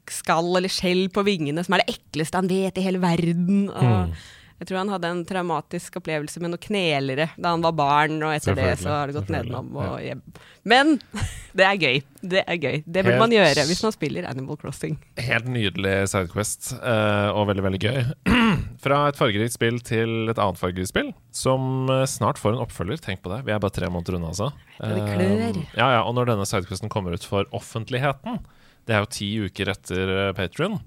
skall 0.09 0.51
eller 0.57 0.73
skjell 0.73 1.07
på 1.13 1.23
vingene, 1.25 1.63
som 1.65 1.75
er 1.77 1.83
det 1.85 1.95
ekleste 1.99 2.37
han 2.41 2.49
vet 2.49 2.77
i 2.81 2.85
hele 2.85 3.01
verden. 3.03 3.69
Og 3.73 3.85
Mm. 3.85 4.17
Jeg 4.65 4.71
tror 4.71 4.79
han 4.81 4.91
hadde 4.95 5.09
en 5.13 5.19
traumatisk 5.29 5.99
opplevelse 6.01 6.41
med 6.41 6.55
noen 6.55 6.61
knelere 6.65 7.27
da 7.37 7.51
han 7.53 7.61
var 7.61 7.75
barn, 7.77 8.15
og 8.25 8.31
etter 8.33 8.57
det 8.57 8.71
så 8.81 8.95
har 8.95 9.11
det 9.11 9.17
gått 9.19 9.29
nedenom 9.29 9.75
og 9.77 9.99
hjem. 10.01 10.23
Men 10.65 10.95
det 11.61 11.67
er 11.69 11.77
gøy. 11.83 11.99
Det 12.25 12.41
er 12.49 12.57
gøy. 12.57 12.79
Det 12.87 13.03
burde 13.03 13.13
Helt- 13.13 13.21
man 13.21 13.35
gjøre 13.37 13.67
hvis 13.69 13.83
man 13.85 13.93
spiller 13.93 14.29
Animal 14.31 14.57
Crossing. 14.63 14.97
Helt 15.21 15.51
nydelig 15.53 15.93
sidequest, 16.15 16.71
eh, 16.79 17.29
og 17.29 17.51
veldig, 17.51 17.67
veldig 17.67 17.83
gøy. 17.83 18.01
Fra 18.87 19.03
et 19.11 19.21
fargerikt 19.21 19.59
spill 19.59 19.83
til 19.85 20.33
et 20.33 20.41
annet 20.41 20.63
fargerikt 20.63 20.95
spill, 20.95 21.13
som 21.29 21.93
eh, 21.93 22.07
snart 22.09 22.41
får 22.41 22.57
en 22.57 22.65
oppfølger. 22.65 23.05
Tenk 23.05 23.21
på 23.21 23.35
det. 23.35 23.43
Vi 23.45 23.53
er 23.53 23.61
bare 23.61 23.77
tre 23.83 23.93
måneder 23.93 24.17
unna, 24.17 24.33
altså. 24.33 24.49
Ja, 24.79 24.95
det 24.97 25.05
klør. 25.13 25.45
Eh, 25.51 25.63
ja, 25.77 25.91
ja, 25.99 26.03
og 26.09 26.17
når 26.17 26.33
denne 26.33 26.49
sidequesten 26.49 26.89
kommer 26.93 27.13
ut 27.13 27.29
for 27.29 27.53
offentligheten, 27.53 28.41
det 28.89 28.97
er 28.97 29.05
jo 29.05 29.13
ti 29.21 29.29
uker 29.45 29.77
etter 29.77 30.17
Patrion, 30.41 30.81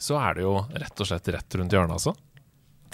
så 0.00 0.16
er 0.24 0.40
det 0.40 0.48
jo 0.48 0.62
rett 0.72 1.04
og 1.04 1.08
slett 1.12 1.36
rett 1.36 1.60
rundt 1.60 1.76
hjørnet, 1.76 2.00
altså. 2.00 2.16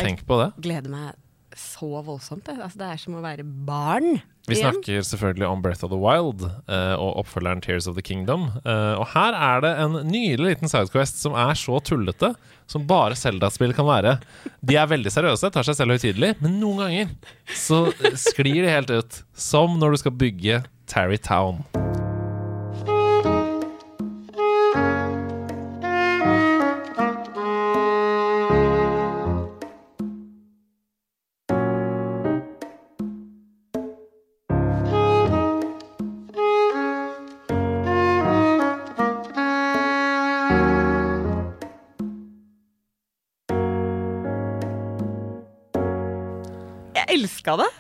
Tenk 0.00 0.24
på 0.28 0.38
det. 0.40 0.52
Jeg 0.56 0.68
Gleder 0.68 0.92
meg 0.92 1.18
så 1.58 2.00
voldsomt. 2.04 2.46
jeg. 2.48 2.60
Altså, 2.60 2.78
det 2.80 2.88
er 2.88 3.00
som 3.00 3.16
å 3.18 3.24
være 3.24 3.44
barn. 3.44 4.22
Vi 4.48 4.56
snakker 4.58 5.04
selvfølgelig 5.06 5.46
om 5.46 5.60
Breath 5.62 5.84
of 5.86 5.92
the 5.92 5.98
Wild 6.00 6.42
uh, 6.42 6.96
og 6.98 7.20
oppfølgeren 7.22 7.62
Tears 7.62 7.86
of 7.86 7.94
the 7.94 8.02
Kingdom. 8.02 8.48
Uh, 8.66 8.98
og 8.98 9.06
her 9.12 9.36
er 9.38 9.62
det 9.62 9.72
en 9.84 10.00
nydelig 10.08 10.56
liten 10.56 10.72
sidequest 10.72 11.22
som 11.22 11.36
er 11.38 11.54
så 11.58 11.78
tullete 11.84 12.32
som 12.66 12.86
bare 12.88 13.18
Zelda-spill 13.18 13.74
kan 13.76 13.86
være. 13.86 14.16
De 14.64 14.78
er 14.80 14.90
veldig 14.90 15.12
seriøse, 15.12 15.52
tar 15.52 15.66
seg 15.66 15.78
selv 15.78 15.94
høytidelig, 15.94 16.34
men 16.42 16.58
noen 16.62 16.86
ganger 16.86 17.14
så 17.54 17.84
sklir 18.16 18.64
de 18.64 18.72
helt 18.72 18.90
ut. 18.90 19.22
Som 19.36 19.78
når 19.82 19.94
du 19.94 20.04
skal 20.06 20.20
bygge 20.24 20.62
Tarry 20.90 21.20
Town. 21.20 21.62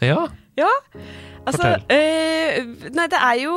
Ja, 0.02 0.28
Ja. 0.58 0.68
Altså, 1.42 1.72
eh, 1.90 2.62
nei, 2.94 3.06
det 3.10 3.18
er 3.18 3.38
jo 3.40 3.54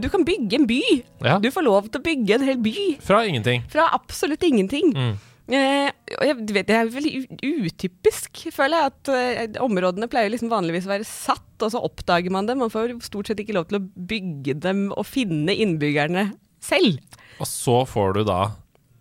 Du 0.00 0.06
kan 0.08 0.22
bygge 0.24 0.56
en 0.60 0.66
by. 0.66 0.80
ja. 1.24 1.38
Du 1.42 1.50
får 1.52 1.64
lov 1.66 1.88
til 1.90 2.00
å 2.00 2.04
bygge 2.04 2.34
en 2.38 2.44
hel 2.48 2.60
by. 2.64 2.74
Fra 3.04 3.24
ingenting. 3.28 3.64
Fra 3.68 3.88
absolutt 3.92 4.42
ingenting. 4.46 4.92
Mm. 4.94 5.14
Eh, 5.52 5.90
vet, 6.22 6.66
det 6.66 6.70
er 6.72 6.88
veldig 6.88 7.26
utypisk, 7.44 8.46
føler 8.54 8.78
jeg. 8.80 8.92
At 8.94 9.10
eh, 9.12 9.60
områdene 9.60 10.08
pleier 10.08 10.32
liksom 10.32 10.48
vanligvis 10.52 10.86
å 10.88 10.94
være 10.94 11.04
satt, 11.08 11.42
og 11.60 11.74
så 11.74 11.82
oppdager 11.84 12.32
man 12.32 12.48
dem. 12.48 12.62
Man 12.64 12.72
får 12.72 12.94
stort 13.04 13.28
sett 13.28 13.42
ikke 13.42 13.56
lov 13.58 13.68
til 13.68 13.82
å 13.82 13.84
bygge 13.84 14.56
dem 14.64 14.86
og 14.96 15.04
finne 15.08 15.52
innbyggerne 15.52 16.30
selv. 16.64 17.02
Og 17.42 17.50
så 17.50 17.82
får 17.90 18.14
du 18.16 18.22
da 18.30 18.40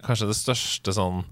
kanskje 0.04 0.28
det 0.34 0.36
største 0.42 0.92
sånn 0.98 1.24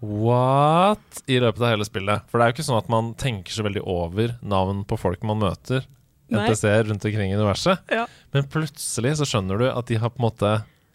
What? 0.00 1.22
I 1.28 1.38
løpet 1.42 1.60
av 1.62 1.74
hele 1.74 1.86
spillet. 1.86 2.26
For 2.30 2.40
det 2.40 2.44
er 2.46 2.52
jo 2.52 2.56
ikke 2.58 2.66
sånn 2.70 2.80
at 2.80 2.90
man 2.92 3.12
tenker 3.20 3.52
så 3.54 3.64
veldig 3.66 3.82
over 3.84 4.34
navn 4.40 4.84
på 4.88 4.98
folk 5.00 5.24
man 5.28 5.42
møter. 5.42 5.84
NPC-er 6.30 6.86
rundt 6.88 7.04
omkring 7.04 7.32
i 7.32 7.36
universet. 7.36 7.82
Ja. 7.90 8.06
Men 8.34 8.46
plutselig 8.50 9.16
så 9.18 9.26
skjønner 9.28 9.60
du 9.60 9.66
at 9.70 9.88
de 9.90 9.98
har 10.00 10.12
på 10.14 10.22
en 10.22 10.28
måte 10.28 10.52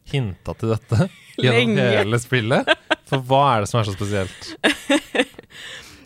hinta 0.10 0.54
til 0.58 0.72
dette 0.76 1.08
gjennom 1.42 1.76
Lenge. 1.76 1.88
hele 2.00 2.22
spillet. 2.24 2.70
For 3.10 3.22
hva 3.30 3.42
er 3.56 3.66
det 3.66 3.72
som 3.72 3.82
er 3.82 3.90
så 3.90 3.98
spesielt? 3.98 4.54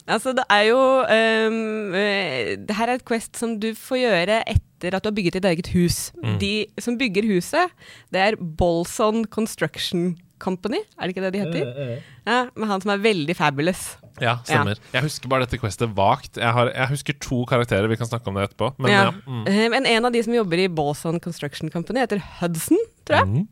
Altså, 0.09 0.31
det 0.33 0.41
er 0.49 0.63
jo 0.65 0.77
eh, 1.05 2.55
Det 2.57 2.73
her 2.79 2.89
er 2.89 2.97
et 2.97 3.05
Quest 3.05 3.37
som 3.37 3.51
du 3.61 3.67
får 3.77 3.99
gjøre 4.01 4.39
etter 4.49 4.95
at 4.97 5.03
du 5.05 5.09
har 5.11 5.13
bygget 5.13 5.35
ditt 5.37 5.45
eget 5.45 5.69
hus. 5.75 5.97
Mm. 6.17 6.37
De 6.41 6.53
som 6.81 6.97
bygger 6.97 7.27
huset, 7.29 7.75
det 8.09 8.23
er 8.23 8.37
Bolson 8.39 9.21
Construction 9.29 10.15
Company, 10.39 10.79
er 10.97 11.07
det 11.09 11.13
ikke 11.15 11.23
det 11.25 11.31
de 11.35 11.41
heter? 11.43 11.89
Ja, 12.25 12.37
Med 12.55 12.67
han 12.71 12.81
som 12.83 12.91
er 12.93 13.01
veldig 13.03 13.35
fabulous. 13.37 13.83
Ja, 14.19 14.37
stemmer. 14.43 14.79
Jeg 14.93 15.03
husker 15.05 15.31
bare 15.31 15.45
dette 15.45 15.59
questet 15.61 15.91
vagt. 15.95 16.37
Jeg, 16.39 16.51
har, 16.55 16.71
jeg 16.75 16.91
husker 16.91 17.17
to 17.23 17.43
karakterer, 17.49 17.87
vi 17.91 17.95
kan 17.99 18.09
snakke 18.09 18.27
om 18.31 18.35
det 18.39 18.49
etterpå. 18.49 18.71
Men 18.79 18.91
ja. 18.91 19.03
Ja. 19.09 19.11
Mm. 19.27 19.43
Eh, 19.47 19.67
Men 19.75 19.85
en 19.85 20.09
av 20.09 20.15
de 20.15 20.23
som 20.25 20.33
jobber 20.35 20.63
i 20.65 20.67
Balson 20.67 21.19
Construction 21.23 21.71
Company, 21.71 22.01
heter 22.03 22.23
Hudson, 22.39 22.79
tror 23.07 23.21
jeg. 23.21 23.29
Mm. 23.29 23.45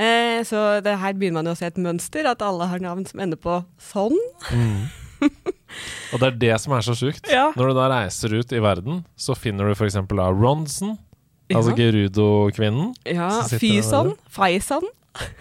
Eh, 0.00 0.40
så 0.46 0.64
det 0.86 0.96
her 1.02 1.14
begynner 1.18 1.40
man 1.42 1.50
jo 1.50 1.54
å 1.54 1.60
se 1.60 1.66
et 1.68 1.78
mønster, 1.82 2.26
at 2.30 2.42
alle 2.46 2.66
har 2.70 2.82
navn 2.82 3.04
som 3.06 3.20
ender 3.22 3.38
på 3.40 3.60
sånn. 3.90 4.16
Og 6.10 6.18
det 6.18 6.26
er 6.26 6.38
det 6.42 6.54
som 6.62 6.74
er 6.74 6.82
så 6.86 6.94
sjukt. 6.98 7.28
Ja. 7.30 7.50
Når 7.58 7.70
du 7.70 7.78
da 7.78 7.86
reiser 7.92 8.34
ut 8.40 8.52
i 8.56 8.62
verden, 8.62 9.04
så 9.20 9.36
finner 9.38 9.68
du 9.70 9.76
f.eks. 9.76 9.98
Ronson, 10.10 10.96
altså 11.50 11.74
Ja. 11.74 11.76
Gerudo-kvinnen, 11.78 12.94
Ja, 13.10 13.30
Fyson, 13.50 14.14
Faison 14.30 14.86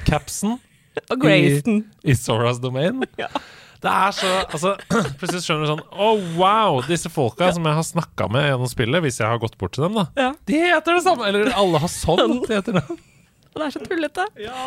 Capsen 0.06 0.58
og 1.12 1.22
Grayston. 1.24 1.84
i 2.04 2.16
Soras 2.18 2.60
Domain. 2.64 3.04
Ja. 3.22 3.28
Det 3.80 3.88
er 3.96 4.12
så 4.12 4.30
Altså, 4.52 4.74
plutselig 5.22 5.40
skjønner 5.46 5.64
du 5.64 5.70
sånn 5.72 5.84
Oh, 5.96 6.20
wow! 6.36 6.82
Disse 6.84 7.08
folka 7.14 7.48
som 7.56 7.64
jeg 7.64 7.78
har 7.78 7.86
snakka 7.88 8.26
med 8.32 8.50
gjennom 8.50 8.68
spillet, 8.68 9.00
hvis 9.06 9.22
jeg 9.22 9.30
har 9.32 9.40
gått 9.40 9.56
bort 9.62 9.72
til 9.78 9.86
dem, 9.88 9.96
da. 10.02 10.04
Ja. 10.20 10.34
De 10.50 10.58
heter 10.66 10.98
det 10.98 11.04
samme! 11.06 11.30
Eller 11.30 11.48
alle 11.56 11.80
har 11.80 11.92
sånn. 11.94 12.42
De 12.44 12.58
heter 12.58 12.76
det. 12.82 12.84
Og 12.90 13.56
det 13.62 13.70
er 13.70 13.72
så 13.78 13.84
tullete. 13.88 14.26
Ja. 14.44 14.66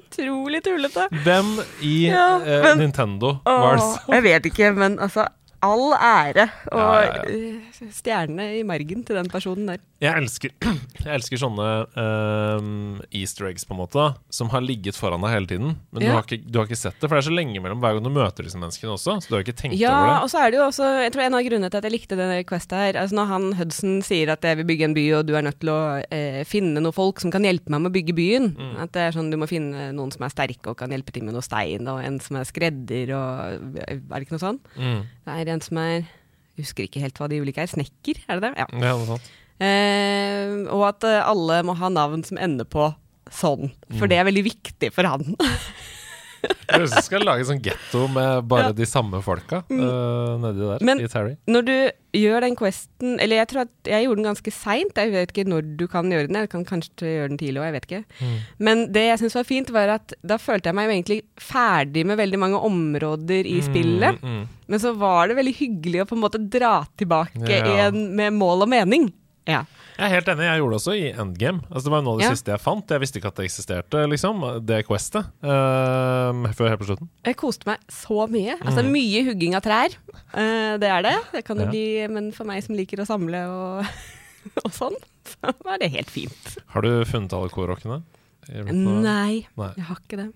Utrolig 0.00 0.62
tullete. 0.64 1.04
Hvem 1.24 1.52
i 1.84 1.92
Ja, 2.08 2.38
eh, 2.40 2.62
men- 2.64 2.80
Nintendo 2.86 3.34
var 3.44 3.76
det 3.76 3.84
sånn? 3.84 4.14
jeg 4.16 4.24
vet 4.30 4.48
ikke, 4.54 4.72
men 4.78 4.96
altså 5.04 5.26
All 5.62 5.92
ære 5.92 6.46
og 6.72 6.78
Ja, 6.80 7.00
ja, 7.04 7.16
ja. 7.20 7.24
eh, 7.28 7.88
stjerne 7.92 8.46
i 8.58 8.62
margen 8.64 9.02
til 9.04 9.16
den 9.18 9.28
personen 9.28 9.66
der. 9.68 9.80
Jeg 10.00 10.16
elsker, 10.16 10.52
jeg 11.04 11.12
elsker 11.12 11.36
sånne 11.42 11.66
um, 12.00 13.00
easter 13.12 13.50
eggs, 13.50 13.66
på 13.68 13.74
en 13.74 13.80
måte, 13.82 14.04
som 14.32 14.48
har 14.54 14.62
ligget 14.64 14.96
foran 14.96 15.20
deg 15.20 15.34
hele 15.34 15.50
tiden. 15.50 15.74
Men 15.92 16.00
du, 16.02 16.08
har 16.08 16.24
ikke, 16.24 16.38
du 16.48 16.56
har 16.60 16.68
ikke 16.68 16.78
sett 16.80 16.96
det, 16.96 17.04
for 17.10 17.16
det 17.18 17.20
er 17.24 17.28
så 17.28 17.34
lenge 17.36 17.60
mellom 17.60 17.82
hver 17.82 17.98
gang 17.98 18.06
du 18.06 18.12
møter 18.14 18.46
disse 18.46 18.60
menneskene 18.60 18.94
også. 18.94 19.18
Så 19.20 19.28
du 19.28 19.36
har 19.36 19.44
ikke 19.44 19.56
tenkt 19.58 19.76
Ja, 19.76 19.92
over 19.92 20.08
det. 20.08 20.14
Ja, 20.14 20.22
og 20.24 20.30
så 20.32 20.40
er 20.40 20.50
det 20.54 20.60
jo 20.60 20.64
også 20.70 20.88
Jeg 21.04 21.12
tror 21.14 21.24
en 21.26 21.36
av 21.36 21.44
grunnene 21.44 21.70
til 21.72 21.80
at 21.82 21.88
jeg 21.88 21.94
likte 21.94 22.16
denne 22.18 22.38
Quest 22.48 22.72
her 22.74 22.96
Altså 23.00 23.16
Når 23.18 23.28
han 23.30 23.44
Hudson 23.60 24.00
sier 24.06 24.32
at 24.32 24.44
jeg 24.48 24.58
vil 24.60 24.66
bygge 24.70 24.86
en 24.88 24.96
by, 24.96 25.04
og 25.18 25.26
du 25.28 25.34
er 25.36 25.44
nødt 25.46 25.60
til 25.62 25.70
å 25.74 25.78
eh, 26.08 26.40
finne 26.48 26.80
noen 26.82 26.96
folk 26.96 27.20
som 27.22 27.32
kan 27.34 27.44
hjelpe 27.44 27.68
meg 27.72 27.84
med 27.84 27.92
å 27.92 27.96
bygge 28.00 28.16
byen 28.16 28.48
Mm. 28.60 28.72
At 28.82 28.92
det 28.96 29.02
er 29.04 29.14
sånn 29.14 29.28
du 29.30 29.36
må 29.40 29.46
finne 29.48 29.90
noen 29.94 30.10
som 30.12 30.24
er 30.26 30.32
sterke 30.32 30.72
og 30.72 30.76
kan 30.80 30.90
hjelpe 30.92 31.12
til 31.14 31.22
med 31.26 31.34
noe 31.36 31.44
stein, 31.44 31.86
og 31.90 32.00
en 32.04 32.16
som 32.24 32.36
er 32.40 32.48
skredder 32.48 33.12
og 33.16 33.76
Er 33.84 34.00
det 34.00 34.24
ikke 34.24 34.34
noe 34.36 34.42
sånn? 34.42 34.58
Mm. 34.76 35.00
Det 35.28 35.34
er 35.36 35.49
en 35.52 35.60
som 35.64 35.78
er 35.82 36.00
Jeg 36.56 36.64
husker 36.66 36.84
ikke 36.84 37.00
helt 37.00 37.16
hva 37.20 37.28
de 37.30 37.38
ulike 37.40 37.62
er. 37.62 37.70
Snekker, 37.70 38.18
er 38.28 38.40
det 38.40 38.50
det? 38.50 38.52
Ja. 38.58 38.66
Ja, 38.84 38.96
noe 38.98 39.06
sant. 39.08 39.30
Eh, 39.60 40.50
og 40.72 40.82
at 40.88 41.04
eh, 41.08 41.20
alle 41.24 41.60
må 41.68 41.74
ha 41.78 41.88
navn 41.92 42.22
som 42.26 42.36
ender 42.40 42.64
på 42.68 42.90
sånn. 43.30 43.70
For 43.96 44.04
Mm. 44.06 44.10
det 44.10 44.18
er 44.18 44.24
veldig 44.28 44.44
viktig 44.44 44.90
for 44.92 45.08
han. 45.08 45.34
Høres 46.70 46.90
ut 46.90 46.92
som 46.94 47.00
du 47.02 47.06
skal 47.06 47.24
lage 47.26 47.44
sånn 47.48 47.60
getto 47.64 48.06
med 48.12 48.46
bare 48.48 48.70
Ja. 48.70 48.72
de 48.72 48.86
samme 48.86 49.18
folka 49.24 49.62
uh, 49.70 50.38
nedi 50.40 50.60
der 50.68 50.84
Men- 50.86 51.00
i 51.02 51.08
Terry. 51.10 51.36
Når 51.50 51.64
du 51.66 51.74
gjør 52.16 52.40
den 52.42 52.56
questen 52.58 53.20
Eller 53.22 53.36
jeg 53.38 53.48
tror 53.52 53.60
at 53.62 53.70
jeg 53.86 54.04
gjorde 54.06 54.18
den 54.22 54.28
ganske 54.30 54.52
seint. 54.52 54.96
Jeg 54.98 55.12
vet 55.12 55.30
ikke 55.32 55.44
når 55.46 55.68
du 55.78 55.84
kan 55.90 56.08
gjøre 56.10 56.26
den. 56.26 56.38
Jeg 56.40 56.50
kan 56.50 56.64
kanskje 56.66 57.06
gjøre 57.06 57.28
den 57.30 57.38
tidlig 57.38 57.60
òg, 57.62 57.66
jeg 57.68 57.76
vet 57.76 57.86
ikke. 57.90 58.04
Mm. 58.20 58.38
Men 58.58 58.84
det 58.92 59.04
jeg 59.06 59.18
syns 59.22 59.34
var 59.38 59.44
fint, 59.46 59.70
var 59.70 59.88
at 59.94 60.14
da 60.26 60.36
følte 60.42 60.70
jeg 60.70 60.74
meg 60.74 60.90
egentlig 60.90 61.20
ferdig 61.38 62.04
med 62.06 62.18
veldig 62.18 62.38
mange 62.42 62.58
områder 62.70 63.46
i 63.46 63.60
spillet. 63.62 64.18
Mm, 64.22 64.40
mm. 64.40 64.48
Men 64.68 64.78
så 64.82 64.94
var 64.98 65.28
det 65.30 65.36
veldig 65.38 65.54
hyggelig 65.60 66.02
å 66.02 66.08
på 66.10 66.18
en 66.18 66.24
måte 66.24 66.42
dra 66.50 66.80
tilbake 66.98 67.46
Ja. 67.46 67.62
igjen 67.66 68.10
med 68.18 68.32
mål 68.34 68.62
og 68.66 68.68
mening. 68.74 69.12
Ja. 69.46 69.64
Jeg 69.98 70.06
er 70.06 70.14
helt 70.14 70.28
enig. 70.32 70.44
Jeg 70.46 70.60
gjorde 70.60 70.72
det 70.72 70.80
også 70.80 70.94
i 70.96 71.08
Endgame. 71.12 71.60
Altså, 71.70 71.84
det 71.84 71.92
var 71.92 72.02
noe 72.06 72.12
av 72.14 72.18
det 72.20 72.24
Ja. 72.26 72.30
siste 72.34 72.52
jeg 72.54 72.60
fant. 72.60 72.86
Jeg 72.94 73.00
visste 73.00 73.18
ikke 73.20 73.28
at 73.32 73.36
det 73.40 73.44
eksisterte, 73.48 74.02
liksom. 74.08 74.44
Det 74.66 74.78
questet. 74.86 75.26
Uh, 75.42 76.48
før 76.56 76.68
helt 76.72 76.80
på 76.80 76.88
slutten. 76.90 77.08
Jeg 77.26 77.36
koste 77.36 77.66
meg 77.66 77.78
så 77.88 78.26
mye. 78.30 78.56
Altså 78.60 78.82
Mm. 78.84 78.90
Mye 78.92 79.24
hugging 79.28 79.54
av 79.56 79.62
trær. 79.62 79.96
Uh, 80.34 80.76
det 80.80 80.88
er 80.88 81.02
det. 81.02 81.16
Det 81.32 81.44
kan 81.44 81.56
jo 81.58 81.64
Ja. 81.64 81.70
bli 81.70 82.08
Men 82.08 82.32
for 82.32 82.44
meg 82.44 82.62
som 82.64 82.74
liker 82.76 82.98
å 82.98 83.06
samle 83.06 83.44
og, 83.48 83.86
og 84.64 84.70
sånn, 84.72 84.96
så 85.24 85.52
var 85.64 85.78
det 85.78 85.90
helt 85.92 86.08
fint. 86.10 86.56
Har 86.68 86.82
du 86.82 87.04
funnet 87.04 87.32
alle 87.32 87.48
vet 88.64 88.72
på- 88.74 89.02
Nei, 89.02 89.46
Nei. 89.56 89.72
jeg 89.76 89.84
har 89.84 89.96
ikke 89.96 90.16
det. 90.16 90.32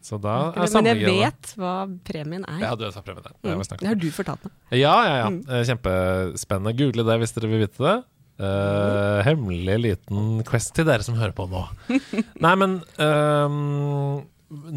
Så 0.00 0.16
da 0.22 0.52
er 0.54 0.64
det. 0.64 0.72
Men 0.72 0.84
jeg 0.86 1.04
vet 1.04 1.54
hva 1.58 1.72
premien 2.06 2.44
er. 2.48 2.60
Ja, 2.62 2.74
du 2.76 2.84
har 2.84 2.92
hva 2.92 3.02
premien 3.04 3.26
er. 3.26 3.34
Mm. 3.42 3.78
Det 3.80 3.88
har 3.88 3.94
du 3.96 4.10
fortalt 4.10 4.44
meg. 4.46 4.52
Ja, 4.78 4.94
ja, 5.04 5.16
ja. 5.24 5.28
Mm. 5.28 5.42
Eh, 5.50 5.64
Kjempespennende. 5.66 6.72
Google 6.78 7.04
det 7.04 7.18
hvis 7.20 7.34
dere 7.34 7.50
vil 7.50 7.66
vite 7.66 7.82
det. 7.82 7.96
Eh, 8.38 9.18
hemmelig 9.26 9.76
liten 9.82 10.42
quest 10.46 10.70
til 10.76 10.86
dere 10.86 11.02
som 11.02 11.16
hører 11.18 11.34
på 11.34 11.48
nå. 11.50 11.64
Nei, 12.44 12.52
men 12.60 12.76
ehm, 13.02 14.20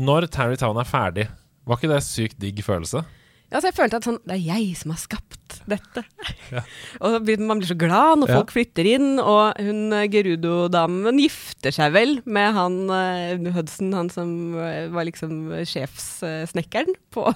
Når 0.02 0.26
Tarry 0.34 0.58
Town 0.58 0.80
er 0.82 0.88
ferdig, 0.90 1.28
var 1.70 1.78
ikke 1.78 1.92
det 1.92 2.00
sykt 2.06 2.40
digg 2.42 2.64
følelse? 2.66 3.04
Ja, 3.52 3.60
så 3.60 3.68
jeg 3.68 3.76
følte 3.78 4.00
at 4.00 4.08
sånn, 4.08 4.18
det 4.26 4.38
er 4.38 4.44
jeg 4.48 4.72
som 4.80 4.94
har 4.94 5.00
skapt 5.02 5.58
dette. 5.70 6.02
Ja. 6.50 6.64
og 7.04 7.30
man 7.44 7.60
blir 7.60 7.68
så 7.70 7.78
glad 7.78 8.22
når 8.22 8.32
Ja. 8.32 8.40
folk 8.40 8.54
flytter 8.56 8.88
inn, 8.88 9.10
og 9.20 9.60
hun 9.60 9.92
eh, 9.94 10.08
Gerudo-damen 10.10 11.20
gifter 11.22 11.76
seg 11.76 11.94
vel 11.94 12.18
med 12.26 12.56
han 12.56 12.78
uh, 12.90 13.52
Hudson, 13.54 13.92
han 13.94 14.10
som 14.10 14.32
var 14.56 15.06
liksom 15.06 15.52
sjefssnekkeren 15.68 16.96
på, 17.14 17.28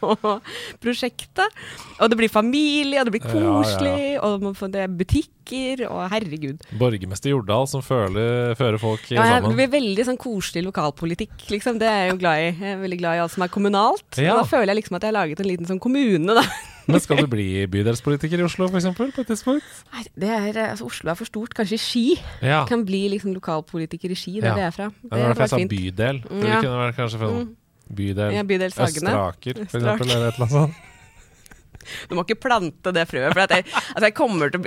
på 0.00 0.40
prosjektet. 0.82 1.48
Og 2.00 2.10
det 2.10 2.18
blir 2.20 2.30
familie, 2.32 3.00
og 3.00 3.08
det 3.08 3.14
blir 3.16 3.26
Ja, 3.28 3.40
ja. 3.40 3.56
koselig, 3.62 4.22
og 4.22 4.42
man 4.42 4.54
får- 4.54 4.72
det 4.72 4.80
er 4.84 4.88
butikker, 4.88 5.90
og 5.90 6.10
herregud. 6.10 6.60
Borgermester 6.78 7.30
Jordal 7.30 7.66
som 7.66 7.80
føler, 7.82 8.54
fører 8.54 8.78
folk 8.78 9.00
Ja, 9.10 9.22
jeg 9.24 9.42
Det 9.42 9.56
blir 9.56 9.68
veldig 9.80 10.04
sånn 10.04 10.18
koselig 10.18 10.64
lokalpolitikk, 10.64 11.48
liksom. 11.48 11.78
Det 11.78 11.88
er 11.88 12.04
jeg 12.06 12.10
jo 12.12 12.18
glad 12.18 12.36
i. 12.38 12.50
Jeg 12.60 12.72
er 12.76 12.82
veldig 12.82 12.98
glad 12.98 13.14
i 13.16 13.22
alt 13.22 13.32
som 13.32 13.42
er 13.42 13.48
kommunalt. 13.48 14.18
Ja. 14.18 14.34
Og 14.34 14.44
da 14.44 14.56
føler 14.56 14.66
jeg 14.74 14.84
liksom 14.84 14.96
at 14.96 15.02
jeg 15.02 15.12
har 15.14 15.26
laget 15.26 15.40
en 15.40 15.46
liten 15.46 15.66
sånn 15.66 15.80
kommune, 15.80 16.34
da. 16.34 16.42
Men 16.88 17.00
skal 17.00 17.18
du 17.18 17.26
bli 17.26 17.66
bydelspolitiker 17.66 18.38
i 18.40 18.44
Oslo, 18.44 18.64
f.eks., 18.68 18.86
på 18.96 19.08
et 19.20 19.26
tidspunkt? 19.28 19.62
Nei, 19.92 20.04
det 20.16 20.28
er, 20.30 20.70
altså 20.70 20.86
Oslo 20.86 21.10
er 21.10 21.14
for 21.16 21.26
stort. 21.28 21.52
Kanskje 21.54 21.76
Ski. 21.78 22.18
Ja. 22.40 22.64
Kan 22.64 22.84
bli 22.86 23.08
liksom 23.12 23.34
lokalpolitiker 23.36 24.10
i 24.10 24.14
Ski, 24.16 24.40
Ja. 24.40 24.54
det 24.54 24.62
er 24.64 24.70
fra. 24.70 24.88
Det, 24.88 25.10
det 25.10 25.18
var 25.20 25.34
derfor 25.34 25.42
jeg 25.44 25.50
sa 25.50 25.56
bydel. 25.68 26.22
Det 26.22 26.48
Ja. 26.48 26.60
kunne 26.62 26.80
vært 26.80 26.96
kanskje 26.96 27.18
fra 27.18 27.28
Mm. 27.28 27.48
Bydel 27.88 28.34
Ja, 28.36 28.44
bydel 28.46 28.74
Sagene. 28.74 29.12
Østeraker, 29.14 29.64
for 29.64 29.80
eksempel, 29.80 30.12
eller 30.12 30.28
et 30.28 30.38
eller 30.38 30.46
annet 30.46 30.56
sånt. 30.58 30.84
Du 32.10 32.12
må 32.18 32.24
ikke 32.26 32.42
plante 32.42 32.92
det 32.92 33.06
frøet, 33.08 33.32
for 33.32 33.40
jeg, 33.48 33.64
altså 33.94 34.04
jeg 34.10 34.16
kommer 34.18 34.50
til 34.52 34.60
å 34.60 34.66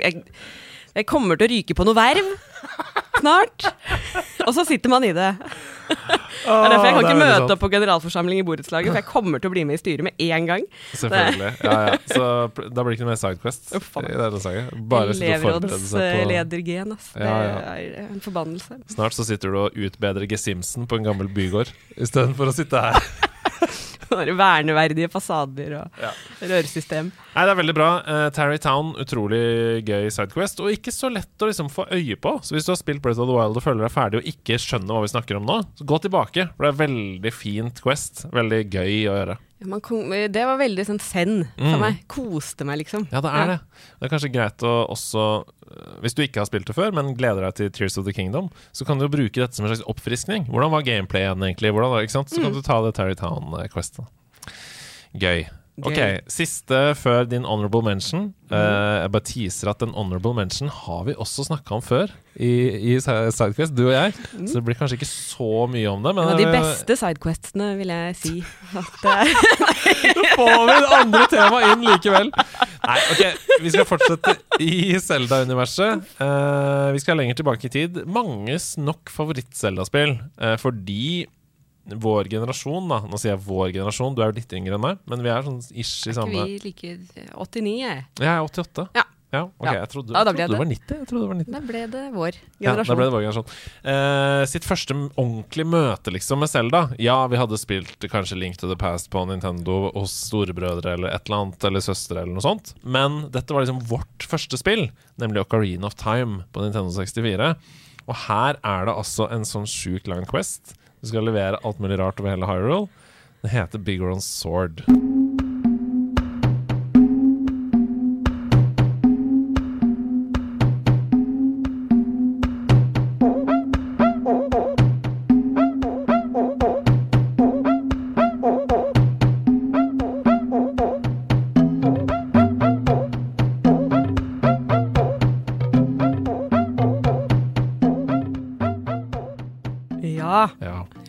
jeg, 0.94 1.06
kommer 1.08 1.38
til 1.40 1.48
å 1.48 1.52
ryke 1.56 1.76
på 1.78 1.86
noe 1.88 1.96
verv 1.98 2.32
snart. 3.22 3.68
Og 4.46 4.54
så 4.56 4.64
sitter 4.66 4.90
man 4.90 5.04
i 5.06 5.12
det. 5.14 5.30
Det 5.92 6.50
er 6.50 6.72
derfor 6.72 6.86
jeg 6.88 6.94
kan 6.96 7.04
ikke 7.04 7.18
møte 7.20 7.54
opp 7.54 7.60
på 7.62 7.68
generalforsamling 7.70 8.40
i 8.40 8.44
borettslaget, 8.46 8.90
for 8.90 8.98
jeg 8.98 9.06
kommer 9.06 9.42
til 9.42 9.50
å 9.50 9.54
bli 9.54 9.62
med 9.68 9.76
i 9.76 9.80
styret 9.82 10.06
med 10.06 10.22
en 10.24 10.48
gang. 10.48 10.64
Selvfølgelig. 10.98 11.50
Ja, 11.62 11.76
ja. 11.86 11.98
Så 12.10 12.24
da 12.72 12.82
blir 12.82 12.90
det 12.90 12.96
ikke 12.96 13.06
noe 13.06 13.12
mer 13.12 13.20
Sidequest 13.20 13.70
i 13.76 13.82
denne 14.16 14.40
saken. 14.42 14.70
Bare 14.90 15.14
sitte 15.18 15.36
og 15.38 15.44
forberede 15.44 15.82
seg 15.84 15.92
på 15.92 16.02
Elevrådsledergen, 16.24 16.96
ass. 16.96 17.12
Det 17.14 17.28
Ja, 17.28 17.36
ja. 17.46 17.76
er 17.76 18.08
en 18.08 18.24
forbannelse. 18.24 18.80
Snart 18.96 19.18
så 19.18 19.28
sitter 19.28 19.52
du 19.54 19.60
og 19.66 19.78
utbedrer 19.78 20.26
Gesimsen 20.32 20.88
på 20.90 20.98
en 20.98 21.06
gammel 21.10 21.30
bygård 21.30 21.70
istedenfor 21.96 22.50
å 22.50 22.56
sitte 22.56 22.86
her. 22.88 22.98
Sånne 24.12 24.36
Verneverdige 24.36 25.08
fasader 25.12 25.76
og 25.80 26.00
Ja. 26.02 26.10
rørsystem. 26.40 27.10
Nei, 27.32 27.44
det 27.48 27.52
er 27.54 27.58
veldig 27.62 27.74
bra. 27.76 27.90
Uh, 28.04 28.26
Tarry 28.36 28.58
Town, 28.60 28.92
utrolig 29.00 29.40
gøy 29.88 30.10
Sidequest, 30.12 30.60
og 30.60 30.68
ikke 30.74 30.92
så 30.92 31.08
lett 31.12 31.40
å 31.40 31.48
liksom 31.48 31.70
få 31.72 31.86
øye 31.90 32.16
på. 32.20 32.34
Så 32.44 32.52
hvis 32.56 32.66
du 32.68 32.72
har 32.74 32.80
spilt 32.80 33.00
Breath 33.04 33.22
of 33.22 33.30
the 33.30 33.36
Wild 33.38 33.56
og 33.56 33.64
føler 33.64 33.86
deg 33.86 33.94
ferdig 33.94 34.20
og 34.20 34.28
ikke 34.28 34.58
skjønner 34.60 34.92
hva 34.98 35.04
vi 35.06 35.12
snakker 35.14 35.38
om 35.40 35.48
nå, 35.48 35.58
så 35.80 35.86
gå 35.88 36.00
tilbake. 36.04 36.50
For 36.56 36.66
det 36.68 36.74
er 36.74 36.82
veldig 36.86 37.32
fint 37.32 37.80
Quest. 37.82 38.26
Veldig 38.36 38.60
gøy 38.68 38.92
å 39.08 39.16
gjøre. 39.16 39.38
Kom, 39.82 40.10
det 40.10 40.44
var 40.46 40.58
veldig 40.58 40.84
sånn 40.88 41.00
zen 41.00 41.48
Mm. 41.56 41.70
for 41.70 41.78
meg. 41.78 42.00
Koste 42.08 42.64
meg, 42.64 42.78
liksom. 42.82 43.06
Ja, 43.12 43.20
det 43.20 43.30
er 43.32 43.46
det. 43.46 43.58
Det 44.00 44.06
er 44.08 44.12
kanskje 44.16 44.32
greit 44.32 44.58
å 44.66 44.88
også 44.90 45.44
øh, 45.46 46.00
Hvis 46.02 46.14
du 46.14 46.22
ikke 46.22 46.40
har 46.42 46.46
spilt 46.46 46.66
det 46.66 46.74
før, 46.76 46.92
men 46.92 47.14
gleder 47.16 47.42
deg 47.46 47.54
til 47.54 47.70
Tears 47.70 47.96
of 47.98 48.04
the 48.04 48.12
Kingdom, 48.12 48.50
så 48.72 48.84
kan 48.84 48.98
du 48.98 49.04
jo 49.06 49.12
bruke 49.14 49.32
dette 49.40 49.54
som 49.54 49.64
en 49.64 49.72
slags 49.74 49.86
oppfriskning. 49.88 50.46
Hvordan 50.50 50.70
var 50.70 50.82
gameplayen 50.82 51.38
egentlig? 51.40 51.72
Hvordan 51.72 51.90
var, 51.90 52.02
ikke 52.02 52.10
sant? 52.18 52.28
Så 52.30 52.38
Mm. 52.40 52.44
kan 52.44 52.52
du 52.52 52.62
ta 52.62 52.82
det 52.82 52.94
Terry 52.94 53.14
Town-questet. 53.14 54.06
Gøy. 55.16 55.46
Ok, 55.80 55.98
Siste 56.28 56.78
før 57.00 57.24
din 57.24 57.46
honorable 57.48 57.80
mention. 57.86 58.26
Mm. 58.50 58.56
Eh, 58.58 58.96
jeg 59.00 59.12
bare 59.14 59.24
teaser 59.24 59.70
at 59.72 59.80
den 59.80 59.94
honorable 59.96 60.34
mention 60.36 60.68
har 60.68 61.06
vi 61.06 61.14
også 61.16 61.46
snakka 61.48 61.78
om 61.78 61.84
før 61.84 62.12
i, 62.36 62.50
i 62.92 62.98
Sidequest, 63.00 63.72
du 63.72 63.86
og 63.86 63.94
jeg. 63.94 64.12
Så 64.36 64.58
det 64.58 64.62
blir 64.66 64.76
kanskje 64.76 64.98
ikke 65.00 65.08
så 65.08 65.64
mye 65.72 65.88
om 65.88 66.04
det. 66.04 66.12
Men. 66.12 66.28
En 66.28 66.34
av 66.34 66.42
de 66.42 66.46
eh, 66.50 66.52
beste 66.58 66.98
sidequestene, 67.00 67.70
vil 67.80 67.94
jeg 67.94 68.20
si. 68.20 68.34
At 68.82 69.00
får 70.36 70.62
vi 70.68 70.76
det 70.76 70.94
andre 71.00 71.24
temaet 71.32 71.72
inn 71.72 71.88
likevel. 71.88 72.32
Nei, 72.82 73.00
ok, 73.14 73.44
vi 73.64 73.72
skal 73.72 73.88
fortsette 73.88 74.36
i 74.60 74.98
Zelda-universet. 75.00 76.08
Uh, 76.20 76.92
vi 76.92 77.00
skal 77.00 77.16
lenger 77.20 77.40
tilbake 77.40 77.70
i 77.70 77.72
tid. 77.80 78.02
Manges 78.04 78.74
nok 78.76 79.08
favoritt-Zelda-spill. 79.12 80.18
uh, 80.36 80.58
fordi 80.60 81.24
vår 81.86 82.28
generasjon, 82.30 82.88
da 82.88 83.00
Nå 83.10 83.18
sier 83.18 83.32
jeg 83.34 83.42
vår 83.46 83.72
generasjon, 83.74 84.14
du 84.14 84.22
er 84.22 84.30
jo 84.30 84.38
litt 84.38 84.52
yngre 84.54 84.74
enn 84.78 84.84
meg, 84.84 84.98
men 85.10 85.22
vi 85.24 85.28
er 85.32 85.42
sånn 85.42 85.58
ish 85.72 86.06
i 86.06 86.10
er 86.10 86.12
ikke 86.12 86.20
samme 86.20 86.44
vi 86.46 86.60
like 86.62 86.92
89, 87.34 87.74
jeg. 87.82 88.04
Jeg 88.20 88.30
er 88.30 88.46
88. 88.46 88.88
Ja. 88.94 89.04
Ja, 89.32 89.46
ok, 89.48 89.64
Ja. 89.64 89.72
Jeg 89.80 89.88
trodde, 89.88 90.12
Ja, 90.12 90.24
trodde 90.26 90.36
det 90.36 90.50
det. 90.50 90.58
var 90.60 90.66
90. 90.68 90.98
Jeg 90.98 91.06
trodde 91.08 91.22
det 91.22 91.28
var 91.30 91.38
90. 91.40 91.52
Da 91.54 91.60
ble 91.64 91.80
det 91.88 92.02
vår 92.12 92.32
generasjon. 92.36 92.60
Ja, 92.60 92.74
da 92.76 92.94
ble 92.98 93.04
det 93.06 93.12
vår 93.14 93.22
generasjon. 93.24 93.52
Eh, 93.88 94.44
sitt 94.44 94.66
første 94.68 94.96
ordentlige 95.16 95.68
møte 95.72 96.12
liksom 96.12 96.38
med 96.44 96.50
Zelda 96.52 96.82
Ja, 97.00 97.26
vi 97.32 97.38
hadde 97.40 97.56
spilt 97.56 97.96
kanskje 98.12 98.36
Link 98.36 98.58
to 98.60 98.68
the 98.68 98.76
Past 98.76 99.08
på 99.08 99.24
Nintendo 99.26 99.90
hos 99.96 100.12
storebrødre 100.28 100.92
eller 100.98 101.08
et 101.16 101.24
eller 101.30 101.38
annet, 101.46 101.64
eller 101.64 101.80
søstre 101.80 102.20
eller 102.20 102.34
noe 102.36 102.44
sånt. 102.44 102.74
Men 102.84 103.30
dette 103.32 103.48
var 103.56 103.64
liksom 103.64 103.80
vårt 103.88 104.20
første 104.28 104.60
spill, 104.60 104.90
nemlig 105.16 105.40
Ocarina 105.46 105.86
of 105.88 105.96
Time 105.96 106.44
på 106.52 106.60
Nintendo 106.60 106.92
64. 106.92 107.56
Og 108.06 108.14
her 108.28 108.60
er 108.60 108.84
det 108.84 108.94
altså 109.00 109.30
en 109.32 109.48
sånn 109.48 109.64
sjukt 109.64 110.08
lang 110.12 110.26
quest. 110.28 110.74
Du 111.02 111.08
skal 111.10 111.24
levere 111.26 111.58
alt 111.66 111.80
mulig 111.82 111.98
rart 111.98 112.20
over 112.20 112.30
hele 112.30 112.46
Hyrule. 112.46 112.86
Det 113.42 113.50
heter 113.50 113.78
Big 113.78 114.00
Ron 114.00 114.20
Sword. 114.22 114.84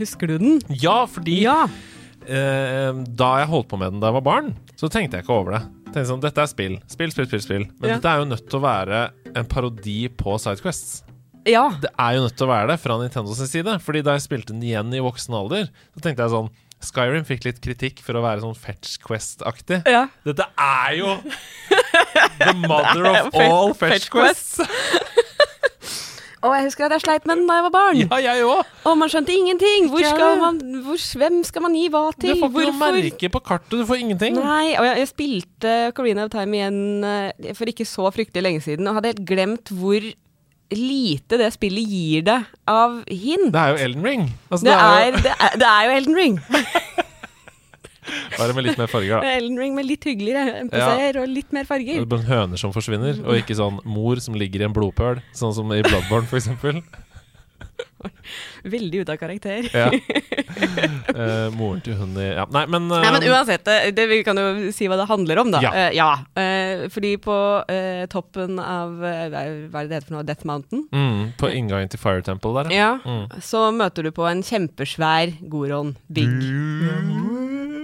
Husker 0.03 0.27
du 0.33 0.37
den? 0.41 0.59
ja 0.69 1.05
fordi 1.09 1.41
Ja. 1.47 1.63
eh, 2.27 2.91
da 3.07 3.31
jeg 3.41 3.49
holdt 3.51 3.67
på 3.71 3.79
med 3.79 3.91
den 3.95 4.03
da 4.03 4.11
jeg 4.11 4.19
var 4.21 4.27
barn, 4.27 4.53
så 4.79 4.89
tenkte 4.91 5.17
jeg 5.19 5.25
ikke 5.25 5.39
over 5.39 5.57
det. 5.57 5.63
Tenkte 5.93 6.09
sånn, 6.09 6.21
Dette 6.23 6.41
er 6.41 6.49
spill. 6.49 6.77
Spill, 6.89 7.11
spill, 7.13 7.27
spill. 7.29 7.41
spill 7.43 7.65
Men 7.79 7.89
Ja. 7.89 7.95
dette 7.99 8.09
er 8.13 8.19
jo 8.23 8.29
nødt 8.31 8.47
til 8.49 8.59
å 8.59 8.63
være 8.63 9.01
en 9.35 9.45
parodi 9.45 10.07
på 10.09 10.37
Sidequests. 10.41 11.03
Ja. 11.45 11.69
Det 11.81 11.89
er 11.99 12.13
jo 12.15 12.21
nødt 12.23 12.37
til 12.39 12.47
å 12.47 12.49
være 12.53 12.67
det 12.71 12.79
fra 12.79 12.95
Nintendos 12.97 13.37
side. 13.51 13.73
Fordi 13.83 14.01
da 14.01 14.13
jeg 14.15 14.21
spilte 14.23 14.53
den 14.55 14.61
igjen 14.63 14.93
i 14.95 15.01
voksen 15.03 15.35
alder, 15.35 15.67
så 15.93 16.01
tenkte 16.01 16.23
jeg 16.23 16.31
sånn 16.31 16.49
Skyrim 16.83 17.23
fikk 17.27 17.45
litt 17.45 17.59
kritikk 17.63 17.99
for 18.03 18.13
å 18.19 18.23
være 18.23 18.41
sånn 18.43 18.55
Fetch 18.57 18.97
Quest-aktig. 19.03 19.83
ja. 19.87 20.07
Dette 20.25 20.43
er 20.59 20.95
jo 20.97 21.13
the 22.39 22.53
mother 22.67 23.05
of 23.05 23.35
all 23.35 23.73
Fetch 23.73 24.07
Fetch 24.07 24.09
Quests! 24.09 24.59
Og 26.43 26.51
jeg 26.57 26.65
husker 26.67 26.85
at 26.89 26.95
jeg 26.97 27.03
sleit 27.05 27.27
med 27.29 27.39
den 27.39 27.45
da 27.47 27.55
jeg 27.55 27.63
var 27.69 27.73
barn. 27.73 27.99
Ja, 28.01 28.17
jeg 28.19 28.43
også. 28.43 28.81
Og 28.91 28.97
man 28.99 29.11
skjønte 29.11 29.31
ingenting. 29.31 29.85
Hvor 29.91 30.03
skal 30.03 30.41
man, 30.41 30.57
hvor, 30.83 30.99
hvem 31.21 31.37
skal 31.47 31.63
man 31.63 31.77
gi 31.79 31.85
hva 31.93 32.01
til? 32.19 32.33
Du 32.33 32.41
får 32.41 32.49
ikke 32.51 32.73
noe 32.73 32.91
merke 32.97 33.29
på 33.31 33.41
kartet, 33.47 33.77
du 33.79 33.85
får 33.87 34.01
ingenting. 34.03 34.35
Nei, 34.41 34.73
og 34.75 34.87
jeg, 34.89 34.97
jeg 35.03 35.11
spilte 35.13 35.75
Corina 35.95 36.25
of 36.27 36.33
Time 36.35 36.59
igjen 36.59 36.81
eh, 37.07 37.53
for 37.55 37.71
ikke 37.71 37.87
så 37.87 38.11
fryktelig 38.11 38.43
lenge 38.43 38.65
siden, 38.65 38.89
og 38.91 38.99
hadde 38.99 39.13
helt 39.13 39.23
glemt 39.29 39.71
hvor 39.71 40.03
lite 40.73 41.37
det 41.37 41.51
spillet 41.53 41.85
gir 41.87 42.23
deg 42.27 42.45
av 42.71 42.99
hint. 43.07 43.51
Det 43.53 43.61
er 43.61 43.73
jo 43.75 43.81
Elden 43.87 44.07
Ring. 44.07 44.27
Altså, 44.49 44.65
Det 44.65 44.73
det 44.73 44.79
er 44.81 45.07
er, 45.07 45.17
det, 45.21 45.33
er, 45.37 45.57
det 45.61 45.69
er 45.69 45.87
jo 45.87 45.97
Elden 46.01 46.19
Ring. 46.19 46.39
bare 48.37 48.55
med 48.57 48.67
litt 48.67 48.79
mer 48.81 48.91
farger, 48.91 49.19
da. 49.19 49.35
Elden 49.37 49.59
Ring 49.61 49.77
med 49.77 49.87
litt 49.89 50.03
hyggeligere 50.07 50.65
MPC-er 50.67 51.21
og 51.21 51.31
litt 51.31 51.53
mer 51.55 51.63
Det 51.63 51.71
farger. 51.71 52.03
er 52.03 52.27
høner 52.29 52.59
som 52.59 52.73
forsvinner, 52.75 53.23
og 53.25 53.39
ikke 53.39 53.57
sånn 53.57 53.79
mor 53.85 54.21
som 54.23 54.35
ligger 54.39 54.61
i 54.63 54.69
en 54.69 54.75
blodpøl, 54.75 55.23
sånn 55.37 55.55
som 55.55 55.71
i 55.73 55.81
Bloodborne, 55.85 56.27
eksempel. 56.33 56.83
Veldig 58.63 59.03
ute 59.03 59.15
av 59.15 59.17
karakter. 59.21 59.69
Ja. 59.73 59.91
Eh, 61.13 61.49
moren 61.53 61.81
til 61.83 61.95
hun 61.97 62.13
i 62.17 62.25
ja. 62.25 62.43
Nei, 62.53 62.63
men, 62.69 62.85
Nei, 62.89 63.09
men 63.13 63.23
eh, 63.25 63.31
uansett, 63.33 63.63
det, 63.67 63.91
det, 63.97 64.05
vi 64.09 64.19
kan 64.25 64.37
jo 64.37 64.71
si 64.73 64.87
hva 64.89 64.97
det 64.97 65.07
handler 65.09 65.41
om, 65.43 65.51
da. 65.53 65.61
Ja. 65.61 65.71
Uh, 65.73 65.95
ja. 65.97 66.07
Uh, 66.37 66.85
fordi 66.93 67.11
på 67.21 67.35
eh, 67.69 68.03
toppen 68.09 68.57
av 68.61 68.95
eh, 69.05 69.27
hva 69.33 69.43
er 69.45 69.59
det 69.69 69.83
det 69.91 69.97
heter 69.99 70.07
for 70.09 70.17
noe? 70.17 70.25
Death 70.25 70.47
Mountain? 70.49 70.85
mm, 70.93 71.21
På 71.41 71.51
inngangen 71.53 71.91
til 71.93 72.01
Fire 72.01 72.25
Temple 72.25 72.53
der, 72.63 72.73
Ja. 72.73 72.91
Mm. 73.05 73.27
Så 73.45 73.65
møter 73.75 74.05
du 74.07 74.13
på 74.15 74.25
en 74.29 74.45
kjempesvær 74.45 75.35
Goron 75.53 75.95
Big. 76.09 76.33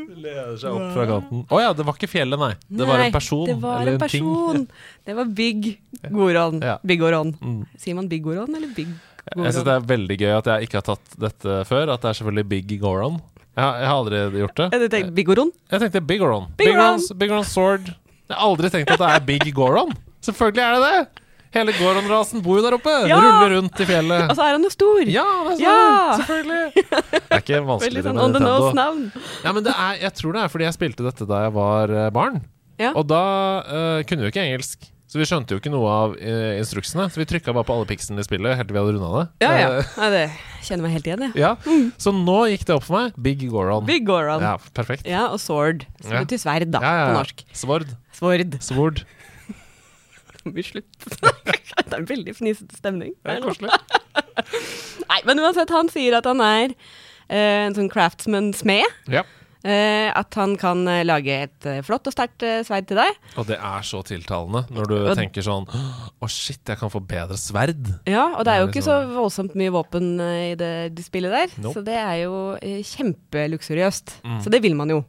Leder 0.09 0.55
seg 0.57 0.73
opp 0.73 0.93
fra 0.95 1.05
kanten. 1.09 1.43
Å 1.49 1.59
ja, 1.61 1.73
det 1.77 1.85
var 1.87 1.97
ikke 1.97 2.09
fjellet, 2.09 2.41
nei. 2.41 2.53
Det 2.79 2.87
var 2.89 3.03
en 3.05 3.13
person. 3.13 3.45
Det 3.49 3.57
var 3.61 3.81
eller 3.83 3.97
en 3.97 4.03
ting. 4.05 4.25
person. 4.25 4.65
Det 5.09 5.15
var 5.17 5.29
Big 5.37 5.67
Goron. 6.09 6.59
Ja. 6.65 6.77
Big 6.85 6.99
Goron. 7.01 7.35
Mm. 7.41 7.61
Sier 7.77 7.97
man 7.97 8.09
Big 8.11 8.23
Goron 8.25 8.49
eller 8.55 8.73
Big 8.75 8.89
Goron? 8.89 9.05
Jeg 9.29 9.53
syns 9.53 9.65
det 9.67 9.73
er 9.75 9.85
veldig 9.91 10.15
gøy 10.17 10.31
at 10.39 10.47
jeg 10.49 10.67
ikke 10.67 10.79
har 10.79 10.85
tatt 10.87 11.15
dette 11.21 11.59
før. 11.69 11.93
At 11.93 12.01
det 12.01 12.09
er 12.11 12.19
selvfølgelig 12.21 12.47
Big 12.49 12.75
Goron. 12.81 13.19
Jeg 13.53 13.63
har, 13.65 13.79
jeg 13.81 13.89
har 13.91 13.97
aldri 13.99 14.19
gjort 14.39 14.59
det. 14.61 14.67
Du 14.71 14.87
tenkte 14.87 15.15
Big 15.17 15.27
Goron? 15.27 15.49
Jeg 15.69 15.83
tenkte 15.83 16.01
Big 16.09 16.21
Goron. 16.21 16.45
Big 16.57 16.71
Goron's, 16.73 17.09
Big 17.13 17.31
Goron's 17.31 17.51
Sword. 17.53 17.89
Jeg 18.29 18.37
har 18.37 18.45
aldri 18.45 18.69
tenkt 18.73 18.93
at 18.93 19.01
det 19.01 19.09
er 19.15 19.25
Big 19.27 19.49
Goron. 19.57 19.91
Selvfølgelig 20.25 20.63
er 20.63 20.77
det 20.77 20.89
det! 20.89 21.25
Hele 21.55 21.73
Goron-rasen 21.73 22.43
bor 22.45 22.59
jo 22.59 22.65
der 22.65 22.75
oppe. 22.77 22.91
Ja! 23.09 23.17
Ruller 23.17 23.55
rundt 23.57 23.79
i 23.81 23.87
fjellet. 23.89 24.27
Og 24.29 24.37
så 24.37 24.45
er 24.45 24.53
han 24.53 24.67
jo 24.67 24.69
stor! 24.73 24.99
Ja, 25.09 25.25
det 25.47 25.55
er 25.55 25.57
sånn. 25.57 25.63
Ja! 25.65 26.19
Selvfølgelig. 26.19 26.85
Det 27.29 27.37
er 27.37 27.41
ikke 27.43 27.63
vanskeligere 27.65 28.05
sånn 28.09 28.19
med 28.19 28.37
Nintendo. 28.37 28.69
navn. 28.77 29.01
Ja, 29.45 29.51
men 29.55 29.65
det 29.65 29.73
er, 29.73 29.97
jeg 30.03 30.13
tror 30.19 30.35
det 30.35 30.43
er 30.43 30.53
fordi 30.53 30.65
jeg 30.67 30.75
spilte 30.77 31.05
dette 31.05 31.27
da 31.29 31.41
jeg 31.47 31.53
var 31.57 31.93
eh, 31.93 32.07
barn. 32.13 32.39
Ja. 32.79 32.93
Og 32.97 33.05
da 33.09 33.23
uh, 33.65 33.99
kunne 34.07 34.23
vi 34.23 34.29
jo 34.29 34.33
ikke 34.33 34.45
engelsk. 34.45 34.87
Så 35.09 35.17
vi 35.17 35.25
skjønte 35.25 35.55
jo 35.55 35.59
ikke 35.61 35.71
noe 35.73 35.89
av 35.89 36.11
uh, 36.21 36.51
instruksene. 36.59 37.07
Så 37.09 37.17
vi 37.21 37.25
trykka 37.29 37.53
bare 37.57 37.65
på 37.65 37.73
alle 37.75 37.87
pikslene 37.89 38.21
i 38.21 38.27
spillet 38.27 38.57
helt 38.59 38.69
til 38.69 38.77
vi 38.77 38.81
hadde 38.83 38.93
runda 38.97 39.09
det. 39.15 39.25
Ja, 39.41 39.53
ja. 39.57 39.69
Ja 39.97 40.09
det 40.13 40.23
kjenner 40.67 40.85
meg 40.85 40.93
helt 40.99 41.07
igjen, 41.09 41.23
jeg. 41.29 41.39
ja. 41.39 41.53
Så 42.01 42.13
nå 42.13 42.39
gikk 42.51 42.67
det 42.69 42.75
opp 42.77 42.85
for 42.85 42.99
meg. 42.99 43.17
Big 43.25 43.41
Goron. 43.49 43.87
Big 43.89 44.05
Goron. 44.05 44.43
Ja. 44.45 44.57
Ja, 45.07 45.23
og 45.33 45.41
sword. 45.41 45.87
Som 46.03 46.13
Ja. 46.13 46.21
betyr 46.25 46.41
sverd, 46.45 46.69
da, 46.73 46.83
Ja, 46.83 46.93
ja, 46.99 47.07
på 47.09 47.17
norsk. 47.17 47.45
Svord. 47.57 47.89
Svord. 48.13 48.59
Svord. 48.61 49.01
Det 50.45 50.53
vi 50.59 50.63
slutte? 50.63 51.17
det 51.19 51.93
er 51.93 51.99
en 51.99 52.05
veldig 52.09 52.35
fnisete 52.37 52.77
stemning. 52.79 53.13
Det 53.25 53.37
er 53.37 53.41
koselig. 53.43 53.69
Nei, 55.09 55.19
men 55.27 55.41
uansett, 55.43 55.71
han 55.73 55.89
sier 55.91 56.15
at 56.19 56.27
han 56.29 56.39
er 56.45 56.71
eh, 57.27 57.65
en 57.67 57.75
sånn 57.77 57.89
craftsman-smed. 57.91 58.85
Ja. 59.11 59.23
Eh, 59.59 60.07
at 60.15 60.31
han 60.39 60.53
kan 60.55 60.85
eh, 60.87 61.01
lage 61.03 61.33
et 61.49 61.65
eh, 61.67 61.81
flott 61.83 62.07
og 62.07 62.13
sterkt 62.15 62.45
eh, 62.47 62.61
sverd 62.63 62.87
til 62.87 63.01
deg. 63.01 63.17
Og 63.41 63.49
det 63.49 63.57
er 63.59 63.83
så 63.83 63.99
tiltalende 64.07 64.61
når 64.71 64.87
du 64.87 64.95
Og- 65.01 65.17
tenker 65.19 65.43
sånn 65.43 65.65
Å, 65.67 66.29
shit, 66.31 66.61
jeg 66.63 66.79
kan 66.79 66.93
få 66.93 67.01
bedre 67.03 67.35
sverd. 67.35 67.89
Ja, 68.07 68.29
og 68.39 68.45
det 68.47 68.53
er 68.53 68.61
jo 68.61 68.69
Det 68.69 68.71
er 68.71 68.75
ikke 68.77 68.85
så 68.87 68.95
liksom- 69.01 69.17
voldsomt 69.19 69.57
mye 69.59 69.73
våpen 69.75 70.07
eh, 70.23 70.45
i 70.53 70.55
det, 70.61 70.71
det 70.95 71.03
spillet 71.09 71.35
der. 71.35 71.57
Nope. 71.59 71.75
Så 71.75 71.83
det 71.89 71.97
er 71.99 72.15
jo 72.23 72.55
kjempeluksuriøst. 72.93 74.19
Mm. 74.23 74.39
Så 74.45 74.53
det 74.53 74.61
vil 74.63 74.75
man 74.79 74.89
jo. 74.95 75.01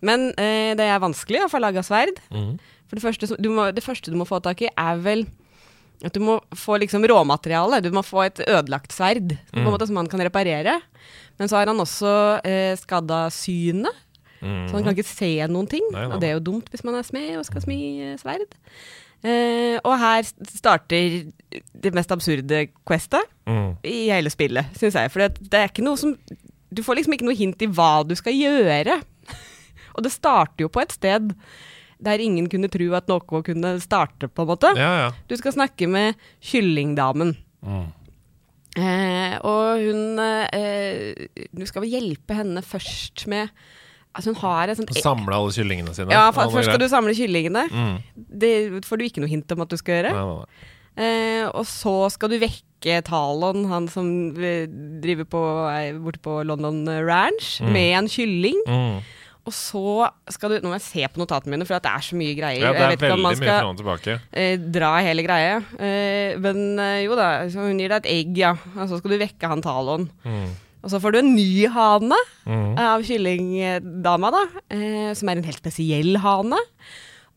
Men 0.00 0.30
det 0.32 0.80
er 0.88 0.96
vanskelig 1.02 1.42
å 1.44 1.50
få 1.52 1.60
laga 1.60 1.82
sverd. 1.84 2.22
Mhm. 2.32 2.54
For 2.90 2.98
det 2.98 3.04
første, 3.04 3.36
du 3.38 3.48
må, 3.54 3.68
det 3.70 3.84
første 3.86 4.10
du 4.10 4.18
må 4.18 4.26
få 4.26 4.40
tak 4.42 4.64
i, 4.66 4.70
er 4.74 4.98
vel 4.98 5.24
at 6.02 6.14
du 6.16 6.22
må 6.24 6.38
få 6.56 6.78
liksom 6.80 7.04
råmateriale. 7.06 7.78
Du 7.84 7.90
må 7.94 8.02
få 8.02 8.24
et 8.24 8.40
ødelagt 8.48 8.94
sverd 8.96 9.36
Mm. 9.52 9.66
måte 9.68 9.86
som 9.86 9.96
han 10.00 10.08
kan 10.08 10.22
reparere. 10.24 10.80
Men 11.38 11.48
så 11.48 11.60
har 11.60 11.66
han 11.70 11.78
også 11.78 12.40
eh, 12.44 12.76
skada 12.76 13.28
synet, 13.30 13.94
så 14.40 14.72
han 14.72 14.84
kan 14.84 14.94
ikke 14.96 15.04
se 15.04 15.46
noen 15.52 15.68
ting. 15.68 15.84
Nei, 15.92 16.06
nei, 16.06 16.14
Og 16.14 16.20
det 16.20 16.30
er 16.30 16.34
jo 16.38 16.46
dumt 16.50 16.70
hvis 16.72 16.82
man 16.84 16.96
er 16.96 17.04
smed 17.04 17.36
og 17.36 17.44
skal 17.44 17.60
smi 17.62 17.78
eh, 18.00 18.16
sverd. 18.16 18.48
Eh, 19.20 19.76
og 19.84 19.98
her 20.00 20.24
starter 20.24 21.26
det 21.76 21.92
mest 21.92 22.12
absurde 22.12 22.62
questet 22.88 23.20
mm. 23.44 23.74
i 23.84 24.08
hele 24.08 24.32
spillet, 24.32 24.72
syns 24.80 24.96
jeg. 24.96 25.12
For 25.12 25.26
det, 25.26 25.50
det 25.52 25.60
er 25.60 25.68
ikke 25.68 25.84
noe 25.84 26.00
som 26.00 26.16
Du 26.72 26.82
får 26.86 27.00
liksom 27.00 27.12
ikke 27.12 27.26
noe 27.26 27.36
hint 27.36 27.60
i 27.60 27.68
hva 27.68 28.00
du 28.06 28.14
skal 28.16 28.32
gjøre. 28.32 29.00
og 29.94 30.04
det 30.06 30.12
starter 30.14 30.64
jo 30.64 30.72
på 30.72 30.80
et 30.80 30.92
sted 30.96 31.34
der 32.02 32.18
ingen 32.24 32.48
kunne 32.48 32.68
tro 32.72 32.86
at 32.96 33.08
noe 33.10 33.42
kunne 33.44 33.74
starte, 33.82 34.28
på 34.28 34.42
en 34.46 34.48
måte. 34.52 34.72
Ja, 34.78 34.90
ja. 35.04 35.10
Du 35.28 35.36
skal 35.36 35.52
snakke 35.56 35.88
med 35.88 36.14
kyllingdamen. 36.40 37.36
Mhm. 37.64 37.88
Eh, 38.78 39.32
og 39.42 39.80
hun 39.82 40.20
eh, 40.22 41.26
Du 41.50 41.64
skal 41.66 41.82
vel 41.82 41.90
hjelpe 41.90 42.36
henne 42.38 42.62
først 42.62 43.24
med 43.26 43.48
Altså, 44.14 44.30
hun 44.30 44.38
har 44.44 44.70
et 44.70 44.78
sånt 44.78 44.92
Samle 44.94 45.34
alle 45.34 45.50
kyllingene 45.54 45.92
sine. 45.94 46.10
Ja, 46.14 46.28
for, 46.34 46.50
først 46.50 46.66
skal 46.70 46.80
du 46.82 46.86
samle 46.90 47.12
kyllingene. 47.14 47.64
Mhm. 47.70 47.98
Det 48.42 48.52
får 48.86 48.98
du 48.98 49.04
ikke 49.06 49.22
noe 49.22 49.30
hint 49.30 49.52
om 49.54 49.60
at 49.62 49.70
du 49.70 49.76
skal 49.78 50.00
gjøre. 50.00 50.14
Nei, 50.14 50.24
nei, 50.26 50.38
nei. 50.38 50.70
Eh, 51.00 51.44
og 51.54 51.62
så 51.70 51.92
skal 52.10 52.32
du 52.32 52.38
vekke 52.42 52.96
Talon, 53.06 53.68
han 53.70 53.86
som 53.88 54.08
eh, 54.42 54.66
driver 55.02 55.28
på, 55.30 55.42
borte 56.02 56.18
på 56.26 56.40
London 56.48 56.82
Ranch, 57.06 57.60
Mm. 57.62 57.70
med 57.72 57.92
en 58.00 58.08
kylling. 58.10 58.58
Mhm. 58.66 58.98
Og 59.50 59.56
så 59.56 60.06
skal 60.30 60.54
du 60.54 60.62
Nå 60.62 60.70
må 60.70 60.78
jeg 60.78 60.86
se 60.86 61.10
på 61.10 61.20
notatene 61.20 61.56
mine, 61.56 61.66
for 61.66 61.80
at 61.80 61.86
det 61.86 61.92
er 61.92 62.06
så 62.06 62.18
mye 62.18 62.38
greier. 62.38 62.62
Ja, 62.62 62.72
det 62.76 62.86
er 62.86 62.96
veldig 63.02 63.26
man 63.26 63.38
mye 63.40 63.50
fram 63.50 63.74
og 63.74 63.82
tilbake. 63.82 64.16
eh, 64.30 64.54
dra 64.78 64.94
hele 65.02 65.26
greia. 65.26 65.60
Eh, 65.74 66.38
men 66.40 66.78
eh, 66.78 67.02
jo 67.04 67.18
da, 67.18 67.30
så 67.50 67.66
hun 67.66 67.80
gir 67.82 67.90
deg 67.90 68.04
et 68.04 68.10
egg, 68.14 68.34
ja. 68.38 68.54
Og 68.76 68.90
så 68.90 69.00
skal 69.00 69.16
du 69.16 69.20
vekke 69.24 69.50
han 69.50 69.64
Talon. 69.64 70.06
Mm. 70.22 70.50
Og 70.80 70.92
så 70.92 71.00
får 71.02 71.12
du 71.12 71.20
en 71.20 71.34
ny 71.34 71.66
hane 71.74 72.16
mm. 72.46 72.70
av 72.80 73.04
kyllingdama, 73.04 74.32
da. 74.32 74.44
Eh, 74.72 75.10
som 75.18 75.28
er 75.28 75.40
en 75.40 75.48
helt 75.48 75.60
spesiell 75.60 76.20
hane. 76.22 76.60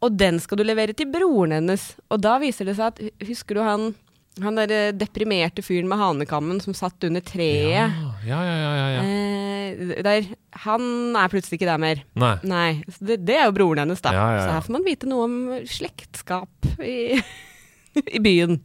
Og 0.04 0.16
den 0.20 0.40
skal 0.44 0.60
du 0.60 0.66
levere 0.68 0.96
til 0.96 1.10
broren 1.12 1.56
hennes. 1.58 1.94
Og 2.12 2.22
da 2.24 2.38
viser 2.44 2.68
det 2.68 2.78
seg 2.80 2.92
at 2.92 3.28
Husker 3.28 3.58
du 3.58 3.64
han 3.64 3.94
han 4.42 4.58
der 4.58 4.72
eh, 4.74 4.92
deprimerte 4.98 5.62
fyren 5.62 5.90
med 5.90 6.00
hanekammen 6.02 6.62
som 6.64 6.74
satt 6.78 7.06
under 7.06 7.22
treet? 7.22 7.94
Ja, 8.26 8.40
ja, 8.40 8.40
ja. 8.42 8.86
ja. 8.96 9.04
Eh, 9.06 9.94
der, 10.06 10.30
han 10.66 11.18
er 11.20 11.30
plutselig 11.30 11.60
ikke 11.60 11.70
der 11.70 11.82
mer. 11.82 12.02
Nei. 12.18 12.34
Nei, 12.50 12.70
det, 12.98 13.20
det 13.28 13.38
er 13.38 13.46
jo 13.50 13.58
broren 13.60 13.84
hennes, 13.84 14.02
da. 14.02 14.14
Så 14.14 14.50
her 14.56 14.66
får 14.66 14.78
man 14.78 14.88
vite 14.88 15.10
noe 15.10 15.28
om 15.28 15.38
slektskap 15.70 16.72
i, 16.82 17.20
i 18.18 18.24
byen. 18.24 18.58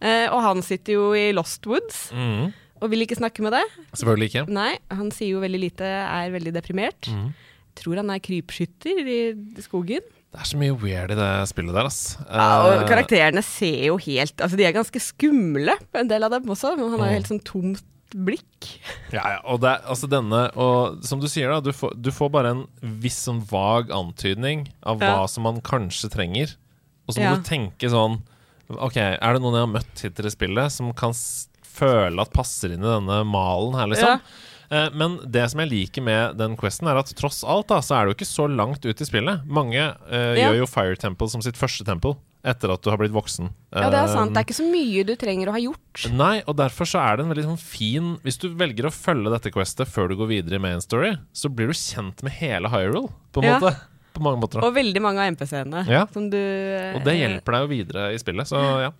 Eh, 0.00 0.26
og 0.32 0.42
han 0.42 0.64
sitter 0.66 0.96
jo 0.96 1.10
i 1.14 1.28
Lost 1.36 1.66
Woods 1.68 2.08
mm. 2.16 2.50
og 2.80 2.90
vil 2.90 3.04
ikke 3.04 3.20
snakke 3.20 3.44
med 3.46 3.54
deg. 3.54 3.78
Selvfølgelig 3.92 4.32
ikke. 4.32 4.46
Nei, 4.58 4.72
han 4.90 5.12
sier 5.14 5.36
jo 5.36 5.44
veldig 5.44 5.62
lite, 5.68 5.86
er 5.86 6.34
veldig 6.34 6.56
deprimert. 6.56 7.12
Mm. 7.14 7.30
Tror 7.78 8.00
han 8.02 8.10
er 8.10 8.22
krypskytter 8.24 9.06
i 9.06 9.20
skogen. 9.62 10.02
Det 10.30 10.38
er 10.38 10.46
så 10.46 10.58
mye 10.60 10.74
weird 10.78 11.10
i 11.10 11.16
det 11.18 11.28
spillet 11.50 11.74
der, 11.74 11.86
ass. 11.90 12.16
Ja, 12.28 12.44
og 12.62 12.72
Eh, 12.76 12.88
karakterene 12.88 13.42
ser 13.42 13.86
jo 13.88 13.96
helt 13.98 14.36
Altså, 14.40 14.56
de 14.56 14.64
er 14.64 14.72
ganske 14.76 15.00
skumle, 15.02 15.74
en 15.98 16.08
del 16.08 16.22
av 16.22 16.30
dem 16.30 16.44
også. 16.46 16.76
Men 16.76 16.90
han 16.92 17.00
har 17.00 17.08
jo 17.08 17.10
Mm. 17.10 17.18
helt 17.18 17.30
sånn 17.32 17.42
tomt 17.44 17.82
blikk. 18.14 18.68
Ja, 19.12 19.24
ja, 19.34 19.40
og 19.44 19.60
det 19.60 19.70
er 19.70 19.88
altså 19.90 20.08
denne 20.10 20.50
Og 20.56 21.02
som 21.04 21.18
du 21.20 21.26
sier, 21.26 21.50
da, 21.50 21.58
du 21.60 21.72
får, 21.72 21.94
du 22.00 22.10
får 22.14 22.30
bare 22.30 22.50
en 22.54 22.66
viss 22.82 23.26
sånn 23.26 23.42
vag 23.50 23.90
antydning 23.90 24.68
av 24.84 25.00
Ja. 25.00 25.16
hva 25.18 25.28
som 25.28 25.42
man 25.42 25.60
kanskje 25.60 26.10
trenger. 26.10 26.54
Og 27.08 27.14
så 27.14 27.18
må 27.20 27.30
Ja. 27.30 27.34
du 27.36 27.42
tenke 27.42 27.90
sånn 27.90 28.22
OK, 28.70 28.96
er 28.98 29.32
det 29.34 29.42
noen 29.42 29.54
jeg 29.58 29.66
har 29.66 29.74
møtt 29.82 29.98
hittil 29.98 30.26
i 30.26 30.30
spillet 30.30 30.70
som 30.70 30.92
kan 30.92 31.10
føle 31.10 32.20
at 32.20 32.30
passer 32.32 32.70
inn 32.70 32.84
i 32.84 32.86
denne 32.86 33.24
malen 33.26 33.74
her, 33.74 33.86
liksom? 33.88 34.06
Ja. 34.06 34.18
Eh, 34.70 34.88
Men 34.94 35.18
det 35.26 35.48
som 35.50 35.60
jeg 35.60 35.70
liker 35.70 36.02
med 36.06 36.36
den 36.38 36.56
questen, 36.56 36.86
er 36.88 36.98
at 37.00 37.10
tross 37.18 37.42
alt 37.44 37.68
da, 37.72 37.80
så 37.82 37.96
er 37.98 38.06
du 38.06 38.14
ikke 38.14 38.28
så 38.28 38.46
langt 38.48 38.84
ut 38.86 39.00
i 39.00 39.04
spillet. 39.08 39.44
Mange 39.46 39.80
uh, 39.82 40.34
Ja. 40.38 40.50
gjør 40.50 40.60
jo 40.62 40.66
Fire 40.70 40.96
Temple 40.96 41.28
som 41.28 41.42
sitt 41.42 41.56
første 41.58 41.84
temple 41.84 42.16
etter 42.46 42.72
at 42.72 42.80
du 42.80 42.88
har 42.88 42.96
blitt 42.96 43.12
voksen. 43.12 43.50
Ja, 43.74 43.90
det 43.92 43.98
er 44.00 44.06
sant. 44.08 44.30
Eh, 44.30 44.32
Det 44.32 44.38
er 44.40 44.46
ikke 44.46 44.56
så 44.62 44.68
mye 44.70 45.02
du 45.04 45.12
trenger 45.20 45.50
å 45.50 45.52
ha 45.52 45.60
gjort. 45.60 46.06
Nei, 46.16 46.42
og 46.48 46.56
derfor 46.56 46.88
så 46.88 47.02
er 47.02 47.16
det 47.18 47.26
en 47.26 47.32
veldig 47.34 47.44
sånn 47.50 47.58
fin 47.60 48.06
Hvis 48.24 48.38
du 48.40 48.48
velger 48.54 48.86
å 48.88 48.92
følge 48.94 49.28
dette 49.34 49.52
questet 49.52 49.86
før 49.90 50.08
du 50.08 50.16
går 50.16 50.30
videre 50.30 50.56
i 50.56 50.62
main 50.62 50.80
story, 50.80 51.18
så 51.36 51.50
blir 51.52 51.66
du 51.68 51.74
kjent 51.76 52.22
med 52.24 52.32
hele 52.38 52.70
Hyrule, 52.72 53.10
på 53.34 53.42
en 53.42 53.50
Ja. 53.50 53.58
måte. 53.60 53.76
På 54.14 54.22
mange 54.24 54.40
måter. 54.40 54.62
Og 54.64 54.72
veldig 54.74 55.02
mange 55.02 55.20
av 55.20 55.28
MPC-ene. 55.36 55.84
Ja. 55.86 56.06
Som 56.06 56.30
du 56.30 56.36
eh, 56.38 56.94
Og 56.96 57.04
det 57.04 57.18
hjelper 57.18 57.52
deg 57.52 57.60
jo 57.60 57.68
videre 57.74 58.14
i 58.14 58.18
spillet, 58.18 58.46
så 58.48 58.56
ja. 58.86 58.90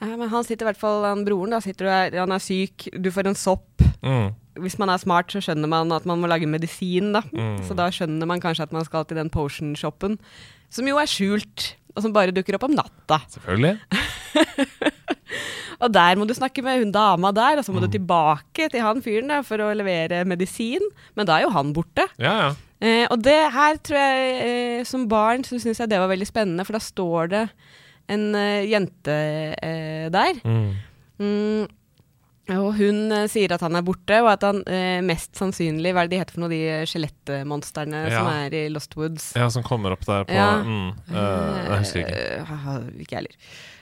Ja, 0.00 0.16
men 0.16 0.28
han 0.30 0.42
sitter 0.44 0.64
i 0.64 0.72
hvert 0.72 0.80
fall, 0.80 1.04
han 1.04 1.26
broren, 1.26 1.50
da 1.52 1.60
sitter 1.60 1.84
du 1.84 1.90
der, 1.90 2.18
han 2.24 2.32
er 2.32 2.38
syk, 2.40 2.88
du 2.96 3.10
får 3.12 3.26
en 3.28 3.34
sopp. 3.36 3.82
Mm. 4.02 4.32
Hvis 4.60 4.78
man 4.78 4.88
er 4.92 5.00
smart, 5.02 5.32
så 5.32 5.40
skjønner 5.44 5.68
man 5.70 5.92
at 5.96 6.06
man 6.08 6.20
må 6.22 6.28
lage 6.30 6.46
medisin, 6.50 7.12
da. 7.16 7.22
Mm. 7.32 7.58
Så 7.66 7.74
da 7.78 7.88
skjønner 7.90 8.26
man 8.30 8.40
kanskje 8.42 8.62
at 8.68 8.72
man 8.76 8.84
skal 8.86 9.04
til 9.08 9.16
den 9.20 9.30
potion-shoppen, 9.32 10.18
som 10.70 10.86
jo 10.88 10.96
er 11.02 11.08
skjult, 11.10 11.74
og 11.96 12.04
som 12.04 12.12
bare 12.14 12.30
dukker 12.36 12.54
opp 12.58 12.68
om 12.68 12.76
natta. 12.78 13.18
Selvfølgelig. 13.34 13.78
Og 15.80 15.88
der 15.94 16.18
må 16.20 16.26
du 16.28 16.34
snakke 16.36 16.60
med 16.60 16.82
hun 16.82 16.90
dama 16.92 17.30
der, 17.32 17.56
og 17.56 17.64
så 17.64 17.72
må 17.72 17.80
Mm. 17.80 17.86
du 17.86 17.92
tilbake 17.96 18.66
til 18.70 18.82
han 18.84 19.00
fyren 19.00 19.28
da, 19.32 19.38
for 19.42 19.56
å 19.64 19.70
levere 19.74 20.24
medisin. 20.28 20.82
Men 21.16 21.24
da 21.26 21.38
er 21.38 21.46
jo 21.46 21.52
han 21.54 21.72
borte. 21.72 22.04
Ja, 22.20 22.34
ja. 22.42 22.50
Eh, 22.82 23.06
og 23.10 23.22
det 23.24 23.38
her 23.52 23.76
tror 23.80 23.96
jeg, 23.96 24.34
eh, 24.80 24.84
som 24.84 25.06
barn, 25.08 25.42
så 25.44 25.56
syns 25.60 25.78
jeg 25.80 25.88
det 25.88 25.98
var 25.98 26.08
veldig 26.12 26.26
spennende, 26.28 26.66
for 26.66 26.76
da 26.76 26.80
står 26.84 27.28
det 27.32 27.42
en 28.12 28.34
eh, 28.34 28.66
jente 28.68 29.16
eh, 29.62 30.08
der. 30.12 30.34
Mm. 30.44 31.66
Mm, 32.50 32.56
og 32.58 32.70
hun 32.80 33.00
eh, 33.14 33.26
sier 33.30 33.54
at 33.54 33.62
han 33.64 33.78
er 33.78 33.86
borte, 33.86 34.20
og 34.24 34.30
at 34.32 34.46
han 34.46 34.62
eh, 34.66 34.98
mest 35.06 35.38
sannsynlig 35.38 35.94
Hva 35.94 36.04
er 36.04 36.10
det 36.10 36.16
de 36.16 36.22
heter 36.24 36.36
for 36.36 36.44
noe, 36.44 36.52
de 36.52 36.62
skjelettmonstrene 36.90 38.04
Ja. 38.10 38.14
som 38.18 38.30
er 38.34 38.56
i 38.58 38.62
Lost 38.72 38.96
Woods? 38.98 39.32
Ja, 39.38 39.48
som 39.54 39.62
kommer 39.66 39.94
opp 39.94 40.04
der 40.08 40.26
på 40.28 40.34
Ja. 40.34 40.62
mm, 40.66 40.88
uh, 41.10 41.60
Jeg 41.70 41.84
husker 41.84 42.00
ikke. 42.04 42.24
Uh, 42.50 42.88
ikke 42.98 43.14
jeg 43.14 43.20
heller. 43.22 43.36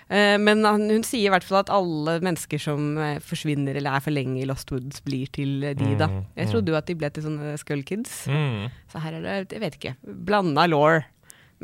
Eh, 0.09 0.39
men 0.41 0.65
han, 0.65 0.87
hun 0.89 1.05
sier 1.05 1.29
i 1.29 1.33
hvert 1.33 1.45
fall 1.45 1.61
at 1.61 1.73
alle 1.73 2.17
mennesker 2.25 2.61
som 2.63 2.95
eh, 2.97 3.19
forsvinner 3.21 3.77
eller 3.77 3.99
er 3.99 4.05
for 4.05 4.15
lenge 4.15 4.41
i 4.41 4.47
Lost 4.49 4.71
Woods, 4.73 5.03
blir 5.05 5.29
til 5.37 5.61
eh, 5.69 5.77
de, 5.77 5.91
da. 6.01 6.09
Mm, 6.09 6.23
Jeg 6.39 6.49
mm. 6.49 6.53
trodde 6.55 6.73
jo 6.73 6.79
at 6.81 6.89
de 6.89 6.97
ble 6.97 7.11
til 7.13 7.27
sånne 7.27 7.53
Skull 7.61 7.85
Kids. 7.85 8.15
Mm. 8.33 8.71
Så 8.89 9.03
her 9.05 9.19
er 9.19 9.27
det, 9.27 9.37
jeg 9.53 9.65
vet 9.67 9.77
ikke, 9.81 9.95
blanda 10.29 10.65
law. 10.71 11.03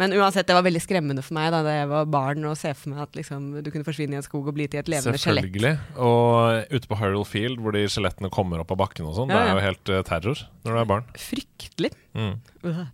Men 0.00 0.10
uansett, 0.16 0.46
det 0.48 0.56
var 0.56 0.64
veldig 0.66 0.80
skremmende 0.82 1.22
for 1.22 1.36
meg 1.36 1.52
da 1.54 1.60
da 1.62 1.70
jeg 1.76 1.86
var 1.92 2.08
barn 2.10 2.44
og 2.50 2.56
se 2.58 2.72
for 2.74 2.90
meg 2.90 3.04
at 3.04 3.14
liksom, 3.14 3.44
du 3.62 3.70
kunne 3.70 3.86
forsvinne 3.86 4.16
i 4.16 4.18
en 4.18 4.26
skog 4.26 4.48
og 4.50 4.56
bli 4.56 4.66
til 4.66 4.80
et 4.82 4.90
levende 4.90 5.20
skjelett. 5.22 5.46
Selvfølgelig. 5.46 5.76
Og 6.02 6.74
ute 6.74 6.90
på 6.90 6.98
Hyrule 6.98 7.28
Field, 7.30 7.60
hvor 7.62 7.76
de 7.76 7.84
skjelettene 7.86 8.32
kommer 8.34 8.64
opp 8.64 8.74
av 8.74 8.80
bakken 8.82 9.06
og 9.06 9.14
sånn, 9.20 9.30
Ja, 9.30 9.44
det 9.44 9.52
er 9.52 9.54
jo 9.60 9.64
helt 9.68 9.94
uh, 9.94 10.02
terror 10.08 10.44
når 10.66 10.74
du 10.74 10.82
er 10.82 10.90
barn. 10.96 11.06
Fryktelig. 11.28 11.92
Mm. 12.18 12.34
Uh. 12.66 12.84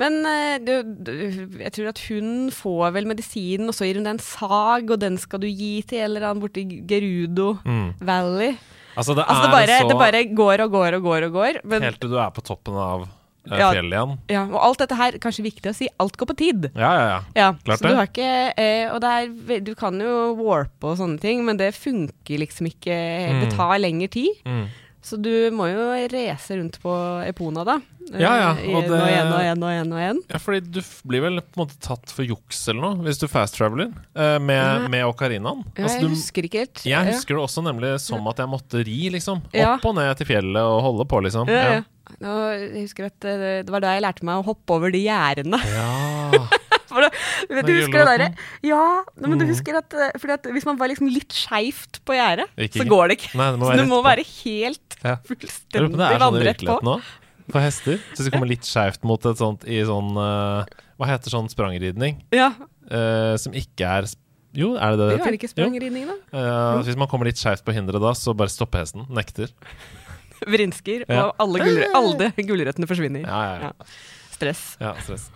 Men 0.00 0.16
uh, 0.24 0.56
du, 0.64 0.72
du, 1.04 1.12
jeg 1.60 1.72
tror 1.76 1.90
at 1.92 2.00
hun 2.08 2.30
får 2.56 2.94
vel 2.96 3.10
medisinen, 3.12 3.68
og 3.68 3.76
så 3.76 3.84
gir 3.90 4.00
hun 4.00 4.08
deg 4.08 4.16
en 4.16 4.24
sag, 4.24 4.88
og 4.88 5.02
den 5.04 5.20
skal 5.20 5.42
du 5.44 5.50
gi 5.52 5.74
til 5.84 6.00
en 6.00 6.08
eller 6.14 6.30
annen 6.30 6.40
borti 6.46 6.64
Gerudo 6.88 7.58
Mm. 7.68 7.90
Valley. 8.00 8.54
Altså, 8.96 9.14
det 9.16 9.24
Altså, 9.28 9.44
det 9.44 9.52
bare, 9.52 9.76
så 9.80 9.88
det 9.88 10.00
bare 10.00 10.24
går 10.36 10.64
og 10.66 10.70
går 10.80 10.96
og 10.98 11.02
går 11.06 11.26
og 11.28 11.36
går. 11.36 11.60
Men, 11.68 11.84
Helt 11.84 12.00
til 12.00 12.10
du 12.12 12.16
er 12.20 12.32
på 12.32 12.42
toppen 12.44 12.76
av 12.76 13.06
Ja. 13.50 13.72
fjellet 13.72 13.92
igjen. 13.96 14.18
ja, 14.30 14.44
og 14.46 14.60
alt 14.62 14.78
dette 14.78 14.94
her, 14.96 15.12
kanskje 15.18 15.42
viktig 15.48 15.70
å 15.72 15.74
si, 15.74 15.88
alt 15.98 16.16
går 16.16 16.26
på 16.30 16.36
tid. 16.38 16.70
Ja, 16.76 16.92
ja, 16.94 17.06
ja. 17.08 17.20
Ja, 17.34 17.48
Klart 17.64 17.78
så 17.80 17.82
det. 17.82 17.90
du 17.90 17.96
har 17.96 18.06
ikke 18.06 18.54
eh, 18.56 18.92
Og 18.94 19.00
det 19.02 19.10
er, 19.10 19.60
du 19.66 19.74
kan 19.74 19.98
jo 19.98 20.34
warpe 20.38 20.92
og 20.92 20.98
sånne 20.98 21.18
ting, 21.20 21.44
men 21.44 21.56
det 21.58 21.72
funker 21.74 22.38
liksom 22.38 22.66
ikke. 22.70 22.94
Det 22.94 23.48
Mm. 23.50 23.56
tar 23.56 23.78
lengre 23.82 24.08
tid. 24.08 24.30
Mm. 24.46 24.66
Så 25.02 25.16
du 25.20 25.50
må 25.50 25.66
jo 25.66 25.82
race 26.12 26.54
rundt 26.54 26.78
på 26.80 26.92
Epona, 27.26 27.64
da. 27.66 27.80
Ja, 28.12 28.36
ja, 28.38 28.50
Eh, 28.54 28.70
og 28.76 28.82
det- 28.84 28.90
og 28.92 29.08
igjen 29.08 29.32
og 29.32 29.40
igjen 29.40 29.62
og 29.62 29.70
igjen. 29.72 29.92
Og 29.92 29.98
igjen. 29.98 30.20
Ja, 30.30 30.38
fordi 30.38 30.60
du 30.70 30.80
blir 31.08 31.20
vel 31.22 31.40
på 31.40 31.58
en 31.58 31.66
måte 31.66 31.78
tatt 31.80 32.06
for 32.10 32.22
juks 32.22 32.68
eller 32.68 32.80
noe, 32.82 32.94
hvis 33.02 33.18
du 33.18 33.26
fast-traveler 33.26 33.92
eh, 34.14 34.38
med, 34.38 34.82
Ja. 34.82 34.88
med 34.88 35.04
okarinaen. 35.04 35.64
Altså, 35.76 35.98
jeg 36.00 36.08
husker 36.10 36.42
ikke 36.46 36.58
helt. 36.62 36.84
Jeg 36.86 37.06
husker 37.12 37.34
det 37.34 37.42
også 37.42 37.62
nemlig 37.64 37.98
som 38.00 38.24
at 38.28 38.36
jeg 38.36 38.46
måtte 38.46 38.84
ri, 38.86 39.10
liksom. 39.10 39.42
Opp 39.42 39.84
og 39.84 39.94
ned 39.96 40.16
til 40.18 40.26
fjellet 40.26 40.62
og 40.62 40.82
holde 40.82 41.04
på, 41.08 41.20
liksom. 41.24 41.48
Ja, 41.48 41.72
ja. 41.72 41.82
Og 42.20 42.42
jeg 42.58 42.82
husker 42.86 43.06
at 43.08 43.24
eh, 43.28 43.62
det 43.62 43.70
var 43.72 43.80
da 43.84 43.94
jeg 43.96 44.02
lærte 44.04 44.26
meg 44.26 44.40
å 44.42 44.46
hoppe 44.46 44.74
over 44.76 44.90
de 44.94 45.00
gjerdene. 45.06 45.58
Ja. 45.72 46.42
For 46.92 47.00
da, 47.00 47.08
vet 47.48 47.64
du 47.64 47.72
husker 47.72 48.02
det 48.02 48.08
derre. 48.10 48.26
Ja, 48.68 48.82
men 49.16 49.38
du 49.38 49.44
Mhm. 49.46 49.52
husker 49.54 49.78
at, 49.78 49.94
eh, 49.96 50.32
at 50.34 50.44
hvis 50.52 50.66
man 50.68 50.76
var 50.76 50.90
liksom 50.92 51.08
litt 51.08 51.32
skeivt 51.32 52.02
på 52.04 52.12
gjerdet, 52.18 52.50
så 52.74 52.84
går 52.84 53.08
det 53.08 53.16
ikke. 53.18 53.30
Nei, 53.40 53.46
det 53.56 53.60
Så 53.64 53.76
du 53.80 53.86
må 53.88 54.02
være 54.04 54.24
helt 54.28 54.98
Ja. 55.02 55.16
Jeg 55.16 55.22
på 55.24 55.32
fullstendig 55.32 55.96
det 55.96 56.04
er 56.04 56.12
sånn 56.12 56.16
i 56.18 56.20
vannrett 56.20 56.60
på. 56.60 56.66
virkeligheten 56.68 56.92
òg. 56.92 57.02
For 57.50 57.60
hester. 57.64 57.96
Så 58.12 58.16
hvis 58.20 58.28
du 58.28 58.30
kommer 58.36 58.46
litt 58.52 58.62
skeivt 58.68 59.02
mot 59.08 59.24
et 59.26 59.36
sånt 59.40 59.64
i 59.66 59.80
sånn 59.82 60.12
uh, 60.16 60.64
Hva 61.00 61.08
heter 61.10 61.30
sånn 61.32 61.48
sprangridning? 61.50 62.20
Ja, 62.32 62.52
Uh, 62.92 63.38
som 63.38 63.54
ikke 63.54 63.86
er 63.88 64.04
Jo, 64.54 64.74
er 64.76 64.90
det 64.92 64.98
det 64.98 65.16
jo, 65.16 65.24
er 65.24 65.30
det 65.32 65.38
ikke 65.40 65.48
sprangridning, 65.54 66.04
da? 66.10 66.16
Uh, 66.34 66.82
hvis 66.82 66.96
man 66.98 67.08
kommer 67.08 67.24
litt 67.24 67.38
skeivt 67.40 67.64
på 67.64 67.72
hinderet 67.72 68.02
da, 68.02 68.10
så 68.12 68.34
bare 68.36 68.50
stopper 68.52 68.82
hesten. 68.82 69.06
Nekter. 69.08 69.48
Vrinsker, 70.46 71.04
Ja. 71.08 71.28
og 71.30 71.34
alle, 71.38 71.58
gulrø 71.66 71.86
alle 71.94 72.32
gulrøttene 72.36 72.88
forsvinner. 72.90 73.22
Ja, 73.26 73.42
ja, 73.44 73.70
ja. 73.70 73.72
Stress. 74.32 74.76
Ja, 74.80 74.94
stress. 74.98 75.28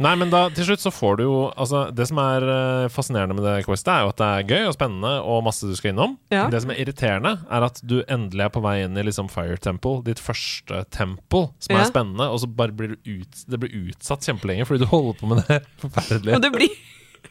Nei, 0.00 0.12
men 0.16 0.30
da, 0.32 0.44
til 0.54 0.64
slutt 0.64 0.80
så 0.80 0.88
får 0.94 1.16
du 1.18 1.22
jo 1.26 1.34
Altså, 1.58 1.82
det 1.92 2.06
som 2.08 2.16
er 2.22 2.44
eh, 2.48 2.88
fascinerende 2.88 3.34
med 3.36 3.44
det 3.44 3.66
quizet, 3.66 3.90
er 3.92 4.06
jo 4.06 4.12
at 4.14 4.16
det 4.22 4.28
er 4.28 4.46
gøy 4.54 4.68
og 4.70 4.76
spennende 4.76 5.10
og 5.20 5.42
masse 5.44 5.66
du 5.68 5.74
skal 5.76 5.90
innom. 5.92 6.14
Ja. 6.32 6.46
Det 6.48 6.62
som 6.64 6.70
er 6.72 6.80
irriterende, 6.80 7.34
er 7.50 7.66
at 7.66 7.82
du 7.84 7.98
endelig 8.08 8.46
er 8.46 8.52
på 8.54 8.62
vei 8.64 8.76
inn 8.86 8.96
i 8.96 9.04
liksom 9.04 9.28
Fire 9.28 9.58
Temple, 9.60 10.00
ditt 10.06 10.22
første 10.22 10.84
tempel, 10.94 11.50
som 11.60 11.76
Ja. 11.76 11.82
er 11.82 11.90
spennende, 11.90 12.30
og 12.30 12.40
så 12.40 12.48
bare 12.48 12.72
blir 12.72 12.94
du 12.94 13.18
ut, 13.18 13.42
det 13.50 13.60
blir 13.60 13.74
utsatt 13.90 14.24
kjempelenge 14.24 14.64
fordi 14.70 14.86
du 14.86 14.88
holder 14.94 15.18
på 15.20 15.28
med 15.34 15.44
det 15.44 15.60
forferdelige. 15.84 16.36
Og 16.38 16.46
det 16.46 16.52
blir 16.56 16.72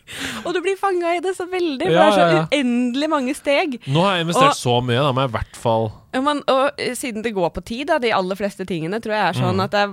Og 0.46 0.54
du 0.56 0.62
blir 0.64 0.78
fanga 0.80 1.16
i 1.18 1.22
det 1.24 1.34
så 1.38 1.46
veldig, 1.52 1.84
for 1.84 1.94
Ja, 1.94 2.06
det 2.08 2.08
er 2.08 2.18
så 2.18 2.48
uendelig 2.52 3.10
mange 3.12 3.34
steg. 3.38 3.68
Nå 3.92 4.00
har 4.06 4.18
jeg 4.18 4.28
investert 4.28 4.54
Og- 4.54 4.60
så 4.62 4.76
mye, 4.86 5.02
da 5.04 5.12
må 5.14 5.20
jeg 5.26 5.32
i 5.34 5.38
hvert 5.38 5.56
fall 5.60 5.90
Ja, 6.16 6.22
men, 6.24 6.38
og 6.48 6.72
eh, 6.82 6.94
siden 6.98 7.22
det 7.26 7.34
går 7.36 7.50
på 7.54 7.62
tid, 7.68 7.88
da, 7.92 7.98
de 8.02 8.14
aller 8.16 8.36
fleste 8.40 8.66
tingene, 8.66 9.00
tror 9.04 9.14
jeg 9.18 9.26
er 9.30 9.34
sånn 9.42 9.56
Mm. 9.58 9.64
at 9.66 9.72
det 9.76 9.82
er 9.84 9.92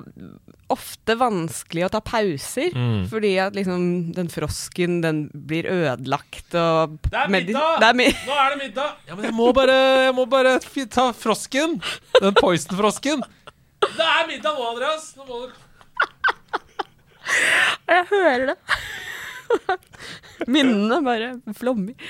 ofte 0.75 1.13
vanskelig 1.21 1.83
å 1.85 1.91
ta 1.93 2.01
pauser. 2.01 2.71
Mm. 2.73 3.03
Fordi 3.11 3.35
at 3.39 3.53
liksom 3.55 3.83
den 4.17 4.29
frosken, 4.33 5.03
den 5.05 5.19
blir 5.35 5.65
ødelagt 5.69 6.55
og 6.57 6.97
Det 7.05 7.21
er 7.21 7.29
middag! 7.29 7.77
Det 7.83 7.89
er 7.91 7.99
mi 7.99 8.07
Nå 8.09 8.39
er 8.41 8.49
det 8.55 8.59
middag! 8.63 8.95
Ja, 9.07 9.15
men 9.19 9.25
jeg 9.29 9.35
må 9.37 9.51
bare, 9.55 9.77
jeg 10.09 10.15
må 10.17 10.25
bare 10.33 10.57
ta 10.89 11.11
frosken. 11.13 11.77
Den 12.21 12.35
poison-frosken. 12.41 13.23
Det 13.85 14.09
er 14.09 14.25
middag 14.31 14.57
nå, 14.57 14.65
Andreas! 14.73 15.13
Nå 15.19 15.23
må 15.29 15.43
du 15.45 15.53
jeg 17.89 18.05
hører 18.11 18.47
det. 18.53 18.57
Minnene 20.55 21.01
bare 21.07 21.33
flommer. 21.59 21.95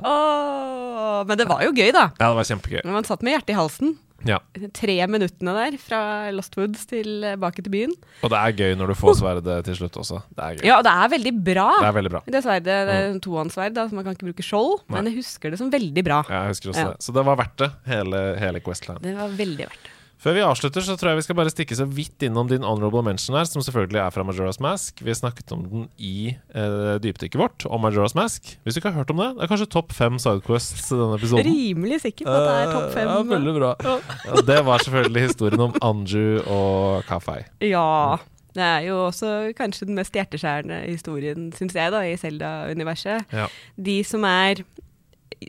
Åh, 0.00 1.24
men 1.28 1.38
det 1.38 1.46
var 1.48 1.64
jo 1.66 1.72
gøy, 1.74 1.90
da. 1.94 2.06
Ja, 2.18 2.30
det 2.30 2.36
var 2.38 2.46
kjempegøy. 2.48 2.80
Når 2.86 2.94
man 3.00 3.06
satt 3.08 3.24
med 3.26 3.34
hjertet 3.36 3.52
i 3.54 3.58
halsen. 3.58 3.98
Ja. 4.28 4.36
Tre 4.76 4.94
minuttene 5.08 5.52
der 5.56 5.76
fra 5.80 5.98
Lost 6.36 6.52
Woods 6.58 6.82
tilbake 6.90 7.62
til 7.64 7.72
byen. 7.72 7.94
Og 8.20 8.32
det 8.32 8.36
er 8.40 8.56
gøy 8.58 8.74
når 8.76 8.92
du 8.92 8.96
får 9.00 9.16
sverdet 9.22 9.54
til 9.64 9.78
slutt 9.78 9.96
også. 10.02 10.20
Det 10.36 10.44
er 10.44 10.58
gøy. 10.58 10.66
Ja, 10.68 10.74
og 10.80 10.84
det 10.84 10.92
er 10.92 11.12
veldig 11.14 11.32
bra. 11.46 11.68
Det 11.80 11.88
er 11.88 11.96
veldig 11.96 12.12
bra. 12.16 12.20
Det 12.26 12.42
sverdet, 12.44 12.66
det 12.90 12.96
er 12.98 13.06
en 13.14 13.22
tohåndssverd, 13.24 13.80
så 13.80 13.96
man 13.96 14.04
kan 14.04 14.16
ikke 14.18 14.28
bruke 14.28 14.44
skjold. 14.44 14.82
Nei. 14.84 14.98
Men 14.98 15.08
jeg 15.12 15.22
husker 15.22 15.54
det 15.54 15.60
som 15.62 15.72
veldig 15.72 16.04
bra. 16.04 16.20
Ja, 16.28 16.42
jeg 16.44 16.56
husker 16.56 16.74
også 16.74 16.84
Ja. 16.84 16.92
det. 16.92 17.06
Så 17.08 17.16
det 17.16 17.24
var 17.30 17.40
verdt 17.40 17.56
det, 17.64 17.70
hele, 17.88 18.22
hele 18.44 18.60
Questland. 18.64 19.00
Det 19.08 19.16
var 19.16 19.32
veldig 19.40 19.64
verdt 19.70 19.88
det. 19.88 19.96
Før 20.20 20.34
vi 20.36 20.42
avslutter, 20.44 20.84
så 20.84 20.98
tror 21.00 21.14
jeg 21.14 21.20
vi 21.22 21.24
skal 21.24 21.36
bare 21.38 21.48
stikke 21.52 21.76
så 21.78 21.86
vidt 21.88 22.20
innom 22.26 22.48
din 22.50 22.60
honorable 22.66 23.00
mention 23.06 23.38
her, 23.38 23.46
som 23.48 23.62
selvfølgelig 23.64 24.02
er 24.02 24.10
fra 24.12 24.24
Majora's 24.28 24.58
Mask. 24.60 24.98
Vi 25.00 25.14
snakket 25.16 25.52
om 25.56 25.62
den 25.70 25.86
i 25.96 26.34
eh, 26.52 26.98
dypdykket 27.00 27.40
vårt, 27.40 27.64
om 27.64 27.80
Majora's 27.86 28.12
Mask. 28.18 28.50
Hvis 28.62 28.76
du 28.76 28.82
ikke 28.82 28.90
har 28.92 28.98
hørt 29.00 29.14
om 29.14 29.22
det, 29.22 29.30
det 29.38 29.46
er 29.46 29.52
kanskje 29.54 29.68
topp 29.72 29.94
fem 29.96 30.18
sidequests 30.20 30.90
i 30.92 30.98
denne 31.00 31.16
episoden. 31.16 31.48
Rimelig 31.48 32.02
sikker 32.04 32.28
på 32.28 32.34
at 32.36 32.44
det 32.44 32.58
er 32.58 32.74
topp 32.74 32.90
fem. 32.98 33.08
Eh, 33.08 33.14
Ja, 33.16 33.22
veldig 33.32 33.54
bra. 33.56 33.70
Ja. 33.86 34.42
det 34.52 34.58
var 34.68 34.84
selvfølgelig 34.84 35.24
historien 35.30 35.64
om 35.70 35.74
Anju 35.88 36.26
og 36.44 37.08
Kafei. 37.08 37.40
Ja. 37.64 38.18
Det 38.52 38.64
er 38.66 38.80
jo 38.90 38.96
også 39.06 39.32
kanskje 39.56 39.86
den 39.88 39.96
mest 39.96 40.12
hjerteskjærende 40.18 40.82
historien, 40.90 41.48
syns 41.56 41.72
jeg, 41.78 41.92
da, 41.94 42.00
i 42.04 42.16
Selda-universet. 42.18 43.24
Ja. 43.32 43.46
De 43.78 44.00
som 44.04 44.24
er 44.26 44.64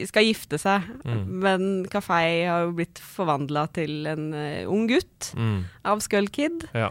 skal 0.08 0.24
gifte 0.30 0.58
seg, 0.62 0.86
Mm. 1.06 1.24
men 1.44 1.66
Kafei 1.92 2.46
har 2.48 2.68
jo 2.68 2.76
blitt 2.78 3.00
forvandla 3.04 3.66
til 3.76 4.06
en 4.08 4.30
uh, 4.34 4.70
ung 4.72 4.88
gutt 4.88 5.34
Mm. 5.36 5.66
av 5.86 6.00
Skull 6.06 6.28
Kid. 6.30 6.68
Ja. 6.74 6.90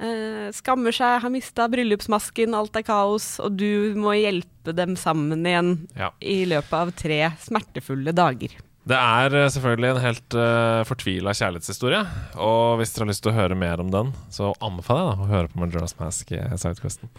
Uh, 0.00 0.48
skammer 0.56 0.92
seg, 0.96 1.20
har 1.20 1.30
mista 1.30 1.66
bryllupsmasken, 1.68 2.54
alt 2.56 2.74
er 2.80 2.82
kaos, 2.86 3.34
og 3.38 3.58
du 3.60 3.92
må 4.00 4.14
hjelpe 4.16 4.72
dem 4.74 4.96
sammen 4.96 5.44
igjen 5.44 5.74
Ja. 5.96 6.10
i 6.20 6.44
løpet 6.48 6.72
av 6.72 6.92
tre 6.96 7.20
smertefulle 7.38 8.14
dager. 8.16 8.48
Det 8.90 8.96
er 8.96 9.34
eh, 9.36 9.48
selvfølgelig 9.52 9.90
en 9.92 10.00
helt 10.02 10.34
uh, 10.40 10.80
fortvila 10.88 11.34
kjærlighetshistorie. 11.36 12.00
Og 12.40 12.78
hvis 12.80 12.94
dere 12.94 13.04
har 13.04 13.10
lyst 13.12 13.22
til 13.22 13.30
å 13.30 13.36
høre 13.36 13.54
mer 13.60 13.78
om 13.78 13.90
den, 13.92 14.14
så 14.32 14.54
anbefaler 14.64 15.04
jeg 15.04 15.18
da 15.20 15.22
å 15.26 15.28
høre 15.28 15.50
på 15.52 15.60
Majora's 15.60 15.94
Mask 16.00 16.32
i 16.32 16.40
Sidequesten. 16.56 17.12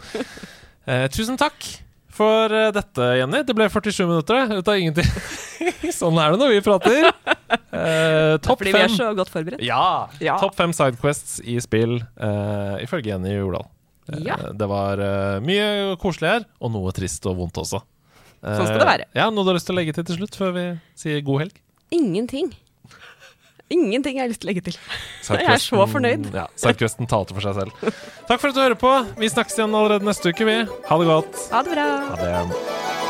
Uh, 0.90 1.06
tusen 1.14 1.38
takk 1.40 1.62
for 2.22 2.56
eh, 2.56 2.70
dette, 2.76 3.10
Jenny. 3.20 3.42
Det 3.48 3.56
ble 3.58 3.68
47 3.72 4.02
minutter 4.06 4.54
ut 4.54 4.72
av 4.72 4.80
ingenting. 4.80 5.10
sånn 6.00 6.20
er 6.22 6.34
det 6.34 6.42
når 6.42 6.54
vi 6.56 6.64
prater. 6.66 7.10
Uh, 7.72 8.38
Topp 8.44 8.62
Fordi 8.62 8.74
vi 8.76 8.84
er 8.86 8.94
så 8.94 9.12
godt 9.18 9.32
forberedt. 9.34 9.64
Ja! 9.66 10.08
Ja. 10.24 10.38
Topp 10.42 10.58
fem 10.60 10.74
Sidequests 10.76 11.40
i 11.44 11.58
spill, 11.64 12.00
uh, 12.22 12.78
ifølge 12.84 13.14
Jenny 13.14 13.36
Jordal. 13.36 13.68
Ja. 14.26 14.36
Det 14.58 14.68
var 14.68 15.00
mye 15.46 15.94
koselig 16.02 16.28
her, 16.34 16.48
og 16.60 16.74
noe 16.74 16.92
trist 16.96 17.24
og 17.30 17.38
vondt 17.38 17.62
også. 17.62 17.80
Sånn 18.42 18.66
skal 18.66 18.82
det 18.82 18.88
være. 18.90 19.06
Ja, 19.16 19.30
Noe 19.32 19.46
du 19.46 19.52
har 19.52 19.56
lyst 19.60 19.70
til 19.70 19.76
å 19.76 19.78
legge 19.78 19.94
til 19.96 20.08
til 20.08 20.18
slutt, 20.18 20.36
før 20.36 20.56
vi 20.56 20.66
sier 20.98 21.22
god 21.24 21.46
helg? 21.46 21.60
Ingenting. 21.94 22.50
Ingenting 23.72 24.18
jeg 24.20 24.26
har 24.26 24.32
lyst 24.32 24.44
til 24.44 24.50
å 24.50 24.52
legge 24.52 24.66
til. 24.68 24.78
Jeg 25.32 25.48
er 25.48 25.62
så 25.64 25.86
fornøyd. 25.88 26.28
Ja, 26.36 26.48
Sarkvesten 26.60 27.08
talte 27.08 27.38
for 27.38 27.46
seg 27.46 27.56
selv. 27.56 27.94
Takk 28.28 28.42
for 28.42 28.52
at 28.52 28.58
du 28.58 28.62
hører 28.64 28.80
på. 28.80 28.92
Vi 29.22 29.32
snakkes 29.32 29.56
igjen 29.60 29.78
allerede 29.78 30.08
neste 30.08 30.34
uke, 30.34 30.48
vi. 30.50 30.58
Ha 30.90 31.00
det 31.00 31.08
godt. 31.08 31.46
Ha 31.54 31.64
det 31.64 31.78
bra. 31.78 31.88
Ha 32.10 32.20
det. 32.20 33.01